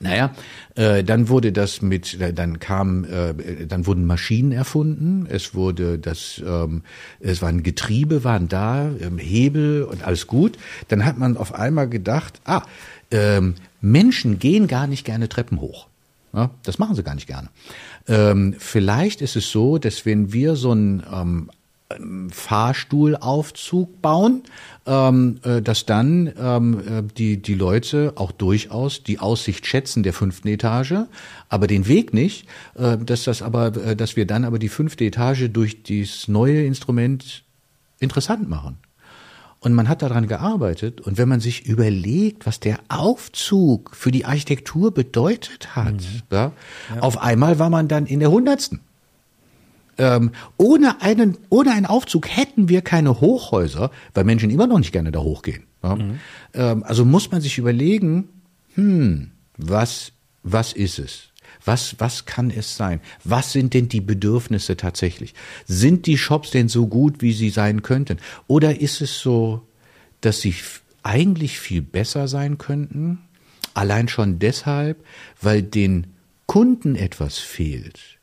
Naja, 0.00 0.32
äh, 0.76 1.02
dann 1.02 1.28
wurde 1.28 1.50
das 1.50 1.82
mit, 1.82 2.20
äh, 2.20 2.32
dann 2.32 2.60
kam, 2.60 3.04
äh, 3.04 3.66
dann 3.66 3.86
wurden 3.86 4.04
Maschinen 4.06 4.52
erfunden. 4.52 5.26
Es 5.28 5.54
wurde 5.54 5.98
das, 5.98 6.40
ähm, 6.46 6.82
es 7.18 7.42
waren 7.42 7.64
Getriebe, 7.64 8.22
waren 8.22 8.46
da, 8.46 8.90
ähm, 9.00 9.18
Hebel 9.18 9.82
und 9.82 10.04
alles 10.06 10.28
gut. 10.28 10.56
Dann 10.86 11.04
hat 11.04 11.18
man 11.18 11.36
auf 11.36 11.52
einmal 11.52 11.88
gedacht, 11.88 12.40
ah, 12.44 12.62
ähm, 13.10 13.54
Menschen 13.80 14.38
gehen 14.38 14.68
gar 14.68 14.86
nicht 14.86 15.04
gerne 15.04 15.28
Treppen 15.28 15.60
hoch. 15.60 15.88
Ja, 16.32 16.50
das 16.62 16.78
machen 16.78 16.94
sie 16.94 17.02
gar 17.02 17.14
nicht 17.14 17.26
gerne. 17.26 17.48
Ähm, 18.06 18.54
vielleicht 18.58 19.22
ist 19.22 19.34
es 19.34 19.50
so, 19.50 19.78
dass 19.78 20.04
wenn 20.06 20.32
wir 20.32 20.56
so 20.56 20.72
ein 20.72 21.02
ähm, 21.12 21.50
Fahrstuhlaufzug 22.30 24.02
bauen, 24.02 24.42
ähm, 24.86 25.40
äh, 25.42 25.62
dass 25.62 25.86
dann 25.86 26.30
ähm, 26.38 26.80
äh, 26.80 27.02
die, 27.16 27.40
die 27.40 27.54
Leute 27.54 28.12
auch 28.16 28.30
durchaus 28.30 29.02
die 29.02 29.18
Aussicht 29.20 29.66
schätzen 29.66 30.02
der 30.02 30.12
fünften 30.12 30.48
Etage, 30.48 31.06
aber 31.48 31.66
den 31.66 31.88
Weg 31.88 32.12
nicht, 32.12 32.46
äh, 32.74 32.98
dass 32.98 33.24
das 33.24 33.40
aber, 33.40 33.74
äh, 33.76 33.96
dass 33.96 34.16
wir 34.16 34.26
dann 34.26 34.44
aber 34.44 34.58
die 34.58 34.68
fünfte 34.68 35.04
Etage 35.04 35.48
durch 35.50 35.82
dieses 35.82 36.28
neue 36.28 36.64
Instrument 36.64 37.42
interessant 38.00 38.48
machen. 38.48 38.76
Und 39.60 39.72
man 39.72 39.88
hat 39.88 40.02
daran 40.02 40.28
gearbeitet. 40.28 41.00
Und 41.00 41.18
wenn 41.18 41.28
man 41.28 41.40
sich 41.40 41.66
überlegt, 41.66 42.46
was 42.46 42.60
der 42.60 42.78
Aufzug 42.88 43.96
für 43.96 44.12
die 44.12 44.24
Architektur 44.24 44.92
bedeutet 44.92 45.74
hat, 45.74 45.94
mhm. 45.94 46.22
ja, 46.30 46.52
ja. 46.94 47.00
auf 47.00 47.20
einmal 47.20 47.58
war 47.58 47.70
man 47.70 47.88
dann 47.88 48.06
in 48.06 48.20
der 48.20 48.30
Hundertsten. 48.30 48.80
Ähm, 49.98 50.30
ohne 50.56 51.02
einen, 51.02 51.36
ohne 51.50 51.72
einen 51.72 51.86
Aufzug 51.86 52.28
hätten 52.28 52.68
wir 52.68 52.82
keine 52.82 53.20
Hochhäuser, 53.20 53.90
weil 54.14 54.24
Menschen 54.24 54.50
immer 54.50 54.68
noch 54.68 54.78
nicht 54.78 54.92
gerne 54.92 55.10
da 55.10 55.20
hochgehen. 55.20 55.64
Ja? 55.82 55.96
Mhm. 55.96 56.20
Ähm, 56.54 56.84
also 56.84 57.04
muss 57.04 57.30
man 57.30 57.40
sich 57.40 57.58
überlegen, 57.58 58.28
hm, 58.74 59.32
was, 59.56 60.12
was 60.44 60.72
ist 60.72 61.00
es? 61.00 61.32
Was, 61.64 61.96
was 61.98 62.24
kann 62.24 62.50
es 62.50 62.76
sein? 62.76 63.00
Was 63.24 63.52
sind 63.52 63.74
denn 63.74 63.88
die 63.88 64.00
Bedürfnisse 64.00 64.76
tatsächlich? 64.76 65.34
Sind 65.66 66.06
die 66.06 66.16
Shops 66.16 66.50
denn 66.50 66.68
so 66.68 66.86
gut, 66.86 67.20
wie 67.20 67.32
sie 67.32 67.50
sein 67.50 67.82
könnten? 67.82 68.18
Oder 68.46 68.80
ist 68.80 69.00
es 69.00 69.18
so, 69.18 69.66
dass 70.20 70.40
sie 70.40 70.54
eigentlich 71.02 71.58
viel 71.58 71.82
besser 71.82 72.28
sein 72.28 72.56
könnten? 72.58 73.18
Allein 73.74 74.08
schon 74.08 74.38
deshalb, 74.38 75.04
weil 75.40 75.62
den 75.62 76.06
Kunden 76.46 76.94
etwas 76.94 77.38
fehlt 77.38 78.17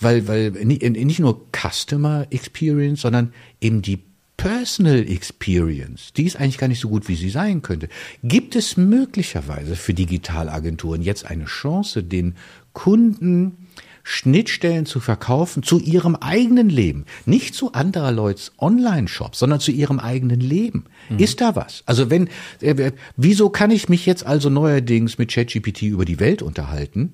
weil, 0.00 0.28
weil 0.28 0.50
nicht 0.50 1.18
nur 1.18 1.46
Customer 1.52 2.26
Experience, 2.30 3.02
sondern 3.02 3.32
eben 3.60 3.82
die 3.82 4.00
Personal 4.36 5.04
Experience, 5.08 6.12
die 6.16 6.24
ist 6.24 6.36
eigentlich 6.36 6.58
gar 6.58 6.68
nicht 6.68 6.80
so 6.80 6.88
gut, 6.88 7.08
wie 7.08 7.16
sie 7.16 7.30
sein 7.30 7.60
könnte. 7.60 7.88
Gibt 8.22 8.54
es 8.54 8.76
möglicherweise 8.76 9.74
für 9.74 9.94
Digitalagenturen 9.94 11.02
jetzt 11.02 11.26
eine 11.26 11.46
Chance, 11.46 12.04
den 12.04 12.36
Kunden 12.72 13.66
Schnittstellen 14.04 14.86
zu 14.86 15.00
verkaufen 15.00 15.62
zu 15.62 15.78
ihrem 15.78 16.14
eigenen 16.16 16.70
Leben, 16.70 17.04
nicht 17.26 17.54
zu 17.54 17.72
anderer 17.72 18.10
Leute's 18.10 18.52
Online-Shops, 18.58 19.38
sondern 19.38 19.60
zu 19.60 19.70
ihrem 19.70 19.98
eigenen 19.98 20.40
Leben. 20.40 20.84
Mhm. 21.10 21.18
Ist 21.18 21.42
da 21.42 21.56
was? 21.56 21.82
Also 21.84 22.08
wenn, 22.08 22.30
äh, 22.60 22.92
wieso 23.16 23.50
kann 23.50 23.70
ich 23.70 23.90
mich 23.90 24.06
jetzt 24.06 24.24
also 24.24 24.48
neuerdings 24.48 25.18
mit 25.18 25.30
ChatGPT 25.30 25.82
über 25.82 26.06
die 26.06 26.20
Welt 26.20 26.40
unterhalten? 26.40 27.12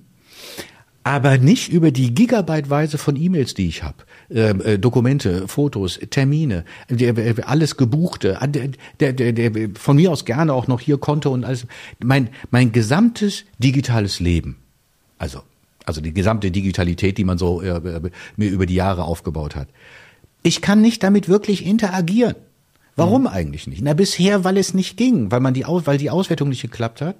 Aber 1.04 1.36
nicht 1.36 1.70
über 1.70 1.90
die 1.90 2.14
Gigabyteweise 2.14 2.96
von 2.96 3.14
E-Mails, 3.14 3.52
die 3.52 3.68
ich 3.68 3.82
habe. 3.82 3.98
Ähm, 4.30 4.62
äh, 4.62 4.78
Dokumente, 4.78 5.46
Fotos, 5.46 6.00
Termine, 6.10 6.64
äh, 6.88 7.34
alles 7.42 7.76
gebuchte, 7.76 8.38
der, 8.48 8.70
der, 9.00 9.12
der, 9.12 9.32
der, 9.32 9.70
von 9.74 9.96
mir 9.96 10.10
aus 10.10 10.24
gerne 10.24 10.54
auch 10.54 10.66
noch 10.66 10.80
hier 10.80 10.96
Konto 10.96 11.30
und 11.30 11.44
alles. 11.44 11.66
Mein, 12.02 12.30
mein 12.50 12.72
gesamtes 12.72 13.44
digitales 13.58 14.18
Leben, 14.18 14.56
also, 15.18 15.42
also 15.84 16.00
die 16.00 16.14
gesamte 16.14 16.50
Digitalität, 16.50 17.18
die 17.18 17.24
man 17.24 17.36
so 17.36 17.60
äh, 17.60 17.68
äh 17.68 18.00
mir 18.36 18.50
über 18.50 18.64
die 18.64 18.74
Jahre 18.74 19.04
aufgebaut 19.04 19.54
hat. 19.54 19.68
Ich 20.42 20.62
kann 20.62 20.80
nicht 20.80 21.02
damit 21.02 21.28
wirklich 21.28 21.66
interagieren. 21.66 22.34
Warum 22.96 23.22
mhm. 23.22 23.28
eigentlich 23.28 23.66
nicht? 23.66 23.82
Na, 23.82 23.92
bisher, 23.92 24.44
weil 24.44 24.56
es 24.56 24.72
nicht 24.72 24.96
ging, 24.96 25.30
weil 25.30 25.40
man 25.40 25.52
die, 25.52 25.64
weil 25.66 25.98
die 25.98 26.10
Auswertung 26.10 26.48
nicht 26.48 26.62
geklappt 26.62 27.02
hat 27.02 27.16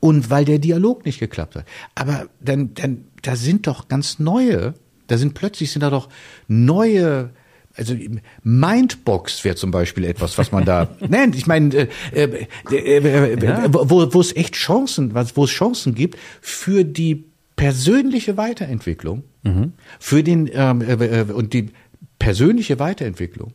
und 0.00 0.30
weil 0.30 0.44
der 0.44 0.58
Dialog 0.58 1.04
nicht 1.04 1.20
geklappt 1.20 1.56
hat. 1.56 1.64
Aber 1.94 2.26
dann, 2.40 2.74
dann, 2.74 3.04
da 3.22 3.36
sind 3.36 3.66
doch 3.66 3.88
ganz 3.88 4.18
neue, 4.18 4.74
da 5.06 5.18
sind 5.18 5.34
plötzlich 5.34 5.70
sind 5.70 5.82
da 5.82 5.90
doch 5.90 6.08
neue 6.48 7.30
also 7.76 7.94
Mindbox 8.42 9.44
wäre 9.44 9.56
zum 9.56 9.70
Beispiel 9.70 10.04
etwas, 10.04 10.36
was 10.38 10.52
man 10.52 10.64
da 10.64 10.88
nennt. 11.08 11.34
Ich 11.36 11.46
meine, 11.46 11.74
äh, 11.74 11.88
äh, 12.12 12.46
äh, 12.70 13.44
ja. 13.44 13.72
wo, 13.72 14.12
wo 14.12 14.20
es 14.20 14.36
echt 14.36 14.54
Chancen, 14.54 15.14
wo 15.14 15.44
es 15.44 15.50
Chancen 15.50 15.94
gibt 15.94 16.18
für 16.40 16.84
die 16.84 17.24
persönliche 17.56 18.36
Weiterentwicklung, 18.36 19.24
mhm. 19.42 19.72
für 19.98 20.22
den 20.22 20.50
ähm, 20.52 20.82
äh, 20.82 21.22
und 21.32 21.52
die 21.52 21.70
persönliche 22.18 22.78
Weiterentwicklung, 22.78 23.54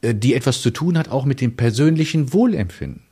äh, 0.00 0.14
die 0.14 0.34
etwas 0.34 0.62
zu 0.62 0.70
tun 0.70 0.96
hat 0.96 1.10
auch 1.10 1.24
mit 1.24 1.40
dem 1.40 1.56
persönlichen 1.56 2.32
Wohlempfinden 2.32 3.02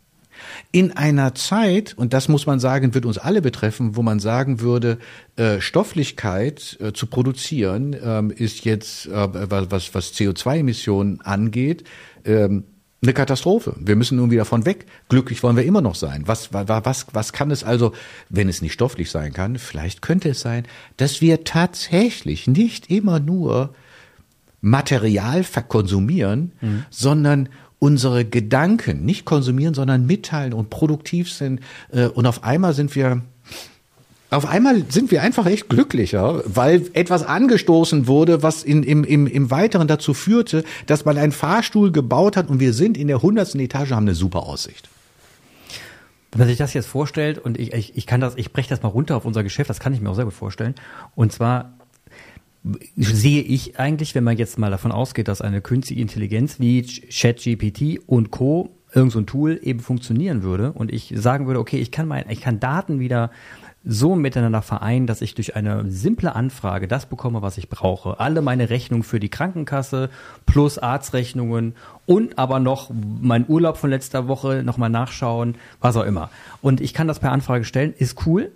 in 0.72 0.92
einer 0.92 1.34
Zeit, 1.34 1.94
und 1.96 2.12
das 2.12 2.28
muss 2.28 2.46
man 2.46 2.60
sagen, 2.60 2.94
wird 2.94 3.06
uns 3.06 3.18
alle 3.18 3.42
betreffen, 3.42 3.96
wo 3.96 4.02
man 4.02 4.20
sagen 4.20 4.60
würde, 4.60 4.98
äh, 5.36 5.60
Stofflichkeit 5.60 6.78
äh, 6.80 6.92
zu 6.92 7.06
produzieren 7.06 7.96
ähm, 8.02 8.30
ist 8.30 8.64
jetzt, 8.64 9.06
äh, 9.06 9.10
was, 9.70 9.94
was 9.94 10.12
CO2-Emissionen 10.14 11.20
angeht, 11.20 11.84
ähm, 12.24 12.64
eine 13.02 13.14
Katastrophe. 13.14 13.74
Wir 13.78 13.96
müssen 13.96 14.16
nun 14.16 14.30
wieder 14.30 14.42
davon 14.42 14.66
weg. 14.66 14.84
Glücklich 15.08 15.42
wollen 15.42 15.56
wir 15.56 15.64
immer 15.64 15.80
noch 15.80 15.94
sein. 15.94 16.24
Was, 16.26 16.52
was, 16.52 17.06
was 17.12 17.32
kann 17.32 17.50
es 17.50 17.64
also, 17.64 17.92
wenn 18.28 18.48
es 18.48 18.60
nicht 18.60 18.74
stofflich 18.74 19.10
sein 19.10 19.32
kann? 19.32 19.56
Vielleicht 19.56 20.02
könnte 20.02 20.28
es 20.30 20.40
sein, 20.40 20.64
dass 20.98 21.22
wir 21.22 21.44
tatsächlich 21.44 22.46
nicht 22.46 22.90
immer 22.90 23.18
nur 23.18 23.74
Material 24.60 25.44
verkonsumieren, 25.44 26.52
mhm. 26.60 26.84
sondern 26.90 27.48
unsere 27.80 28.24
Gedanken 28.24 29.04
nicht 29.04 29.24
konsumieren, 29.24 29.74
sondern 29.74 30.06
mitteilen 30.06 30.52
und 30.52 30.70
produktiv 30.70 31.32
sind. 31.32 31.60
Äh, 31.90 32.06
und 32.06 32.26
auf 32.26 32.44
einmal 32.44 32.74
sind 32.74 32.94
wir 32.94 33.22
auf 34.32 34.46
einmal 34.46 34.84
sind 34.88 35.10
wir 35.10 35.22
einfach 35.22 35.46
echt 35.46 35.68
glücklicher, 35.68 36.44
weil 36.46 36.86
etwas 36.92 37.24
angestoßen 37.24 38.06
wurde, 38.06 38.44
was 38.44 38.62
in, 38.62 38.84
im, 38.84 39.02
im, 39.02 39.26
im 39.26 39.50
Weiteren 39.50 39.88
dazu 39.88 40.14
führte, 40.14 40.62
dass 40.86 41.04
man 41.04 41.18
einen 41.18 41.32
Fahrstuhl 41.32 41.90
gebaut 41.90 42.36
hat 42.36 42.48
und 42.48 42.60
wir 42.60 42.72
sind 42.72 42.96
in 42.96 43.08
der 43.08 43.22
hundertsten 43.22 43.60
Etage, 43.60 43.90
haben 43.90 44.04
eine 44.04 44.14
super 44.14 44.44
Aussicht. 44.44 44.88
Wenn 46.30 46.38
man 46.38 46.48
sich 46.48 46.58
das 46.58 46.74
jetzt 46.74 46.86
vorstellt 46.86 47.38
und 47.38 47.58
ich, 47.58 47.72
ich, 47.72 47.96
ich 47.96 48.06
kann 48.06 48.20
das, 48.20 48.36
ich 48.36 48.52
breche 48.52 48.68
das 48.68 48.84
mal 48.84 48.90
runter 48.90 49.16
auf 49.16 49.24
unser 49.24 49.42
Geschäft, 49.42 49.68
das 49.68 49.80
kann 49.80 49.92
ich 49.94 50.00
mir 50.00 50.10
auch 50.10 50.14
sehr 50.14 50.26
gut 50.26 50.34
vorstellen. 50.34 50.76
Und 51.16 51.32
zwar 51.32 51.72
sehe 52.96 53.42
ich 53.42 53.78
eigentlich, 53.78 54.14
wenn 54.14 54.24
man 54.24 54.36
jetzt 54.36 54.58
mal 54.58 54.70
davon 54.70 54.92
ausgeht, 54.92 55.28
dass 55.28 55.40
eine 55.40 55.60
künstliche 55.60 56.02
Intelligenz 56.02 56.60
wie 56.60 56.82
ChatGPT 56.82 58.00
und 58.06 58.30
Co. 58.30 58.70
irgend 58.92 59.12
so 59.12 59.18
ein 59.18 59.26
Tool 59.26 59.58
eben 59.62 59.80
funktionieren 59.80 60.42
würde 60.42 60.72
und 60.72 60.92
ich 60.92 61.12
sagen 61.16 61.46
würde, 61.46 61.60
okay, 61.60 61.78
ich 61.78 61.90
kann 61.90 62.06
mein, 62.06 62.28
ich 62.28 62.40
kann 62.40 62.60
Daten 62.60 63.00
wieder 63.00 63.30
so 63.82 64.14
miteinander 64.14 64.60
vereinen, 64.60 65.06
dass 65.06 65.22
ich 65.22 65.34
durch 65.34 65.56
eine 65.56 65.90
simple 65.90 66.34
Anfrage 66.34 66.86
das 66.86 67.06
bekomme, 67.06 67.40
was 67.40 67.56
ich 67.56 67.70
brauche. 67.70 68.20
Alle 68.20 68.42
meine 68.42 68.68
Rechnungen 68.68 69.02
für 69.02 69.20
die 69.20 69.30
Krankenkasse 69.30 70.10
plus 70.44 70.78
Arztrechnungen 70.78 71.74
und 72.04 72.38
aber 72.38 72.60
noch 72.60 72.90
mein 73.22 73.46
Urlaub 73.48 73.78
von 73.78 73.88
letzter 73.88 74.28
Woche 74.28 74.62
nochmal 74.64 74.90
nachschauen, 74.90 75.54
was 75.80 75.96
auch 75.96 76.04
immer. 76.04 76.28
Und 76.60 76.82
ich 76.82 76.92
kann 76.92 77.08
das 77.08 77.20
per 77.20 77.32
Anfrage 77.32 77.64
stellen, 77.64 77.94
ist 77.96 78.26
cool. 78.26 78.52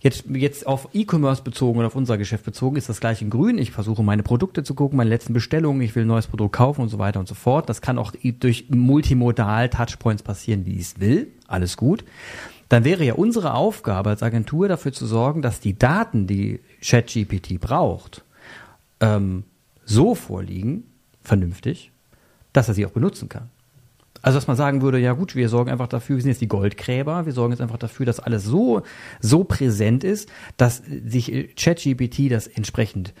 Jetzt, 0.00 0.26
jetzt 0.28 0.66
auf 0.66 0.88
E-Commerce 0.92 1.42
bezogen 1.42 1.78
oder 1.78 1.88
auf 1.88 1.96
unser 1.96 2.18
Geschäft 2.18 2.44
bezogen 2.44 2.76
ist 2.76 2.88
das 2.88 3.00
gleich 3.00 3.20
in 3.20 3.30
grün. 3.30 3.58
Ich 3.58 3.72
versuche 3.72 4.04
meine 4.04 4.22
Produkte 4.22 4.62
zu 4.62 4.74
gucken, 4.74 4.96
meine 4.96 5.10
letzten 5.10 5.32
Bestellungen, 5.32 5.82
ich 5.82 5.96
will 5.96 6.04
ein 6.04 6.08
neues 6.08 6.28
Produkt 6.28 6.54
kaufen 6.54 6.82
und 6.82 6.88
so 6.88 7.00
weiter 7.00 7.18
und 7.18 7.26
so 7.26 7.34
fort. 7.34 7.68
Das 7.68 7.80
kann 7.80 7.98
auch 7.98 8.12
durch 8.38 8.66
multimodal 8.70 9.68
Touchpoints 9.68 10.22
passieren, 10.22 10.66
wie 10.66 10.74
ich 10.74 10.82
es 10.82 11.00
will. 11.00 11.32
Alles 11.48 11.76
gut. 11.76 12.04
Dann 12.68 12.84
wäre 12.84 13.02
ja 13.04 13.14
unsere 13.14 13.54
Aufgabe 13.54 14.10
als 14.10 14.22
Agentur 14.22 14.68
dafür 14.68 14.92
zu 14.92 15.06
sorgen, 15.06 15.42
dass 15.42 15.58
die 15.58 15.76
Daten, 15.76 16.26
die 16.28 16.60
ChatGPT 16.80 17.58
braucht, 17.58 18.24
ähm, 19.00 19.44
so 19.84 20.14
vorliegen, 20.14 20.84
vernünftig, 21.22 21.90
dass 22.52 22.68
er 22.68 22.74
sie 22.74 22.86
auch 22.86 22.90
benutzen 22.90 23.28
kann. 23.28 23.50
Also 24.22 24.36
dass 24.36 24.46
man 24.46 24.56
sagen 24.56 24.82
würde, 24.82 24.98
ja 24.98 25.12
gut, 25.12 25.34
wir 25.34 25.48
sorgen 25.48 25.70
einfach 25.70 25.88
dafür, 25.88 26.16
wir 26.16 26.22
sind 26.22 26.30
jetzt 26.30 26.40
die 26.40 26.48
Goldgräber, 26.48 27.26
wir 27.26 27.32
sorgen 27.32 27.52
jetzt 27.52 27.60
einfach 27.60 27.78
dafür, 27.78 28.06
dass 28.06 28.20
alles 28.20 28.44
so, 28.44 28.82
so 29.20 29.44
präsent 29.44 30.04
ist, 30.04 30.28
dass 30.56 30.82
sich 31.06 31.32
äh, 31.32 31.48
ChatGPT 31.54 32.30
das 32.30 32.46
entsprechend 32.46 33.14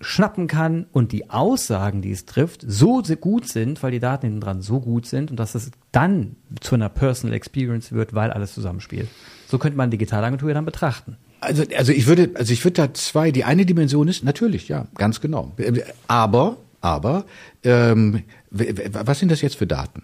schnappen 0.00 0.46
kann 0.46 0.86
und 0.92 1.12
die 1.12 1.30
Aussagen, 1.30 2.02
die 2.02 2.12
es 2.12 2.24
trifft, 2.24 2.64
so 2.66 3.02
gut 3.20 3.48
sind, 3.48 3.82
weil 3.82 3.90
die 3.90 3.98
Daten 3.98 4.26
hinten 4.26 4.40
dran 4.40 4.62
so 4.62 4.80
gut 4.80 5.06
sind 5.06 5.30
und 5.30 5.38
dass 5.38 5.54
es 5.54 5.70
dann 5.92 6.36
zu 6.60 6.76
einer 6.76 6.88
Personal 6.88 7.34
Experience 7.34 7.92
wird, 7.92 8.14
weil 8.14 8.30
alles 8.30 8.54
zusammenspielt. 8.54 9.08
So 9.48 9.58
könnte 9.58 9.76
man 9.76 9.90
Digitalagentur 9.90 10.54
dann 10.54 10.64
betrachten. 10.64 11.16
Also, 11.40 11.64
also 11.76 11.92
ich 11.92 12.06
würde, 12.06 12.30
also 12.34 12.52
ich 12.52 12.64
würde 12.64 12.74
da 12.74 12.94
zwei. 12.94 13.30
Die 13.30 13.44
eine 13.44 13.64
Dimension 13.64 14.08
ist 14.08 14.24
natürlich, 14.24 14.68
ja, 14.68 14.86
ganz 14.96 15.20
genau. 15.20 15.52
Aber, 16.06 16.56
aber, 16.80 17.24
ähm, 17.62 18.22
was 18.50 19.18
sind 19.18 19.30
das 19.30 19.40
jetzt 19.40 19.56
für 19.56 19.66
Daten? 19.66 20.02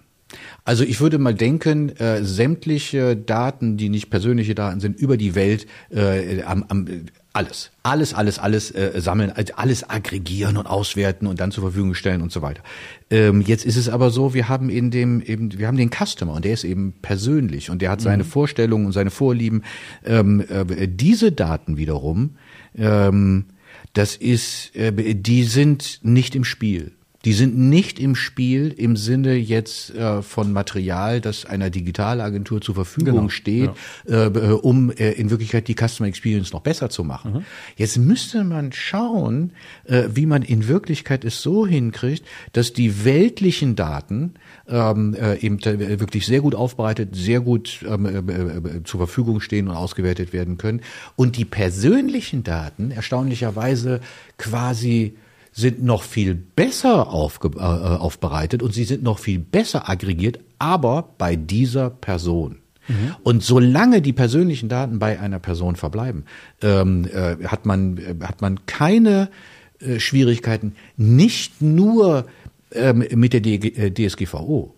Also 0.64 0.84
ich 0.84 1.00
würde 1.00 1.18
mal 1.18 1.34
denken, 1.34 1.90
äh, 1.96 2.24
sämtliche 2.24 3.16
Daten, 3.16 3.76
die 3.76 3.88
nicht 3.88 4.10
persönliche 4.10 4.54
Daten 4.54 4.80
sind, 4.80 4.98
über 4.98 5.16
die 5.16 5.34
Welt, 5.34 5.66
äh, 5.90 6.42
am, 6.42 6.64
am, 6.68 6.86
alles, 7.34 7.72
alles, 7.82 8.14
alles, 8.14 8.38
alles 8.38 8.70
äh, 8.70 8.92
sammeln, 9.00 9.32
also 9.32 9.54
alles 9.56 9.90
aggregieren 9.90 10.56
und 10.56 10.66
auswerten 10.66 11.26
und 11.26 11.40
dann 11.40 11.50
zur 11.50 11.64
Verfügung 11.64 11.94
stellen 11.94 12.22
und 12.22 12.30
so 12.30 12.42
weiter. 12.42 12.62
Ähm, 13.10 13.40
jetzt 13.40 13.66
ist 13.66 13.76
es 13.76 13.88
aber 13.88 14.10
so, 14.10 14.34
wir 14.34 14.48
haben 14.48 14.70
in 14.70 14.92
dem 14.92 15.20
eben, 15.20 15.58
wir 15.58 15.66
haben 15.66 15.76
den 15.76 15.90
Customer 15.90 16.32
und 16.32 16.44
der 16.44 16.52
ist 16.52 16.62
eben 16.62 16.94
persönlich 17.02 17.70
und 17.70 17.82
der 17.82 17.90
hat 17.90 18.00
seine 18.00 18.22
mhm. 18.22 18.28
Vorstellungen 18.28 18.86
und 18.86 18.92
seine 18.92 19.10
Vorlieben. 19.10 19.64
Ähm, 20.04 20.44
äh, 20.48 20.86
diese 20.86 21.32
Daten 21.32 21.76
wiederum, 21.76 22.36
ähm, 22.76 23.46
das 23.94 24.14
ist, 24.14 24.74
äh, 24.76 24.92
die 24.92 25.42
sind 25.42 26.00
nicht 26.02 26.36
im 26.36 26.44
Spiel. 26.44 26.92
Die 27.24 27.32
sind 27.32 27.56
nicht 27.56 27.98
im 27.98 28.14
Spiel 28.14 28.74
im 28.76 28.96
Sinne 28.96 29.34
jetzt 29.34 29.94
äh, 29.94 30.22
von 30.22 30.52
Material, 30.52 31.20
das 31.20 31.46
einer 31.46 31.70
Digitalagentur 31.70 32.60
zur 32.60 32.74
Verfügung 32.74 33.14
genau, 33.14 33.28
steht, 33.28 33.70
ja. 34.06 34.26
äh, 34.26 34.52
um 34.52 34.90
äh, 34.90 35.12
in 35.12 35.30
Wirklichkeit 35.30 35.68
die 35.68 35.74
Customer 35.74 36.08
Experience 36.08 36.52
noch 36.52 36.60
besser 36.60 36.90
zu 36.90 37.04
machen. 37.04 37.32
Mhm. 37.32 37.44
Jetzt 37.76 37.96
müsste 37.98 38.44
man 38.44 38.72
schauen, 38.72 39.52
äh, 39.84 40.04
wie 40.12 40.26
man 40.26 40.42
in 40.42 40.68
Wirklichkeit 40.68 41.24
es 41.24 41.40
so 41.40 41.66
hinkriegt, 41.66 42.26
dass 42.52 42.72
die 42.72 43.04
weltlichen 43.04 43.76
Daten 43.76 44.34
ähm, 44.68 45.14
äh, 45.14 45.38
eben 45.38 45.64
wirklich 45.64 46.26
sehr 46.26 46.40
gut 46.40 46.54
aufbereitet, 46.54 47.16
sehr 47.16 47.40
gut 47.40 47.84
ähm, 47.88 48.06
äh, 48.06 48.18
äh, 48.18 48.82
zur 48.84 49.00
Verfügung 49.00 49.40
stehen 49.40 49.68
und 49.68 49.76
ausgewertet 49.76 50.32
werden 50.32 50.58
können 50.58 50.80
und 51.16 51.36
die 51.36 51.44
persönlichen 51.44 52.42
Daten 52.42 52.90
erstaunlicherweise 52.90 54.00
quasi 54.36 55.14
sind 55.54 55.84
noch 55.84 56.02
viel 56.02 56.34
besser 56.34 57.08
aufge, 57.10 57.48
äh, 57.56 57.60
aufbereitet 57.60 58.60
und 58.62 58.74
sie 58.74 58.82
sind 58.84 59.04
noch 59.04 59.20
viel 59.20 59.38
besser 59.38 59.88
aggregiert, 59.88 60.40
aber 60.58 61.14
bei 61.16 61.36
dieser 61.36 61.90
Person. 61.90 62.58
Mhm. 62.88 63.14
Und 63.22 63.42
solange 63.44 64.02
die 64.02 64.12
persönlichen 64.12 64.68
Daten 64.68 64.98
bei 64.98 65.20
einer 65.20 65.38
Person 65.38 65.76
verbleiben, 65.76 66.24
ähm, 66.60 67.06
äh, 67.06 67.36
hat 67.46 67.66
man 67.66 67.98
äh, 67.98 68.16
hat 68.24 68.42
man 68.42 68.66
keine 68.66 69.30
äh, 69.78 70.00
Schwierigkeiten, 70.00 70.74
nicht 70.96 71.62
nur 71.62 72.26
ähm, 72.72 73.06
mit 73.14 73.32
der 73.32 73.40
DSGVO, 73.40 74.74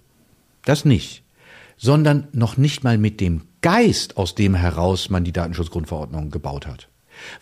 das 0.66 0.84
nicht, 0.84 1.22
sondern 1.78 2.28
noch 2.32 2.58
nicht 2.58 2.84
mal 2.84 2.98
mit 2.98 3.22
dem 3.22 3.42
Geist, 3.62 4.18
aus 4.18 4.34
dem 4.34 4.54
heraus 4.54 5.08
man 5.08 5.24
die 5.24 5.32
Datenschutzgrundverordnung 5.32 6.30
gebaut 6.30 6.66
hat. 6.66 6.88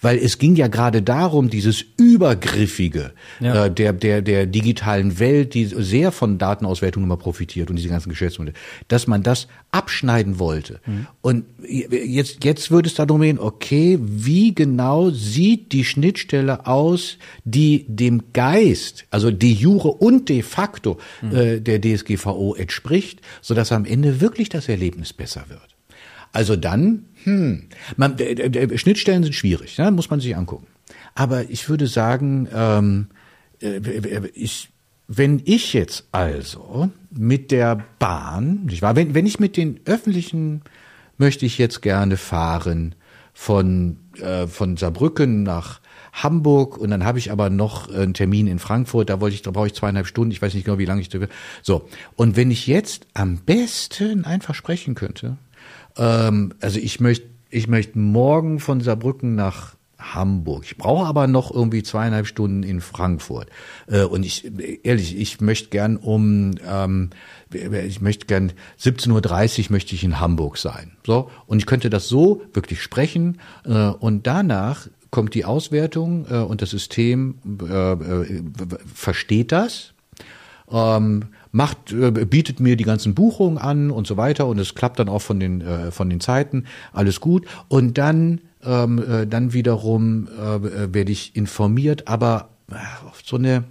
Weil 0.00 0.18
es 0.18 0.38
ging 0.38 0.56
ja 0.56 0.68
gerade 0.68 1.02
darum, 1.02 1.50
dieses 1.50 1.84
Übergriffige 1.96 3.12
ja. 3.40 3.66
äh, 3.66 3.70
der, 3.70 3.92
der, 3.92 4.22
der 4.22 4.46
digitalen 4.46 5.18
Welt, 5.18 5.54
die 5.54 5.64
sehr 5.66 6.12
von 6.12 6.38
Datenauswertung 6.38 7.02
immer 7.02 7.16
profitiert 7.16 7.70
und 7.70 7.76
diese 7.76 7.88
ganzen 7.88 8.10
Geschäftsmodelle, 8.10 8.56
dass 8.88 9.06
man 9.06 9.22
das 9.22 9.48
abschneiden 9.70 10.38
wollte. 10.38 10.80
Mhm. 10.86 11.06
Und 11.20 11.44
jetzt, 11.68 12.44
jetzt 12.44 12.70
würde 12.70 12.88
es 12.88 12.94
darum 12.94 13.20
gehen, 13.20 13.38
okay, 13.38 13.98
wie 14.00 14.54
genau 14.54 15.10
sieht 15.10 15.72
die 15.72 15.84
Schnittstelle 15.84 16.66
aus, 16.66 17.18
die 17.44 17.84
dem 17.88 18.22
Geist, 18.32 19.06
also 19.10 19.30
de 19.30 19.50
jure 19.50 19.88
und 19.88 20.28
de 20.28 20.42
facto 20.42 20.98
mhm. 21.22 21.36
äh, 21.36 21.60
der 21.60 21.80
DSGVO 21.80 22.54
entspricht, 22.54 23.20
sodass 23.40 23.72
am 23.72 23.84
Ende 23.84 24.20
wirklich 24.20 24.48
das 24.48 24.68
Erlebnis 24.68 25.12
besser 25.12 25.44
wird. 25.48 25.73
Also 26.35 26.57
dann 26.57 27.05
hm, 27.22 27.68
man, 27.97 28.16
Schnittstellen 28.74 29.22
sind 29.22 29.35
schwierig, 29.35 29.76
ja, 29.76 29.91
muss 29.91 30.11
man 30.11 30.20
sich 30.20 30.37
angucken. 30.37 30.66
Aber 31.14 31.49
ich 31.49 31.68
würde 31.68 31.87
sagen, 31.87 32.49
ähm, 32.53 33.07
äh, 33.62 33.78
ich, 34.35 34.70
wenn 35.07 35.41
ich 35.45 35.72
jetzt 35.72 36.09
also 36.11 36.91
mit 37.11 37.53
der 37.53 37.85
Bahn, 38.01 38.66
nicht 38.66 38.82
wahr, 38.82 38.97
wenn, 38.97 39.14
wenn 39.14 39.26
ich 39.26 39.39
mit 39.39 39.57
den 39.57 39.80
öffentlichen 39.85 40.62
möchte 41.16 41.47
ich 41.47 41.57
jetzt 41.57 41.82
gerne 41.82 42.16
fahren 42.16 42.97
von, 43.32 43.99
äh, 44.20 44.49
von 44.49 44.76
Saarbrücken 44.76 45.45
nach 45.45 45.80
Hamburg 46.12 46.76
und 46.76 46.91
dann 46.91 47.05
habe 47.05 47.20
ich 47.20 47.30
aber 47.30 47.49
noch 47.49 47.89
einen 47.89 48.14
Termin 48.14 48.49
in 48.49 48.59
Frankfurt, 48.59 49.09
da 49.09 49.20
wollte 49.20 49.35
ich, 49.35 49.43
da 49.43 49.53
brauche 49.53 49.68
ich 49.68 49.74
zweieinhalb 49.74 50.09
Stunden, 50.09 50.32
ich 50.32 50.43
weiß 50.43 50.53
nicht 50.55 50.64
genau, 50.64 50.78
wie 50.78 50.85
lange 50.85 51.01
ich 51.01 51.09
da 51.09 51.20
will. 51.20 51.28
So. 51.62 51.89
Und 52.16 52.37
wenn 52.37 52.51
ich 52.51 52.66
jetzt 52.66 53.07
am 53.14 53.39
besten 53.39 54.24
einfach 54.24 54.57
sprechen 54.57 54.97
könnte, 54.97 55.39
ähm, 55.97 56.55
also 56.61 56.78
ich 56.78 57.01
möchte, 57.01 57.26
ich 57.51 57.68
möchte 57.68 57.99
morgen 57.99 58.61
von 58.61 58.80
Saarbrücken 58.80 59.34
nach 59.34 59.74
Hamburg. 59.99 60.64
Ich 60.64 60.76
brauche 60.76 61.07
aber 61.07 61.26
noch 61.26 61.51
irgendwie 61.51 61.82
zweieinhalb 61.82 62.26
Stunden 62.26 62.62
in 62.62 62.80
Frankfurt. 62.80 63.49
Äh, 63.86 64.03
und 64.03 64.24
ich, 64.24 64.51
ehrlich, 64.84 65.16
ich 65.16 65.40
möchte 65.40 65.70
gern 65.70 65.97
um, 65.97 66.53
ähm, 66.68 67.11
ich 67.53 68.01
möchte 68.01 68.26
gern 68.26 68.53
17.30 68.80 69.66
Uhr 69.66 69.72
möchte 69.72 69.95
ich 69.95 70.05
in 70.05 70.20
Hamburg 70.20 70.59
sein. 70.59 70.92
So. 71.07 71.30
Und 71.47 71.59
ich 71.59 71.66
könnte 71.66 71.90
das 71.90 72.09
so 72.09 72.42
wirklich 72.53 72.82
sprechen. 72.82 73.40
Äh, 73.64 73.88
und 73.88 74.26
danach 74.26 74.88
kommt 75.11 75.34
die 75.34 75.45
Auswertung 75.45 76.26
äh, 76.28 76.38
und 76.38 76.61
das 76.61 76.70
System 76.70 77.38
äh, 77.62 77.97
versteht 78.92 79.53
das. 79.53 79.95
Ähm, 80.70 81.26
macht, 81.55 81.92
äh, 81.92 82.11
bietet 82.11 82.59
mir 82.59 82.76
die 82.76 82.84
ganzen 82.84 83.14
Buchungen 83.14 83.59
an 83.59 83.92
und 83.92 84.09
so 84.09 84.16
weiter 84.16 84.46
und 84.46 84.59
es 84.59 84.74
klappt 84.74 84.98
dann 84.98 85.09
auch 85.09 85.22
von 85.22 85.38
den, 85.38 85.61
äh, 85.61 85.92
von 85.92 86.11
den 86.11 86.18
Zeiten, 86.18 86.64
alles 86.92 87.20
gut. 87.20 87.46
Und 87.68 87.96
dann, 87.96 88.40
ähm, 88.64 88.98
äh, 88.98 89.26
dann 89.26 89.52
wiederum 89.52 90.26
äh, 90.26 90.92
werde 90.92 91.12
ich 91.12 91.36
informiert, 91.36 92.09
aber 92.09 92.48
auf 93.09 93.22
so 93.24 93.36
eine, 93.36 93.62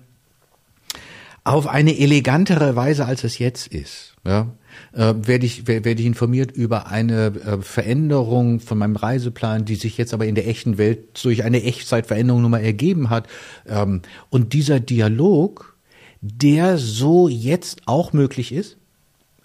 auf 1.44 1.68
eine 1.68 2.00
elegantere 2.00 2.78
Weise, 2.78 3.06
als 3.06 3.26
es 3.26 3.38
jetzt 3.38 3.68
ist. 3.68 4.16
Ja, 4.26 4.48
äh, 4.94 5.14
werde 5.18 5.46
ich 5.46 5.68
werde 5.68 5.92
ich 5.92 6.06
informiert 6.06 6.54
über 6.54 6.88
eine 6.88 7.26
äh, 7.26 7.62
Veränderung 7.62 8.62
von 8.62 8.78
meinem 8.78 8.96
Reiseplan, 8.96 9.66
die 9.66 9.76
sich 9.76 9.98
jetzt 9.98 10.14
aber 10.14 10.26
in 10.26 10.36
der 10.36 10.48
echten 10.48 10.78
Welt 10.78 11.22
durch 11.22 11.44
eine 11.44 11.62
Echtzeitveränderung 11.64 12.44
nun 12.44 12.52
mal 12.52 12.64
ergeben 12.64 13.10
hat. 13.10 13.28
Ähm, 13.68 14.04
und 14.30 14.54
dieser 14.54 14.80
Dialog 14.80 15.73
der 16.24 16.78
so 16.78 17.28
jetzt 17.28 17.82
auch 17.86 18.14
möglich 18.14 18.54
ist, 18.54 18.78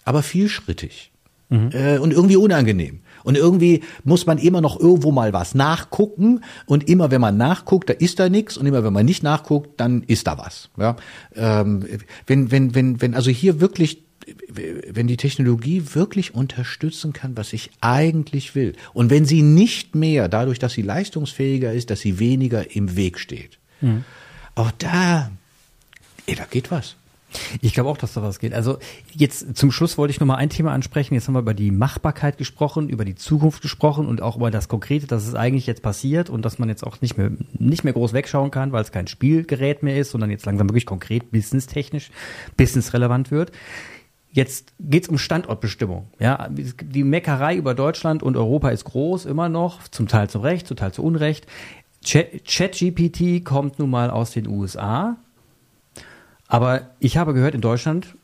aber 0.05 0.23
vielschrittig 0.23 1.11
mhm. 1.49 1.71
äh, 1.73 1.97
und 1.97 2.13
irgendwie 2.13 2.37
unangenehm. 2.37 3.01
Und 3.25 3.35
irgendwie 3.35 3.83
muss 4.05 4.25
man 4.25 4.37
immer 4.37 4.61
noch 4.61 4.79
irgendwo 4.79 5.11
mal 5.11 5.33
was 5.33 5.53
nachgucken. 5.53 6.41
Und 6.65 6.87
immer 6.87 7.11
wenn 7.11 7.19
man 7.19 7.35
nachguckt, 7.35 7.89
da 7.89 7.93
ist 7.93 8.17
da 8.17 8.29
nichts. 8.29 8.57
Und 8.57 8.65
immer 8.65 8.81
wenn 8.83 8.93
man 8.93 9.05
nicht 9.05 9.23
nachguckt, 9.23 9.77
dann 9.79 10.03
ist 10.03 10.27
da 10.27 10.37
was. 10.37 10.69
Ja? 10.77 10.95
Ähm, 11.35 11.85
wenn, 12.25 12.49
wenn, 12.49 12.75
wenn, 12.75 13.01
wenn 13.01 13.13
also 13.13 13.29
hier 13.29 13.59
wirklich 13.59 14.03
wenn 14.47 15.07
die 15.07 15.17
Technologie 15.17 15.83
wirklich 15.93 16.35
unterstützen 16.35 17.13
kann, 17.13 17.35
was 17.35 17.51
ich 17.51 17.71
eigentlich 17.81 18.53
will, 18.53 18.75
und 18.93 19.09
wenn 19.09 19.25
sie 19.25 19.41
nicht 19.41 19.95
mehr, 19.95 20.29
dadurch, 20.29 20.59
dass 20.59 20.73
sie 20.73 20.83
leistungsfähiger 20.83 21.73
ist, 21.73 21.89
dass 21.89 22.01
sie 22.01 22.19
weniger 22.19 22.75
im 22.75 22.95
Weg 22.95 23.17
steht, 23.17 23.57
mhm. 23.81 24.03
auch 24.53 24.69
da 24.71 25.31
Ey, 26.29 26.35
da 26.35 26.45
geht 26.45 26.69
was. 26.69 26.95
Ich 27.61 27.73
glaube 27.73 27.89
auch, 27.89 27.97
dass 27.97 28.13
da 28.13 28.21
was 28.21 28.37
geht. 28.37 28.53
Also 28.53 28.77
jetzt 29.13 29.57
zum 29.57 29.71
Schluss 29.71 29.97
wollte 29.97 30.11
ich 30.11 30.19
noch 30.19 30.27
mal 30.27 30.35
ein 30.35 30.49
Thema 30.49 30.73
ansprechen. 30.73 31.15
Jetzt 31.15 31.27
haben 31.27 31.33
wir 31.33 31.39
über 31.39 31.55
die 31.55 31.71
Machbarkeit 31.71 32.37
gesprochen, 32.37 32.87
über 32.87 33.03
die 33.03 33.15
Zukunft 33.15 33.63
gesprochen 33.63 34.07
und 34.07 34.21
auch 34.21 34.35
über 34.35 34.51
das 34.51 34.67
Konkrete, 34.67 35.07
dass 35.07 35.27
es 35.27 35.33
eigentlich 35.33 35.65
jetzt 35.65 35.81
passiert 35.81 36.29
und 36.29 36.43
dass 36.43 36.59
man 36.59 36.69
jetzt 36.69 36.83
auch 36.83 37.01
nicht 37.01 37.17
mehr 37.17 37.31
nicht 37.53 37.83
mehr 37.83 37.93
groß 37.93 38.13
wegschauen 38.13 38.51
kann, 38.51 38.71
weil 38.71 38.83
es 38.83 38.91
kein 38.91 39.07
Spielgerät 39.07 39.81
mehr 39.81 39.97
ist, 39.97 40.11
sondern 40.11 40.29
jetzt 40.29 40.45
langsam 40.45 40.69
wirklich 40.69 40.85
konkret 40.85 41.31
businesstechnisch, 41.31 42.11
businessrelevant 42.57 43.31
wird. 43.31 43.51
Jetzt 44.31 44.73
geht's 44.79 45.07
um 45.07 45.17
Standortbestimmung. 45.17 46.07
Ja, 46.19 46.47
die 46.49 47.03
Meckerei 47.03 47.55
über 47.55 47.73
Deutschland 47.73 48.21
und 48.21 48.37
Europa 48.37 48.69
ist 48.69 48.83
groß 48.83 49.25
immer 49.25 49.49
noch, 49.49 49.87
zum 49.87 50.07
Teil 50.07 50.29
zu 50.29 50.39
Recht, 50.39 50.67
zum 50.67 50.77
Teil 50.77 50.93
zu 50.93 51.03
Unrecht. 51.03 51.47
ChatGPT 52.05 53.43
kommt 53.43 53.79
nun 53.79 53.89
mal 53.89 54.11
aus 54.11 54.31
den 54.31 54.47
USA 54.47 55.17
aber 56.49 56.89
ich 56.99 57.15
habe 57.15 57.33
gehört, 57.33 57.55
in 57.55 57.61
Deutschland 57.61 58.15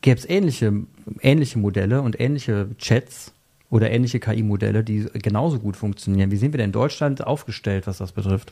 gäbe 0.00 0.18
es 0.18 0.28
ähnliche, 0.28 0.72
ähnliche 1.20 1.58
Modelle 1.58 2.00
und 2.02 2.18
ähnliche 2.18 2.70
Chats 2.78 3.32
oder 3.70 3.90
ähnliche 3.90 4.18
KI-Modelle, 4.18 4.82
die 4.82 5.06
genauso 5.12 5.58
gut 5.58 5.76
funktionieren. 5.76 6.30
Wie 6.30 6.36
sind 6.36 6.52
wir 6.52 6.58
denn 6.58 6.70
in 6.70 6.72
Deutschland 6.72 7.24
aufgestellt, 7.24 7.86
was 7.86 7.98
das 7.98 8.12
betrifft? 8.12 8.50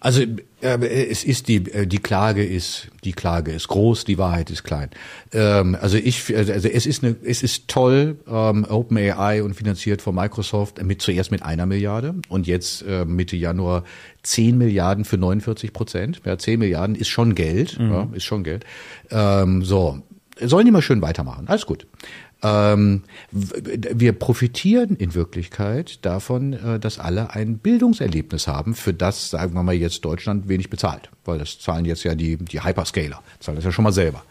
Also 0.00 0.22
äh, 0.60 1.06
es 1.08 1.24
ist 1.24 1.48
die 1.48 1.56
äh, 1.72 1.86
die 1.86 1.98
Klage 1.98 2.44
ist 2.44 2.88
die 3.04 3.12
Klage 3.12 3.52
ist 3.52 3.68
groß, 3.68 4.04
die 4.04 4.18
Wahrheit 4.18 4.50
ist 4.50 4.62
klein. 4.62 4.90
Ähm, 5.32 5.76
also 5.80 5.96
ich 5.96 6.34
also 6.36 6.52
es 6.52 6.86
ist 6.86 7.02
eine 7.02 7.16
es 7.24 7.42
ist 7.42 7.68
toll 7.68 8.16
ähm, 8.28 8.64
OpenAI 8.68 9.42
und 9.42 9.54
finanziert 9.54 10.00
von 10.00 10.14
Microsoft 10.14 10.82
mit 10.82 11.02
zuerst 11.02 11.30
mit 11.30 11.42
einer 11.42 11.66
Milliarde 11.66 12.14
und 12.28 12.46
jetzt 12.46 12.82
äh, 12.82 13.04
Mitte 13.04 13.36
Januar 13.36 13.84
10 14.22 14.56
Milliarden 14.56 15.04
für 15.04 15.18
49 15.18 15.72
Prozent. 15.72 16.20
Ja, 16.24 16.38
10 16.38 16.58
Milliarden 16.58 16.94
ist 16.94 17.08
schon 17.08 17.34
Geld, 17.34 17.78
mhm. 17.78 17.90
ja, 17.90 18.08
ist 18.12 18.24
schon 18.24 18.44
Geld. 18.44 18.64
Ähm, 19.10 19.64
so 19.64 20.02
sollen 20.40 20.66
die 20.66 20.72
mal 20.72 20.82
schön 20.82 21.02
weitermachen. 21.02 21.48
Alles 21.48 21.66
gut. 21.66 21.86
Ähm, 22.42 23.02
wir 23.32 24.12
profitieren 24.12 24.94
in 24.96 25.14
Wirklichkeit 25.14 26.04
davon, 26.04 26.52
äh, 26.52 26.78
dass 26.78 26.98
alle 26.98 27.34
ein 27.34 27.58
Bildungserlebnis 27.58 28.46
haben, 28.46 28.74
für 28.74 28.94
das, 28.94 29.30
sagen 29.30 29.54
wir 29.54 29.62
mal, 29.62 29.74
jetzt 29.74 30.04
Deutschland 30.04 30.48
wenig 30.48 30.70
bezahlt. 30.70 31.10
Weil 31.24 31.38
das 31.38 31.58
zahlen 31.58 31.84
jetzt 31.84 32.04
ja 32.04 32.14
die, 32.14 32.36
die 32.36 32.62
Hyperscaler, 32.62 33.22
zahlen 33.40 33.56
das 33.56 33.64
ja 33.64 33.72
schon 33.72 33.84
mal 33.84 33.92
selber. 33.92 34.22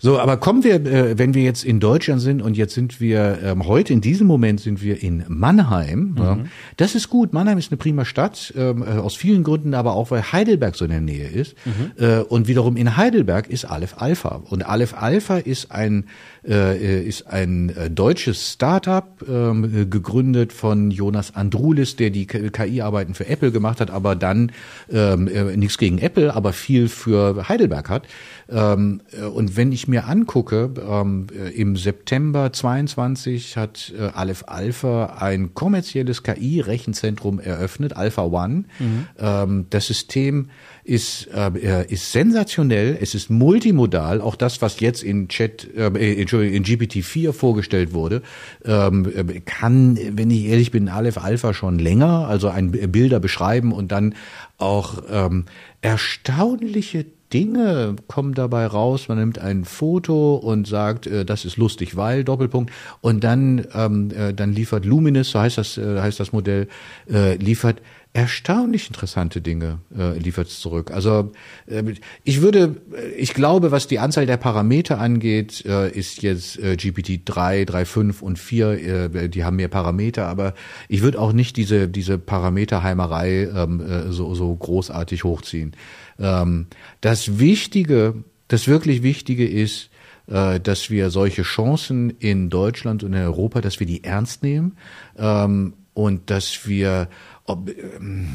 So, 0.00 0.20
aber 0.20 0.36
kommen 0.36 0.62
wir, 0.62 0.74
äh, 0.74 1.18
wenn 1.18 1.34
wir 1.34 1.42
jetzt 1.42 1.64
in 1.64 1.80
Deutschland 1.80 2.20
sind 2.20 2.40
und 2.40 2.56
jetzt 2.56 2.74
sind 2.74 3.00
wir, 3.00 3.40
ähm, 3.42 3.66
heute 3.66 3.92
in 3.92 4.00
diesem 4.00 4.28
Moment 4.28 4.60
sind 4.60 4.80
wir 4.80 5.02
in 5.02 5.24
Mannheim. 5.26 6.12
Mhm. 6.12 6.18
Ja, 6.18 6.38
das 6.76 6.94
ist 6.94 7.08
gut. 7.08 7.32
Mannheim 7.32 7.58
ist 7.58 7.72
eine 7.72 7.78
prima 7.78 8.04
Stadt, 8.04 8.54
ähm, 8.56 8.82
äh, 8.84 8.98
aus 8.98 9.16
vielen 9.16 9.42
Gründen, 9.42 9.74
aber 9.74 9.94
auch 9.94 10.12
weil 10.12 10.22
Heidelberg 10.22 10.76
so 10.76 10.84
in 10.84 10.92
der 10.92 11.00
Nähe 11.00 11.26
ist. 11.26 11.56
Mhm. 11.64 12.04
Äh, 12.04 12.18
und 12.20 12.46
wiederum 12.46 12.76
in 12.76 12.96
Heidelberg 12.96 13.48
ist 13.48 13.64
Aleph 13.64 13.96
Alpha. 13.98 14.40
Und 14.48 14.64
Aleph 14.64 14.94
Alpha 14.94 15.38
ist 15.38 15.72
ein, 15.72 16.04
äh, 16.46 17.02
ist 17.02 17.26
ein 17.26 17.70
äh, 17.70 17.90
deutsches 17.90 18.52
Startup, 18.52 19.04
äh, 19.22 19.84
gegründet 19.86 20.52
von 20.52 20.92
Jonas 20.92 21.34
Andrulis, 21.34 21.96
der 21.96 22.10
die 22.10 22.26
KI-Arbeiten 22.26 23.14
für 23.14 23.26
Apple 23.26 23.50
gemacht 23.50 23.80
hat, 23.80 23.90
aber 23.90 24.14
dann 24.14 24.52
ähm, 24.92 25.26
äh, 25.26 25.56
nichts 25.56 25.76
gegen 25.76 25.98
Apple, 25.98 26.32
aber 26.36 26.52
viel 26.52 26.88
für 26.88 27.48
Heidelberg 27.48 27.88
hat. 27.88 28.06
Ähm, 28.48 29.00
äh, 29.12 29.24
und 29.24 29.56
wenn 29.56 29.72
ich 29.72 29.87
mir 29.88 30.06
angucke, 30.06 30.70
ähm, 30.88 31.26
äh, 31.34 31.50
im 31.50 31.76
September 31.76 32.52
22 32.52 33.56
hat 33.56 33.92
äh, 33.98 34.02
Aleph 34.14 34.44
Alpha 34.46 35.16
ein 35.18 35.54
kommerzielles 35.54 36.22
KI-Rechenzentrum 36.22 37.40
eröffnet, 37.40 37.96
Alpha 37.96 38.22
One. 38.22 38.64
Mhm. 38.78 39.06
Ähm, 39.18 39.66
das 39.70 39.86
System 39.86 40.50
ist, 40.84 41.28
äh, 41.34 41.86
ist 41.88 42.12
sensationell, 42.12 42.96
es 43.00 43.14
ist 43.14 43.30
multimodal, 43.30 44.20
auch 44.20 44.36
das, 44.36 44.62
was 44.62 44.80
jetzt 44.80 45.02
in 45.02 45.28
Chat, 45.28 45.68
äh, 45.76 46.20
Entschuldigung, 46.20 46.56
in 46.56 46.64
GPT-4 46.64 47.32
vorgestellt 47.32 47.92
wurde, 47.92 48.22
ähm, 48.64 49.10
kann, 49.44 49.98
wenn 50.12 50.30
ich 50.30 50.46
ehrlich 50.46 50.70
bin, 50.70 50.88
Aleph 50.88 51.18
Alpha 51.18 51.52
schon 51.52 51.78
länger, 51.78 52.28
also 52.28 52.48
ein 52.48 52.70
Bilder 52.70 53.20
beschreiben 53.20 53.72
und 53.72 53.92
dann 53.92 54.14
auch 54.56 55.02
ähm, 55.10 55.44
erstaunliche 55.82 57.06
Dinge 57.32 57.96
kommen 58.06 58.34
dabei 58.34 58.66
raus. 58.66 59.08
Man 59.08 59.18
nimmt 59.18 59.38
ein 59.38 59.64
Foto 59.64 60.36
und 60.36 60.66
sagt, 60.66 61.06
äh, 61.06 61.24
das 61.24 61.44
ist 61.44 61.56
lustig, 61.56 61.96
weil 61.96 62.24
Doppelpunkt. 62.24 62.72
Und 63.00 63.24
dann, 63.24 63.66
ähm, 63.74 64.10
äh, 64.10 64.32
dann 64.34 64.52
liefert 64.52 64.84
Luminous, 64.84 65.30
so 65.30 65.40
heißt 65.40 65.58
das, 65.58 65.78
äh, 65.78 66.00
heißt 66.00 66.20
das 66.20 66.32
Modell, 66.32 66.68
äh, 67.10 67.36
liefert 67.36 67.80
erstaunlich 68.14 68.88
interessante 68.88 69.40
Dinge 69.40 69.78
äh, 69.96 70.18
liefert 70.18 70.48
es 70.48 70.60
zurück. 70.60 70.90
Also 70.90 71.30
äh, 71.66 71.82
ich 72.24 72.40
würde, 72.40 72.76
ich 73.16 73.34
glaube, 73.34 73.70
was 73.70 73.86
die 73.86 73.98
Anzahl 73.98 74.26
der 74.26 74.38
Parameter 74.38 74.98
angeht, 74.98 75.64
äh, 75.66 75.90
ist 75.90 76.22
jetzt 76.22 76.58
äh, 76.58 76.76
GPT 76.76 77.20
3, 77.24 77.62
3.5 77.62 78.20
und 78.20 78.38
4, 78.38 79.12
äh, 79.14 79.28
die 79.28 79.44
haben 79.44 79.56
mehr 79.56 79.68
Parameter, 79.68 80.26
aber 80.26 80.54
ich 80.88 81.02
würde 81.02 81.20
auch 81.20 81.32
nicht 81.32 81.56
diese 81.56 81.86
diese 81.86 82.18
Parameterheimerei 82.18 83.48
ähm, 83.54 83.80
äh, 83.80 84.10
so 84.10 84.34
so 84.34 84.54
großartig 84.54 85.24
hochziehen. 85.24 85.72
Ähm, 86.18 86.66
das 87.00 87.38
Wichtige, 87.38 88.14
das 88.48 88.68
wirklich 88.68 89.02
Wichtige 89.02 89.46
ist, 89.46 89.90
äh, 90.26 90.60
dass 90.60 90.90
wir 90.90 91.10
solche 91.10 91.42
Chancen 91.42 92.10
in 92.18 92.50
Deutschland 92.50 93.02
und 93.02 93.12
in 93.14 93.20
Europa, 93.20 93.60
dass 93.60 93.80
wir 93.80 93.86
die 93.86 94.04
ernst 94.04 94.42
nehmen 94.42 94.76
ähm, 95.16 95.74
und 95.94 96.30
dass 96.30 96.66
wir, 96.66 97.08
ob, 97.44 97.68
ähm, 97.70 98.28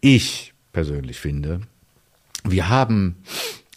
ich 0.00 0.54
persönlich 0.72 1.18
finde, 1.18 1.62
wir 2.44 2.68
haben, 2.68 3.16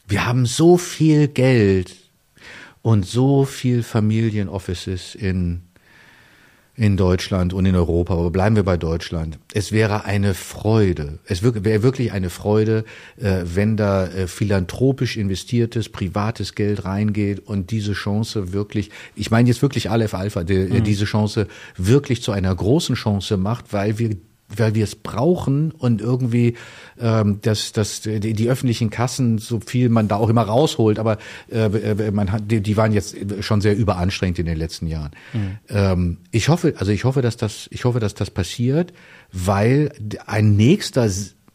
wir 0.07 0.25
haben 0.25 0.45
so 0.45 0.77
viel 0.77 1.27
Geld 1.27 1.95
und 2.82 3.05
so 3.05 3.45
viel 3.45 3.84
Familienoffices 3.84 5.15
in 5.15 5.61
in 6.82 6.97
Deutschland 6.97 7.53
und 7.53 7.67
in 7.67 7.75
Europa, 7.75 8.15
aber 8.15 8.32
bleiben 8.32 8.55
wir 8.55 8.63
bei 8.63 8.75
Deutschland. 8.75 9.38
Es 9.53 9.71
wäre 9.71 10.05
eine 10.05 10.34
Freude, 10.34 11.19
es 11.25 11.43
wäre 11.43 11.84
wirklich 11.84 12.11
eine 12.11 12.32
Freude, 12.32 12.86
äh, 13.17 13.43
wenn 13.43 13.77
da 13.77 14.07
äh, 14.07 14.25
philanthropisch 14.25 15.15
investiertes, 15.15 15.89
privates 15.89 16.55
Geld 16.55 16.84
reingeht 16.84 17.39
und 17.39 17.69
diese 17.69 17.93
Chance 17.93 18.51
wirklich, 18.51 18.89
ich 19.15 19.29
meine 19.29 19.47
jetzt 19.47 19.61
wirklich 19.61 19.91
Aleph 19.91 20.15
Alpha, 20.15 20.41
mhm. 20.41 20.84
diese 20.84 21.05
Chance 21.05 21.45
wirklich 21.77 22.23
zu 22.23 22.32
einer 22.32 22.55
großen 22.55 22.95
Chance 22.95 23.38
macht, 23.38 23.73
weil 23.73 23.99
wir 23.99 24.17
weil 24.58 24.76
wir 24.76 24.84
es 24.84 24.95
brauchen 24.95 25.72
und 25.72 26.02
irgendwie 26.02 26.56
ähm, 26.99 27.39
dass 27.41 27.72
dass 27.72 28.02
die, 28.02 28.20
die 28.20 28.49
öffentlichen 28.49 28.89
Kassen 28.89 29.38
so 29.38 29.60
viel 29.60 29.89
man 29.89 30.08
da 30.08 30.18
auch 30.18 30.30
immer 30.30 30.43
rausholt, 30.43 30.99
aber 30.99 31.18
äh, 31.52 31.66
äh, 31.66 32.12
man 32.12 32.32
hat 32.32 32.49
die, 32.49 32.62
die 32.62 32.78
waren 32.78 32.91
jetzt 32.91 33.16
schon 33.41 33.62
sehr 33.62 33.76
überanstrengend 33.76 34.39
in 34.39 34.45
den 34.45 34.58
letzten 34.58 34.88
Jahren. 34.88 35.12
Mhm. 35.34 35.58
Ähm, 35.70 36.18
ich 36.32 36.49
hoffe, 36.49 36.74
also 36.78 36.91
ich 36.91 37.04
hoffe, 37.04 37.22
dass 37.22 37.38
das 37.38 37.68
ich 37.72 37.86
hoffe, 37.86 37.99
dass 37.99 38.14
das 38.14 38.30
passiert, 38.30 38.93
weil 39.32 39.91
ein 40.26 40.56
nächster 40.56 41.10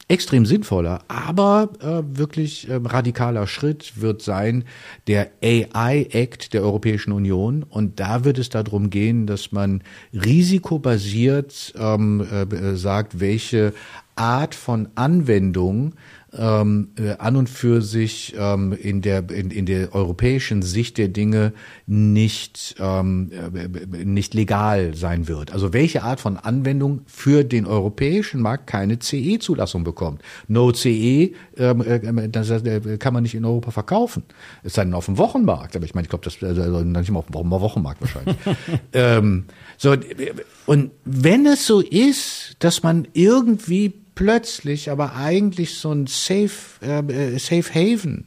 extrem 0.08 0.46
sinnvoller, 0.46 1.00
aber 1.08 1.70
äh, 1.80 2.16
wirklich 2.16 2.68
äh, 2.68 2.76
radikaler 2.76 3.46
Schritt 3.46 4.00
wird 4.00 4.22
sein 4.22 4.64
der 5.08 5.30
AI 5.42 6.06
Act 6.10 6.52
der 6.52 6.62
Europäischen 6.62 7.12
Union. 7.12 7.64
Und 7.64 7.98
da 7.98 8.24
wird 8.24 8.38
es 8.38 8.48
darum 8.48 8.90
gehen, 8.90 9.26
dass 9.26 9.50
man 9.50 9.82
risikobasiert 10.12 11.74
ähm, 11.76 12.20
äh, 12.20 12.76
sagt, 12.76 13.18
welche 13.18 13.72
Art 14.14 14.54
von 14.54 14.88
Anwendung 14.94 15.94
ähm, 16.38 16.88
äh, 16.98 17.12
an 17.18 17.36
und 17.36 17.48
für 17.48 17.82
sich 17.82 18.34
ähm, 18.38 18.72
in 18.72 19.02
der 19.02 19.30
in, 19.30 19.50
in 19.50 19.66
der 19.66 19.94
europäischen 19.94 20.62
Sicht 20.62 20.98
der 20.98 21.08
Dinge 21.08 21.52
nicht 21.86 22.76
ähm, 22.78 23.30
äh, 23.32 24.04
nicht 24.04 24.34
legal 24.34 24.94
sein 24.94 25.28
wird. 25.28 25.52
Also 25.52 25.72
welche 25.72 26.02
Art 26.02 26.20
von 26.20 26.36
Anwendung 26.36 27.02
für 27.06 27.44
den 27.44 27.66
europäischen 27.66 28.40
Markt 28.40 28.66
keine 28.66 28.98
CE-Zulassung 28.98 29.84
bekommt. 29.84 30.22
No 30.48 30.72
CE, 30.72 31.32
ähm, 31.56 31.80
äh, 31.82 32.28
das 32.28 32.50
kann 32.98 33.14
man 33.14 33.22
nicht 33.22 33.34
in 33.34 33.44
Europa 33.44 33.70
verkaufen. 33.70 34.22
Es 34.62 34.74
sei 34.74 34.84
denn 34.84 34.94
auf 34.94 35.06
dem 35.06 35.18
Wochenmarkt, 35.18 35.76
aber 35.76 35.84
ich 35.84 35.94
meine, 35.94 36.04
ich 36.04 36.10
glaube, 36.10 36.24
das 36.24 36.42
also 36.42 36.80
nicht 36.82 37.10
mal 37.10 37.20
auf 37.20 37.26
dem 37.26 37.50
Wochenmarkt 37.50 38.00
wahrscheinlich. 38.00 38.36
ähm, 38.92 39.44
so 39.76 39.94
und 40.66 40.90
wenn 41.04 41.46
es 41.46 41.66
so 41.66 41.80
ist, 41.80 42.56
dass 42.58 42.82
man 42.82 43.06
irgendwie 43.12 43.94
plötzlich 44.16 44.90
aber 44.90 45.14
eigentlich 45.14 45.76
so 45.78 45.92
ein 45.92 46.08
Safe, 46.08 46.50
äh, 46.80 47.38
Safe 47.38 47.72
Haven 47.72 48.26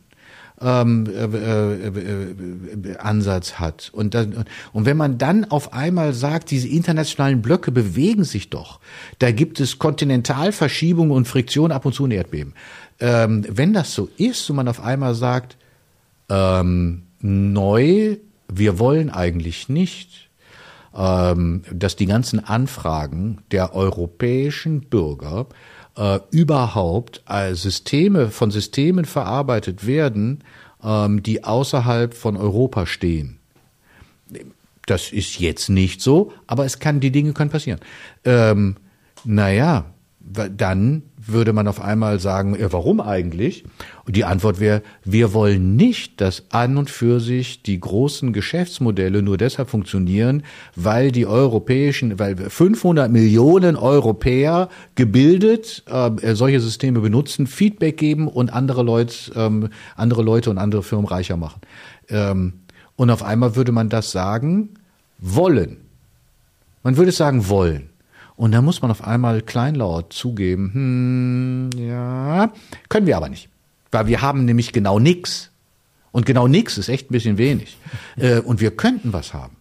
ähm, 0.62 1.06
äh, 1.08 1.24
äh, 1.24 2.92
äh, 2.92 2.98
Ansatz 2.98 3.54
hat. 3.54 3.90
Und, 3.94 4.14
dann, 4.14 4.46
und 4.74 4.86
wenn 4.86 4.98
man 4.98 5.18
dann 5.18 5.46
auf 5.46 5.74
einmal 5.74 6.14
sagt, 6.14 6.52
diese 6.52 6.68
internationalen 6.68 7.42
Blöcke 7.42 7.72
bewegen 7.72 8.24
sich 8.24 8.50
doch, 8.50 8.80
da 9.20 9.32
gibt 9.32 9.60
es 9.60 9.80
Kontinentalverschiebungen 9.80 11.12
und 11.12 11.28
Friktion, 11.28 11.72
ab 11.72 11.86
und 11.86 11.94
zu 11.94 12.06
ein 12.06 12.12
Erdbeben. 12.12 12.54
Ähm, 13.00 13.46
wenn 13.50 13.74
das 13.74 13.94
so 13.94 14.10
ist 14.18 14.50
und 14.50 14.58
man 14.58 14.68
auf 14.68 14.82
einmal 14.82 15.16
sagt, 15.16 15.58
ähm, 16.30 17.04
neu, 17.20 18.18
wir 18.48 18.80
wollen 18.80 19.10
eigentlich 19.10 19.70
nicht, 19.70 20.30
ähm, 20.96 21.64
dass 21.72 21.96
die 21.96 22.06
ganzen 22.06 22.44
Anfragen 22.44 23.40
der 23.52 23.74
europäischen 23.74 24.82
Bürger 24.82 25.48
äh, 25.96 26.20
überhaupt 26.32 27.22
als 27.26 27.64
Systeme 27.64 28.30
von 28.30 28.52
Systemen 28.52 29.06
verarbeitet 29.06 29.86
werden, 29.86 30.44
ähm, 30.84 31.24
die 31.24 31.44
außerhalb 31.44 32.14
von 32.14 32.38
Europa 32.38 32.86
stehen. 32.86 33.40
Das 34.86 35.12
ist 35.12 35.40
jetzt 35.40 35.70
nicht 35.70 36.02
so, 36.02 36.34
aber 36.48 36.66
es 36.66 36.80
kann, 36.80 37.00
die 37.00 37.12
Dinge 37.12 37.34
können 37.34 37.52
passieren. 37.52 37.80
Ähm, 38.26 38.78
naja, 39.24 39.86
dann 40.20 41.04
würde 41.22 41.52
man 41.52 41.68
auf 41.68 41.82
einmal 41.82 42.20
sagen, 42.20 42.58
ja, 42.58 42.72
warum 42.72 43.02
eigentlich? 43.02 43.66
Und 44.06 44.16
die 44.16 44.24
Antwort 44.24 44.60
wäre, 44.60 44.82
wir 45.04 45.34
wollen 45.34 45.76
nicht, 45.76 46.22
dass 46.22 46.46
an 46.50 46.78
und 46.78 46.90
für 46.90 47.20
sich 47.20 47.62
die 47.62 47.80
großen 47.80 48.32
Geschäftsmodelle 48.32 49.22
nur 49.22 49.38
deshalb 49.38 49.70
funktionieren, 49.70 50.44
weil 50.76 51.12
die 51.12 51.26
europäischen, 51.26 52.20
weil 52.20 52.38
500 52.38 53.12
Millionen 53.12 53.76
Europäer 53.76 54.70
gebildet 54.96 55.84
äh, 55.88 56.36
solche 56.36 56.62
Systeme 56.62 57.02
benutzen, 57.02 57.48
Feedback 57.48 57.98
geben 57.98 58.30
und 58.30 58.54
andere 58.54 58.84
Leute, 58.84 59.14
ähm, 59.36 59.70
andere 59.98 60.24
Leute 60.24 60.50
und 60.50 60.58
andere 60.58 60.84
Firmen 60.84 61.06
reicher 61.08 61.36
machen. 61.36 61.60
Ähm, 62.08 62.54
und 62.96 63.10
auf 63.10 63.24
einmal 63.24 63.56
würde 63.58 63.74
man 63.74 63.90
das 63.90 64.12
sagen 64.12 64.70
wollen. 65.20 65.78
Man 66.84 66.96
würde 66.96 67.12
sagen 67.12 67.50
wollen. 67.50 67.90
Und 68.40 68.54
da 68.54 68.62
muss 68.62 68.82
man 68.82 68.90
auf 68.90 69.06
einmal 69.06 69.42
kleinlaut 69.42 70.14
zugeben, 70.14 70.72
hm, 70.74 71.70
ja, 71.78 72.54
können 72.88 73.06
wir 73.06 73.18
aber 73.18 73.28
nicht. 73.28 73.50
Weil 73.92 74.08
wir 74.08 74.22
haben 74.22 74.46
nämlich 74.46 74.72
genau 74.72 74.98
nix. 74.98 75.52
Und 76.14 76.26
genau 76.26 76.48
nix 76.48 76.78
ist 76.78 76.88
echt 76.88 77.10
ein 77.10 77.14
bisschen 77.14 77.38
wenig. 77.38 77.76
Äh, 78.18 78.40
und 78.40 78.62
wir 78.62 78.72
könnten 78.72 79.12
was 79.12 79.34
haben. 79.34 79.58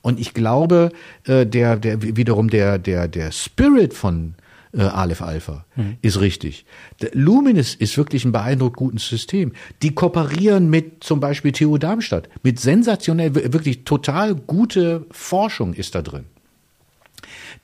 Und 0.00 0.20
ich 0.20 0.32
glaube, 0.32 0.92
äh, 1.24 1.44
der, 1.44 1.76
der, 1.76 2.02
wiederum 2.02 2.50
der, 2.50 2.78
der, 2.78 3.08
der 3.08 3.32
Spirit 3.32 3.94
von 3.94 4.36
äh, 4.72 4.82
Aleph 4.82 5.22
Alpha 5.22 5.64
mhm. 5.74 5.96
ist 6.00 6.20
richtig. 6.20 6.66
Der 7.02 7.10
Luminous 7.12 7.74
ist 7.74 7.96
wirklich 7.96 8.24
ein 8.24 8.30
beeindruckend 8.30 8.76
gutes 8.76 9.08
System. 9.08 9.54
Die 9.82 9.92
kooperieren 9.92 10.70
mit 10.70 11.02
zum 11.02 11.18
Beispiel 11.18 11.50
TU 11.50 11.78
Darmstadt. 11.78 12.28
Mit 12.44 12.60
sensationell, 12.60 13.34
wirklich 13.34 13.82
total 13.82 14.36
gute 14.36 15.04
Forschung 15.10 15.74
ist 15.74 15.96
da 15.96 16.02
drin. 16.02 16.26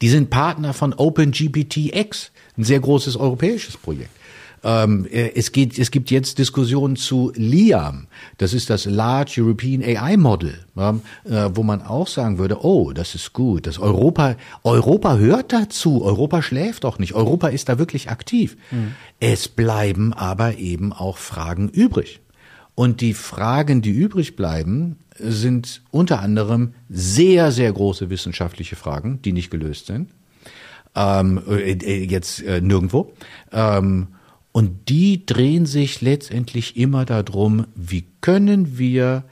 Die 0.03 0.09
sind 0.09 0.31
Partner 0.31 0.75
von 0.75 0.93
OpenGPTX, 0.93 2.31
ein 2.59 2.65
sehr 2.65 2.81
großes 2.81 3.17
europäisches 3.17 3.77
Projekt. 3.77 4.11
Ähm, 4.65 5.07
äh, 5.13 5.33
es, 5.35 5.53
geht, 5.53 5.79
es 5.79 5.91
gibt 5.91 6.11
jetzt 6.11 6.39
Diskussionen 6.39 6.97
zu 6.97 7.33
LIAM, 7.37 8.09
das 8.39 8.53
ist 8.53 8.69
das 8.69 8.85
Large 8.85 9.41
European 9.43 9.83
AI 9.83 10.17
Model, 10.17 10.59
äh, 10.75 11.51
wo 11.53 11.63
man 11.63 11.83
auch 11.83 12.09
sagen 12.09 12.39
würde, 12.39 12.65
oh, 12.65 12.93
das 12.93 13.15
ist 13.15 13.33
gut, 13.33 13.67
das 13.67 13.79
Europa, 13.79 14.35
Europa 14.65 15.19
hört 15.19 15.53
dazu, 15.53 16.03
Europa 16.05 16.43
schläft 16.43 16.85
doch 16.85 16.99
nicht, 16.99 17.15
Europa 17.15 17.49
ist 17.49 17.69
da 17.69 17.79
wirklich 17.79 18.11
aktiv. 18.11 18.57
Mhm. 18.71 18.95
Es 19.21 19.47
bleiben 19.47 20.13
aber 20.13 20.57
eben 20.57 20.93
auch 20.93 21.19
Fragen 21.19 21.69
übrig. 21.69 22.21
Und 22.75 23.01
die 23.01 23.15
Fragen, 23.15 23.83
die 23.83 23.91
übrig 23.91 24.37
bleiben, 24.37 24.99
sind 25.19 25.83
unter 25.91 26.21
anderem 26.21 26.75
sehr, 26.89 27.53
sehr 27.53 27.73
große 27.73 28.11
wissenschaftliche 28.11 28.77
Fragen, 28.77 29.21
die 29.23 29.33
nicht 29.33 29.51
gelöst 29.51 29.87
sind. 29.87 30.11
Ähm, 30.95 31.43
äh, 31.49 31.73
äh, 31.73 32.05
jetzt 32.05 32.43
äh, 32.43 32.61
nirgendwo. 32.61 33.13
Ähm, 33.53 34.09
und 34.53 34.89
die 34.89 35.27
drehen 35.27 35.67
sich 35.67 36.01
letztendlich 36.01 36.77
immer 36.77 37.05
darum, 37.05 37.67
wie 37.75 38.07
können 38.23 38.79
wir 38.79 39.25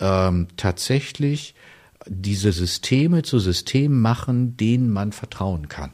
ähm, 0.00 0.48
tatsächlich 0.56 1.54
diese 2.08 2.50
Systeme 2.50 3.22
zu 3.22 3.38
Systemen 3.38 4.00
machen, 4.00 4.56
denen 4.56 4.90
man 4.90 5.12
vertrauen 5.12 5.68
kann. 5.68 5.92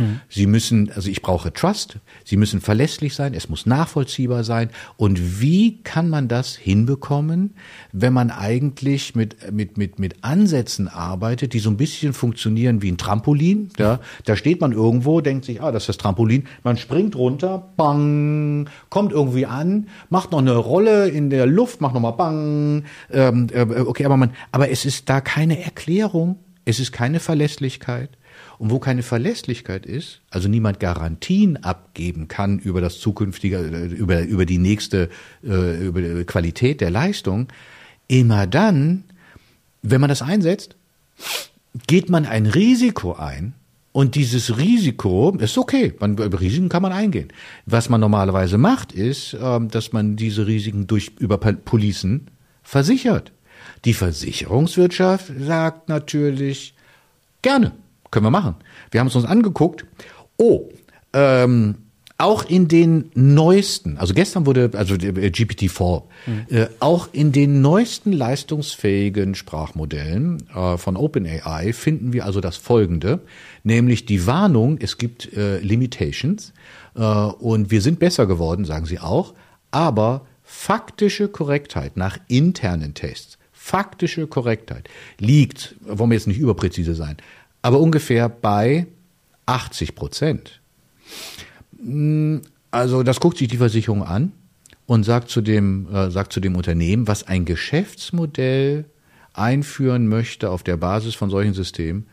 Mhm. 0.00 0.20
Sie 0.28 0.46
müssen, 0.46 0.90
also 0.94 1.08
ich 1.08 1.22
brauche 1.22 1.52
Trust, 1.52 1.98
sie 2.24 2.36
müssen 2.36 2.60
verlässlich 2.60 3.14
sein, 3.14 3.34
es 3.34 3.48
muss 3.48 3.66
nachvollziehbar 3.66 4.44
sein. 4.44 4.70
Und 4.96 5.40
wie 5.40 5.82
kann 5.82 6.08
man 6.08 6.28
das 6.28 6.56
hinbekommen, 6.56 7.54
wenn 7.92 8.12
man 8.12 8.30
eigentlich 8.30 9.14
mit, 9.14 9.52
mit, 9.52 9.76
mit, 9.76 9.98
mit 9.98 10.24
Ansätzen 10.24 10.88
arbeitet, 10.88 11.52
die 11.52 11.58
so 11.58 11.70
ein 11.70 11.76
bisschen 11.76 12.12
funktionieren 12.12 12.82
wie 12.82 12.90
ein 12.90 12.98
Trampolin? 12.98 13.68
Ja? 13.78 14.00
Da 14.24 14.36
steht 14.36 14.60
man 14.60 14.72
irgendwo, 14.72 15.20
denkt 15.20 15.44
sich, 15.44 15.62
ah, 15.62 15.70
das 15.70 15.84
ist 15.84 15.88
das 15.90 15.98
Trampolin, 15.98 16.44
man 16.64 16.76
springt 16.76 17.14
runter, 17.16 17.70
bang, 17.76 18.68
kommt 18.88 19.12
irgendwie 19.12 19.46
an, 19.46 19.88
macht 20.08 20.32
noch 20.32 20.38
eine 20.38 20.56
Rolle 20.56 21.08
in 21.08 21.30
der 21.30 21.46
Luft, 21.46 21.80
macht 21.80 21.94
nochmal 21.94 22.14
bang, 22.14 22.84
ähm, 23.10 23.48
äh, 23.52 23.62
okay, 23.80 24.04
aber 24.06 24.16
man, 24.16 24.30
aber 24.50 24.70
es 24.70 24.84
ist 24.84 25.08
da 25.08 25.20
keine 25.20 25.62
Erklärung, 25.62 26.38
es 26.64 26.80
ist 26.80 26.92
keine 26.92 27.20
Verlässlichkeit. 27.20 28.10
Und 28.60 28.70
wo 28.70 28.78
keine 28.78 29.02
Verlässlichkeit 29.02 29.86
ist, 29.86 30.20
also 30.28 30.46
niemand 30.46 30.80
Garantien 30.80 31.56
abgeben 31.64 32.28
kann 32.28 32.58
über 32.58 32.82
das 32.82 32.98
zukünftige, 32.98 33.56
äh, 33.56 33.86
über, 33.86 34.20
über 34.20 34.44
die 34.44 34.58
nächste, 34.58 35.08
äh, 35.42 35.82
über 35.82 36.02
die 36.02 36.24
Qualität 36.24 36.82
der 36.82 36.90
Leistung, 36.90 37.48
immer 38.06 38.46
dann, 38.46 39.04
wenn 39.80 40.02
man 40.02 40.10
das 40.10 40.20
einsetzt, 40.20 40.76
geht 41.86 42.10
man 42.10 42.26
ein 42.26 42.44
Risiko 42.44 43.14
ein, 43.14 43.54
und 43.92 44.14
dieses 44.14 44.58
Risiko 44.58 45.34
ist 45.38 45.56
okay, 45.56 45.94
man, 45.98 46.18
Risiken 46.18 46.68
kann 46.68 46.82
man 46.82 46.92
eingehen. 46.92 47.32
Was 47.64 47.88
man 47.88 48.00
normalerweise 48.00 48.58
macht, 48.58 48.92
ist, 48.92 49.34
ähm, 49.40 49.68
dass 49.68 49.94
man 49.94 50.16
diese 50.16 50.46
Risiken 50.46 50.86
durch 50.86 51.12
über 51.18 51.38
Policen 51.38 52.28
versichert. 52.62 53.32
Die 53.86 53.94
Versicherungswirtschaft 53.94 55.32
sagt 55.40 55.88
natürlich 55.88 56.74
gerne. 57.40 57.72
Können 58.10 58.26
wir 58.26 58.30
machen. 58.30 58.56
Wir 58.90 59.00
haben 59.00 59.08
es 59.08 59.16
uns 59.16 59.24
angeguckt. 59.24 59.86
Oh, 60.36 60.68
ähm, 61.12 61.76
auch 62.20 62.44
in 62.44 62.68
den 62.68 63.10
neuesten, 63.14 63.96
also 63.96 64.12
gestern 64.12 64.44
wurde, 64.44 64.70
also 64.74 64.94
GPT-4, 64.94 66.02
mhm. 66.26 66.46
äh, 66.50 66.66
auch 66.78 67.08
in 67.12 67.32
den 67.32 67.62
neuesten 67.62 68.12
leistungsfähigen 68.12 69.34
Sprachmodellen 69.34 70.44
äh, 70.54 70.76
von 70.76 70.96
OpenAI 70.96 71.72
finden 71.72 72.12
wir 72.12 72.26
also 72.26 72.40
das 72.40 72.56
Folgende, 72.58 73.20
nämlich 73.64 74.04
die 74.04 74.26
Warnung, 74.26 74.78
es 74.80 74.98
gibt 74.98 75.32
äh, 75.32 75.60
Limitations 75.60 76.52
äh, 76.94 77.02
und 77.02 77.70
wir 77.70 77.80
sind 77.80 77.98
besser 77.98 78.26
geworden, 78.26 78.64
sagen 78.66 78.84
sie 78.86 78.98
auch, 78.98 79.34
aber 79.70 80.26
faktische 80.42 81.28
Korrektheit 81.28 81.96
nach 81.96 82.18
internen 82.28 82.92
Tests, 82.92 83.38
faktische 83.52 84.26
Korrektheit 84.26 84.90
liegt, 85.18 85.76
wollen 85.80 86.10
wir 86.10 86.16
jetzt 86.16 86.26
nicht 86.26 86.40
überpräzise 86.40 86.94
sein, 86.94 87.16
aber 87.62 87.80
ungefähr 87.80 88.28
bei 88.28 88.86
80 89.46 89.94
Prozent. 89.94 90.60
Hm, 91.82 92.42
also 92.70 93.02
das 93.02 93.20
guckt 93.20 93.38
sich 93.38 93.48
die 93.48 93.56
Versicherung 93.56 94.02
an 94.04 94.32
und 94.86 95.04
sagt 95.04 95.28
zu 95.28 95.40
dem, 95.40 95.92
äh, 95.92 96.10
sagt 96.10 96.32
zu 96.32 96.40
dem 96.40 96.56
Unternehmen, 96.56 97.08
was 97.08 97.26
ein 97.26 97.44
Geschäftsmodell 97.44 98.86
einführen 99.32 100.08
möchte 100.08 100.50
auf 100.50 100.62
der 100.62 100.76
Basis 100.76 101.14
von 101.14 101.30
solchen 101.30 101.54
Systemen. 101.54 102.06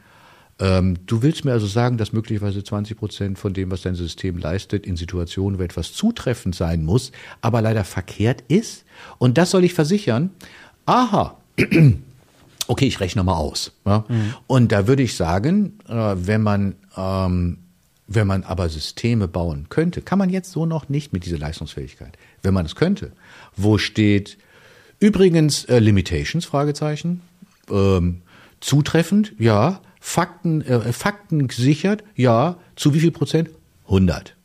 Ähm, 0.59 0.97
du 1.05 1.21
willst 1.21 1.45
mir 1.45 1.51
also 1.51 1.67
sagen, 1.67 1.97
dass 1.97 2.13
möglicherweise 2.13 2.63
20 2.63 2.97
Prozent 2.97 3.39
von 3.39 3.53
dem, 3.53 3.69
was 3.69 3.81
dein 3.81 3.95
System 3.95 4.37
leistet, 4.37 4.87
in 4.87 4.95
Situationen, 4.95 5.59
wo 5.59 5.63
etwas 5.63 5.93
zutreffend 5.93 6.55
sein 6.55 6.83
muss, 6.83 7.11
aber 7.41 7.61
leider 7.61 7.83
verkehrt 7.83 8.43
ist? 8.47 8.85
Und 9.19 9.37
das 9.37 9.51
soll 9.51 9.63
ich 9.63 9.73
versichern? 9.73 10.31
Aha, 10.85 11.37
okay, 12.67 12.85
ich 12.85 12.99
rechne 12.99 13.23
mal 13.23 13.35
aus. 13.35 13.71
Ja? 13.85 14.05
Mhm. 14.07 14.33
Und 14.47 14.71
da 14.71 14.87
würde 14.87 15.03
ich 15.03 15.15
sagen, 15.15 15.79
äh, 15.87 16.15
wenn 16.15 16.41
man 16.41 16.75
ähm, 16.95 17.59
wenn 18.07 18.25
man 18.25 18.43
aber 18.43 18.69
Systeme 18.69 19.27
bauen 19.27 19.67
könnte, 19.69 20.01
kann 20.01 20.17
man 20.17 20.29
jetzt 20.29 20.51
so 20.51 20.65
noch 20.65 20.87
nicht 20.87 21.11
mit 21.11 21.25
dieser 21.25 21.37
Leistungsfähigkeit. 21.37 22.17
Wenn 22.41 22.53
man 22.53 22.65
es 22.65 22.75
könnte, 22.75 23.11
wo 23.57 23.77
steht 23.77 24.37
übrigens 24.99 25.65
äh, 25.65 25.79
Limitations 25.79 26.45
Fragezeichen 26.45 27.21
ähm, 27.69 28.21
zutreffend, 28.61 29.33
ja, 29.37 29.81
Fakten 29.99 30.61
äh, 30.61 30.93
Fakten 30.93 31.49
gesichert, 31.49 32.03
ja, 32.15 32.57
zu 32.77 32.93
wie 32.93 33.01
viel 33.01 33.11
Prozent? 33.11 33.49
100. 33.87 34.36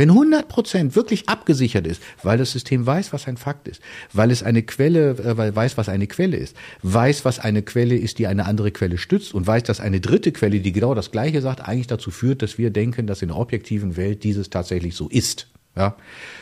Wenn 0.00 0.08
100 0.08 0.48
Prozent 0.48 0.96
wirklich 0.96 1.28
abgesichert 1.28 1.86
ist, 1.86 2.00
weil 2.22 2.38
das 2.38 2.52
System 2.52 2.86
weiß, 2.86 3.12
was 3.12 3.28
ein 3.28 3.36
Fakt 3.36 3.68
ist, 3.68 3.82
weil 4.14 4.30
es 4.30 4.42
eine 4.42 4.62
Quelle, 4.62 5.10
äh, 5.10 5.36
weil 5.36 5.54
weiß, 5.54 5.76
was 5.76 5.90
eine 5.90 6.06
Quelle 6.06 6.38
ist, 6.38 6.56
weiß, 6.80 7.26
was 7.26 7.38
eine 7.38 7.60
Quelle 7.60 7.96
ist, 7.96 8.18
die 8.18 8.26
eine 8.26 8.46
andere 8.46 8.70
Quelle 8.70 8.96
stützt 8.96 9.34
und 9.34 9.46
weiß, 9.46 9.62
dass 9.64 9.78
eine 9.78 10.00
dritte 10.00 10.32
Quelle, 10.32 10.60
die 10.60 10.72
genau 10.72 10.94
das 10.94 11.10
Gleiche 11.10 11.42
sagt, 11.42 11.68
eigentlich 11.68 11.86
dazu 11.86 12.10
führt, 12.10 12.40
dass 12.40 12.56
wir 12.56 12.70
denken, 12.70 13.06
dass 13.06 13.20
in 13.20 13.28
der 13.28 13.36
objektiven 13.36 13.98
Welt 13.98 14.24
dieses 14.24 14.48
tatsächlich 14.48 14.94
so 14.94 15.06
ist. 15.06 15.48
Ja, 15.76 15.98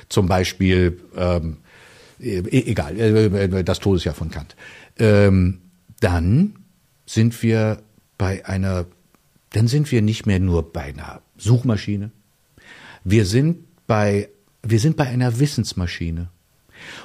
zum 0.09 0.29
Beispiel, 0.29 1.01
ähm, 1.17 1.57
e, 2.21 2.39
egal, 2.53 2.97
äh, 2.97 3.25
äh, 3.25 3.65
das 3.65 3.81
Todesjahr 3.81 4.15
von 4.15 4.31
Kant. 4.31 4.55
Ähm, 5.01 5.63
dann 5.99 6.55
sind 7.07 7.43
wir 7.43 7.83
bei 8.19 8.47
einer, 8.47 8.87
dann 9.51 9.67
sind 9.67 9.91
wir 9.91 10.01
nicht 10.01 10.27
mehr 10.27 10.39
nur 10.39 10.73
bei 10.73 10.83
einer 10.83 11.23
Suchmaschine, 11.37 12.13
wir 13.05 13.25
sind 13.25 13.59
bei, 13.87 14.29
wir 14.63 14.81
sind 14.81 14.97
bei 14.97 15.07
einer 15.07 15.39
Wissensmaschine. 15.39 16.29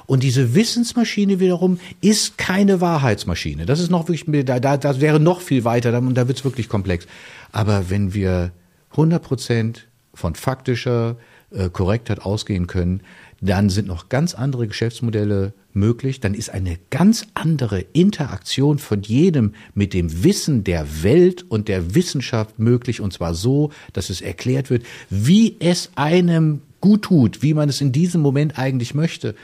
Und 0.06 0.22
diese 0.22 0.54
Wissensmaschine 0.54 1.40
wiederum 1.40 1.78
ist 2.00 2.38
keine 2.38 2.80
Wahrheitsmaschine. 2.80 3.66
Das 3.66 3.80
ist 3.80 3.90
noch 3.90 4.08
wirklich, 4.08 4.44
da, 4.44 4.60
da, 4.60 4.76
das 4.76 5.00
wäre 5.00 5.18
noch 5.20 5.40
viel 5.40 5.64
weiter, 5.64 5.96
und 5.98 6.14
da 6.14 6.28
wird 6.28 6.38
es 6.38 6.44
wirklich 6.44 6.68
komplex. 6.68 7.06
Aber 7.52 7.90
wenn 7.90 8.14
wir 8.14 8.52
100 8.92 9.22
Prozent 9.22 9.88
von 10.14 10.34
faktischer 10.34 11.16
äh, 11.50 11.68
Korrektheit 11.68 12.20
ausgehen 12.20 12.66
können, 12.66 13.02
dann 13.40 13.70
sind 13.70 13.88
noch 13.88 14.08
ganz 14.08 14.34
andere 14.34 14.66
Geschäftsmodelle 14.66 15.52
möglich, 15.72 16.20
dann 16.20 16.34
ist 16.34 16.50
eine 16.50 16.78
ganz 16.90 17.26
andere 17.34 17.80
Interaktion 17.80 18.78
von 18.78 19.02
jedem 19.02 19.54
mit 19.74 19.92
dem 19.92 20.24
Wissen 20.24 20.64
der 20.64 21.02
Welt 21.02 21.44
und 21.48 21.68
der 21.68 21.94
Wissenschaft 21.94 22.58
möglich, 22.58 23.00
und 23.00 23.12
zwar 23.12 23.34
so, 23.34 23.70
dass 23.92 24.10
es 24.10 24.20
erklärt 24.20 24.70
wird, 24.70 24.84
wie 25.10 25.56
es 25.58 25.90
einem 25.96 26.62
gut 26.80 27.02
tut, 27.02 27.42
wie 27.42 27.54
man 27.54 27.68
es 27.68 27.80
in 27.80 27.92
diesem 27.92 28.20
Moment 28.20 28.58
eigentlich 28.58 28.94
möchte. 28.94 29.34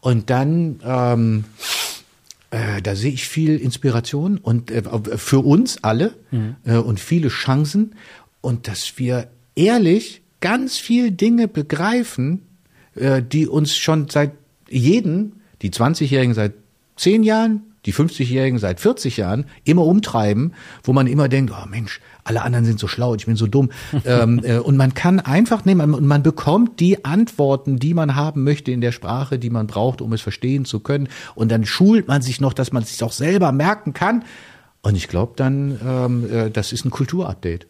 Und 0.00 0.30
dann, 0.30 0.80
ähm, 0.84 1.44
äh, 2.50 2.80
da 2.82 2.96
sehe 2.96 3.12
ich 3.12 3.28
viel 3.28 3.56
Inspiration 3.56 4.38
und 4.38 4.70
äh, 4.70 4.82
für 5.16 5.40
uns 5.40 5.82
alle 5.82 6.14
mhm. 6.30 6.56
äh, 6.64 6.76
und 6.76 7.00
viele 7.00 7.28
Chancen 7.28 7.94
und 8.40 8.68
dass 8.68 8.98
wir 8.98 9.28
ehrlich 9.54 10.22
ganz 10.40 10.78
viel 10.78 11.10
Dinge 11.10 11.48
begreifen, 11.48 12.45
äh, 12.96 13.22
die 13.22 13.46
uns 13.46 13.76
schon 13.76 14.08
seit 14.08 14.32
jeden, 14.68 15.42
die 15.62 15.70
20-Jährigen 15.70 16.34
seit 16.34 16.54
10 16.96 17.22
Jahren, 17.22 17.62
die 17.86 17.94
50-Jährigen 17.94 18.58
seit 18.58 18.80
40 18.80 19.16
Jahren 19.16 19.46
immer 19.64 19.84
umtreiben, 19.84 20.54
wo 20.82 20.92
man 20.92 21.06
immer 21.06 21.28
denkt, 21.28 21.52
oh 21.52 21.68
Mensch, 21.68 22.00
alle 22.24 22.42
anderen 22.42 22.64
sind 22.64 22.80
so 22.80 22.88
schlau, 22.88 23.14
ich 23.14 23.26
bin 23.26 23.36
so 23.36 23.46
dumm. 23.46 23.70
ähm, 24.04 24.40
äh, 24.42 24.58
und 24.58 24.76
man 24.76 24.94
kann 24.94 25.20
einfach 25.20 25.64
nehmen 25.64 25.94
und 25.94 26.04
man 26.04 26.22
bekommt 26.22 26.80
die 26.80 27.04
Antworten, 27.04 27.78
die 27.78 27.94
man 27.94 28.16
haben 28.16 28.42
möchte 28.42 28.72
in 28.72 28.80
der 28.80 28.92
Sprache, 28.92 29.38
die 29.38 29.50
man 29.50 29.68
braucht, 29.68 30.00
um 30.00 30.12
es 30.12 30.20
verstehen 30.20 30.64
zu 30.64 30.80
können. 30.80 31.08
Und 31.34 31.50
dann 31.52 31.64
schult 31.64 32.08
man 32.08 32.22
sich 32.22 32.40
noch, 32.40 32.52
dass 32.52 32.72
man 32.72 32.82
es 32.82 32.90
sich 32.90 33.02
auch 33.04 33.12
selber 33.12 33.52
merken 33.52 33.92
kann. 33.92 34.24
Und 34.82 34.96
ich 34.96 35.08
glaube 35.08 35.34
dann, 35.36 35.80
ähm, 35.84 36.30
äh, 36.30 36.50
das 36.50 36.72
ist 36.72 36.84
ein 36.84 36.90
Kulturupdate. 36.90 37.66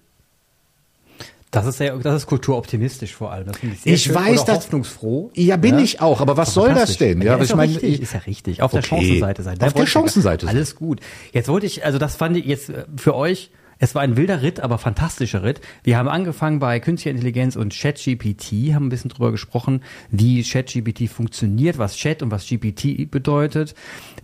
Das 1.57 1.64
ist 1.64 1.78
sehr, 1.78 1.96
das 1.96 2.14
ist 2.16 2.26
kulturoptimistisch 2.26 3.14
vor 3.14 3.32
allem. 3.32 3.46
Das 3.46 3.57
ich 3.62 3.80
sehr 3.80 3.94
ich 3.94 4.02
schön 4.02 4.14
weiß, 4.14 4.42
oder 4.42 4.57
hoffnungsfroh. 4.57 5.30
Ja, 5.34 5.57
bin 5.57 5.76
ja? 5.76 5.84
ich 5.84 6.02
auch. 6.02 6.20
Aber 6.20 6.36
was 6.36 6.52
soll 6.52 6.74
das 6.74 6.98
denn? 6.98 7.22
Ja, 7.22 7.36
ja 7.36 7.42
ist, 7.42 7.48
ich 7.48 7.57
meine, 7.57 7.72
richtig, 7.72 8.02
ist 8.02 8.12
ja 8.12 8.20
richtig. 8.20 8.62
Auf 8.62 8.74
okay. 8.74 8.82
der 8.82 8.88
Chancenseite 8.88 9.42
sein. 9.42 9.62
Auf 9.62 9.72
der 9.72 9.86
Chancenseite. 9.86 10.48
Alles 10.48 10.76
gut. 10.76 11.00
Jetzt 11.32 11.48
wollte 11.48 11.64
ich, 11.64 11.82
also 11.82 11.96
das 11.96 12.14
fand 12.14 12.36
ich 12.36 12.44
jetzt 12.44 12.68
äh, 12.68 12.84
für 12.98 13.14
euch 13.14 13.50
es 13.79 13.95
war 13.95 14.03
ein 14.03 14.16
wilder 14.16 14.41
Ritt, 14.41 14.61
aber 14.61 14.79
fantastischer 14.79 15.43
Ritt. 15.43 15.61
Wir 15.83 15.99
haben 15.99 16.09
angefangen 16.09 16.61
bei 16.61 16.81
Künstlicher 16.81 17.11
Intelligenz 17.11 17.57
und 17.57 17.74
ChatGPT, 17.74 18.72
haben 18.74 18.87
ein 18.87 18.89
bisschen 18.89 19.11
drüber 19.11 19.31
gesprochen, 19.31 19.83
wie 20.11 20.43
ChatGPT 20.43 21.11
funktioniert, 21.11 21.77
was 21.77 21.97
Chat 21.97 22.22
und 22.22 22.31
was 22.31 22.47
GPT 22.47 23.11
bedeutet. 23.11 23.74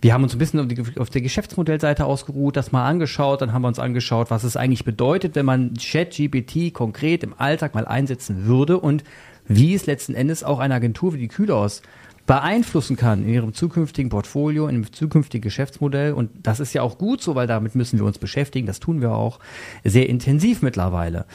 Wir 0.01 0.13
haben 0.13 0.23
uns 0.23 0.33
ein 0.33 0.39
bisschen 0.39 0.59
auf, 0.59 0.67
die, 0.67 0.99
auf 0.99 1.09
der 1.11 1.21
Geschäftsmodellseite 1.21 2.05
ausgeruht, 2.05 2.57
das 2.57 2.71
mal 2.71 2.87
angeschaut, 2.87 3.41
dann 3.41 3.53
haben 3.53 3.61
wir 3.61 3.67
uns 3.67 3.79
angeschaut, 3.79 4.31
was 4.31 4.43
es 4.43 4.57
eigentlich 4.57 4.85
bedeutet, 4.85 5.35
wenn 5.35 5.45
man 5.45 5.75
ChatGPT 5.75 6.73
konkret 6.73 7.23
im 7.23 7.35
Alltag 7.37 7.75
mal 7.75 7.85
einsetzen 7.85 8.45
würde 8.45 8.79
und 8.79 9.03
wie 9.47 9.75
es 9.75 9.85
letzten 9.85 10.15
Endes 10.15 10.43
auch 10.43 10.59
eine 10.59 10.73
Agentur 10.73 11.13
wie 11.13 11.19
die 11.19 11.27
Kühlhaus 11.27 11.81
beeinflussen 12.25 12.95
kann 12.95 13.23
in 13.23 13.33
ihrem 13.33 13.53
zukünftigen 13.53 14.09
Portfolio, 14.09 14.67
in 14.67 14.75
ihrem 14.75 14.93
zukünftigen 14.93 15.43
Geschäftsmodell. 15.43 16.13
Und 16.13 16.31
das 16.43 16.59
ist 16.59 16.73
ja 16.73 16.81
auch 16.81 16.97
gut 16.97 17.21
so, 17.21 17.35
weil 17.35 17.47
damit 17.47 17.75
müssen 17.75 17.99
wir 17.99 18.05
uns 18.05 18.17
beschäftigen. 18.17 18.67
Das 18.67 18.79
tun 18.79 19.01
wir 19.01 19.11
auch 19.11 19.39
sehr 19.83 20.09
intensiv 20.09 20.61
mittlerweile. 20.61 21.25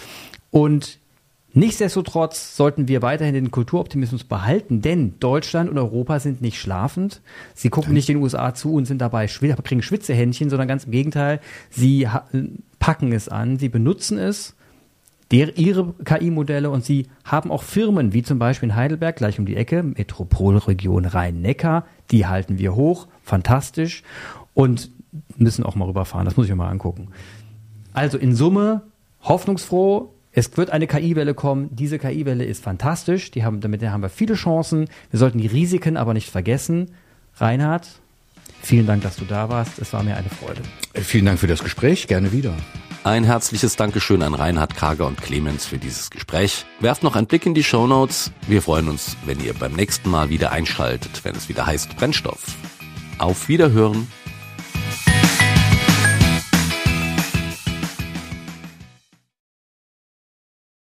Und 0.50 0.98
Nichtsdestotrotz 1.54 2.56
sollten 2.56 2.88
wir 2.88 3.00
weiterhin 3.00 3.32
den 3.32 3.50
Kulturoptimismus 3.50 4.22
behalten, 4.22 4.82
denn 4.82 5.18
Deutschland 5.18 5.70
und 5.70 5.78
Europa 5.78 6.20
sind 6.20 6.42
nicht 6.42 6.60
schlafend. 6.60 7.22
Sie 7.54 7.70
gucken 7.70 7.94
nicht 7.94 8.08
den 8.08 8.18
USA 8.18 8.54
zu 8.54 8.74
und 8.74 8.84
sind 8.84 9.00
dabei, 9.00 9.26
kriegen 9.26 9.82
Schwitzehändchen, 9.82 10.50
sondern 10.50 10.68
ganz 10.68 10.84
im 10.84 10.92
Gegenteil, 10.92 11.40
sie 11.70 12.06
packen 12.78 13.12
es 13.12 13.30
an, 13.30 13.58
sie 13.58 13.70
benutzen 13.70 14.18
es 14.18 14.54
der, 15.30 15.58
ihre 15.58 15.94
KI-Modelle 16.04 16.70
und 16.70 16.84
sie 16.84 17.06
haben 17.24 17.50
auch 17.50 17.62
Firmen, 17.62 18.12
wie 18.12 18.22
zum 18.22 18.38
Beispiel 18.38 18.70
in 18.70 18.76
Heidelberg, 18.76 19.16
gleich 19.16 19.38
um 19.38 19.46
die 19.46 19.56
Ecke, 19.56 19.82
Metropolregion 19.82 21.04
Rhein-Neckar, 21.04 21.84
die 22.10 22.26
halten 22.26 22.58
wir 22.58 22.74
hoch, 22.74 23.08
fantastisch 23.22 24.02
und 24.54 24.90
müssen 25.36 25.64
auch 25.64 25.74
mal 25.74 25.86
rüberfahren, 25.86 26.24
das 26.24 26.36
muss 26.36 26.46
ich 26.46 26.50
mir 26.50 26.56
mal 26.56 26.70
angucken. 26.70 27.08
Also 27.92 28.16
in 28.16 28.34
Summe 28.34 28.82
hoffnungsfroh, 29.22 30.12
es 30.32 30.56
wird 30.56 30.70
eine 30.70 30.86
KI-Welle 30.86 31.34
kommen. 31.34 31.68
Diese 31.72 31.98
KI-Welle 31.98 32.44
ist 32.44 32.62
fantastisch. 32.62 33.30
Die 33.32 33.44
haben, 33.44 33.60
damit 33.60 33.82
haben 33.82 34.02
wir 34.02 34.08
viele 34.08 34.34
Chancen. 34.34 34.88
Wir 35.10 35.18
sollten 35.18 35.38
die 35.38 35.46
Risiken 35.46 35.96
aber 35.96 36.14
nicht 36.14 36.30
vergessen. 36.30 36.92
Reinhard, 37.36 37.88
vielen 38.62 38.86
Dank, 38.86 39.02
dass 39.02 39.16
du 39.16 39.24
da 39.24 39.48
warst. 39.48 39.78
Es 39.78 39.92
war 39.92 40.02
mir 40.02 40.16
eine 40.16 40.28
Freude. 40.28 40.60
Vielen 40.94 41.26
Dank 41.26 41.38
für 41.38 41.46
das 41.46 41.62
Gespräch. 41.62 42.06
Gerne 42.06 42.32
wieder. 42.32 42.54
Ein 43.08 43.24
herzliches 43.24 43.74
Dankeschön 43.74 44.20
an 44.20 44.34
Reinhard 44.34 44.76
Karger 44.76 45.06
und 45.06 45.22
Clemens 45.22 45.64
für 45.64 45.78
dieses 45.78 46.10
Gespräch. 46.10 46.66
Werft 46.78 47.02
noch 47.02 47.16
einen 47.16 47.26
Blick 47.26 47.46
in 47.46 47.54
die 47.54 47.64
Show 47.64 47.86
Notes. 47.86 48.30
Wir 48.46 48.60
freuen 48.60 48.86
uns, 48.86 49.16
wenn 49.24 49.40
ihr 49.40 49.54
beim 49.54 49.72
nächsten 49.72 50.10
Mal 50.10 50.28
wieder 50.28 50.52
einschaltet, 50.52 51.24
wenn 51.24 51.34
es 51.34 51.48
wieder 51.48 51.64
heißt 51.64 51.96
Brennstoff. 51.96 52.44
Auf 53.16 53.48
Wiederhören. 53.48 54.08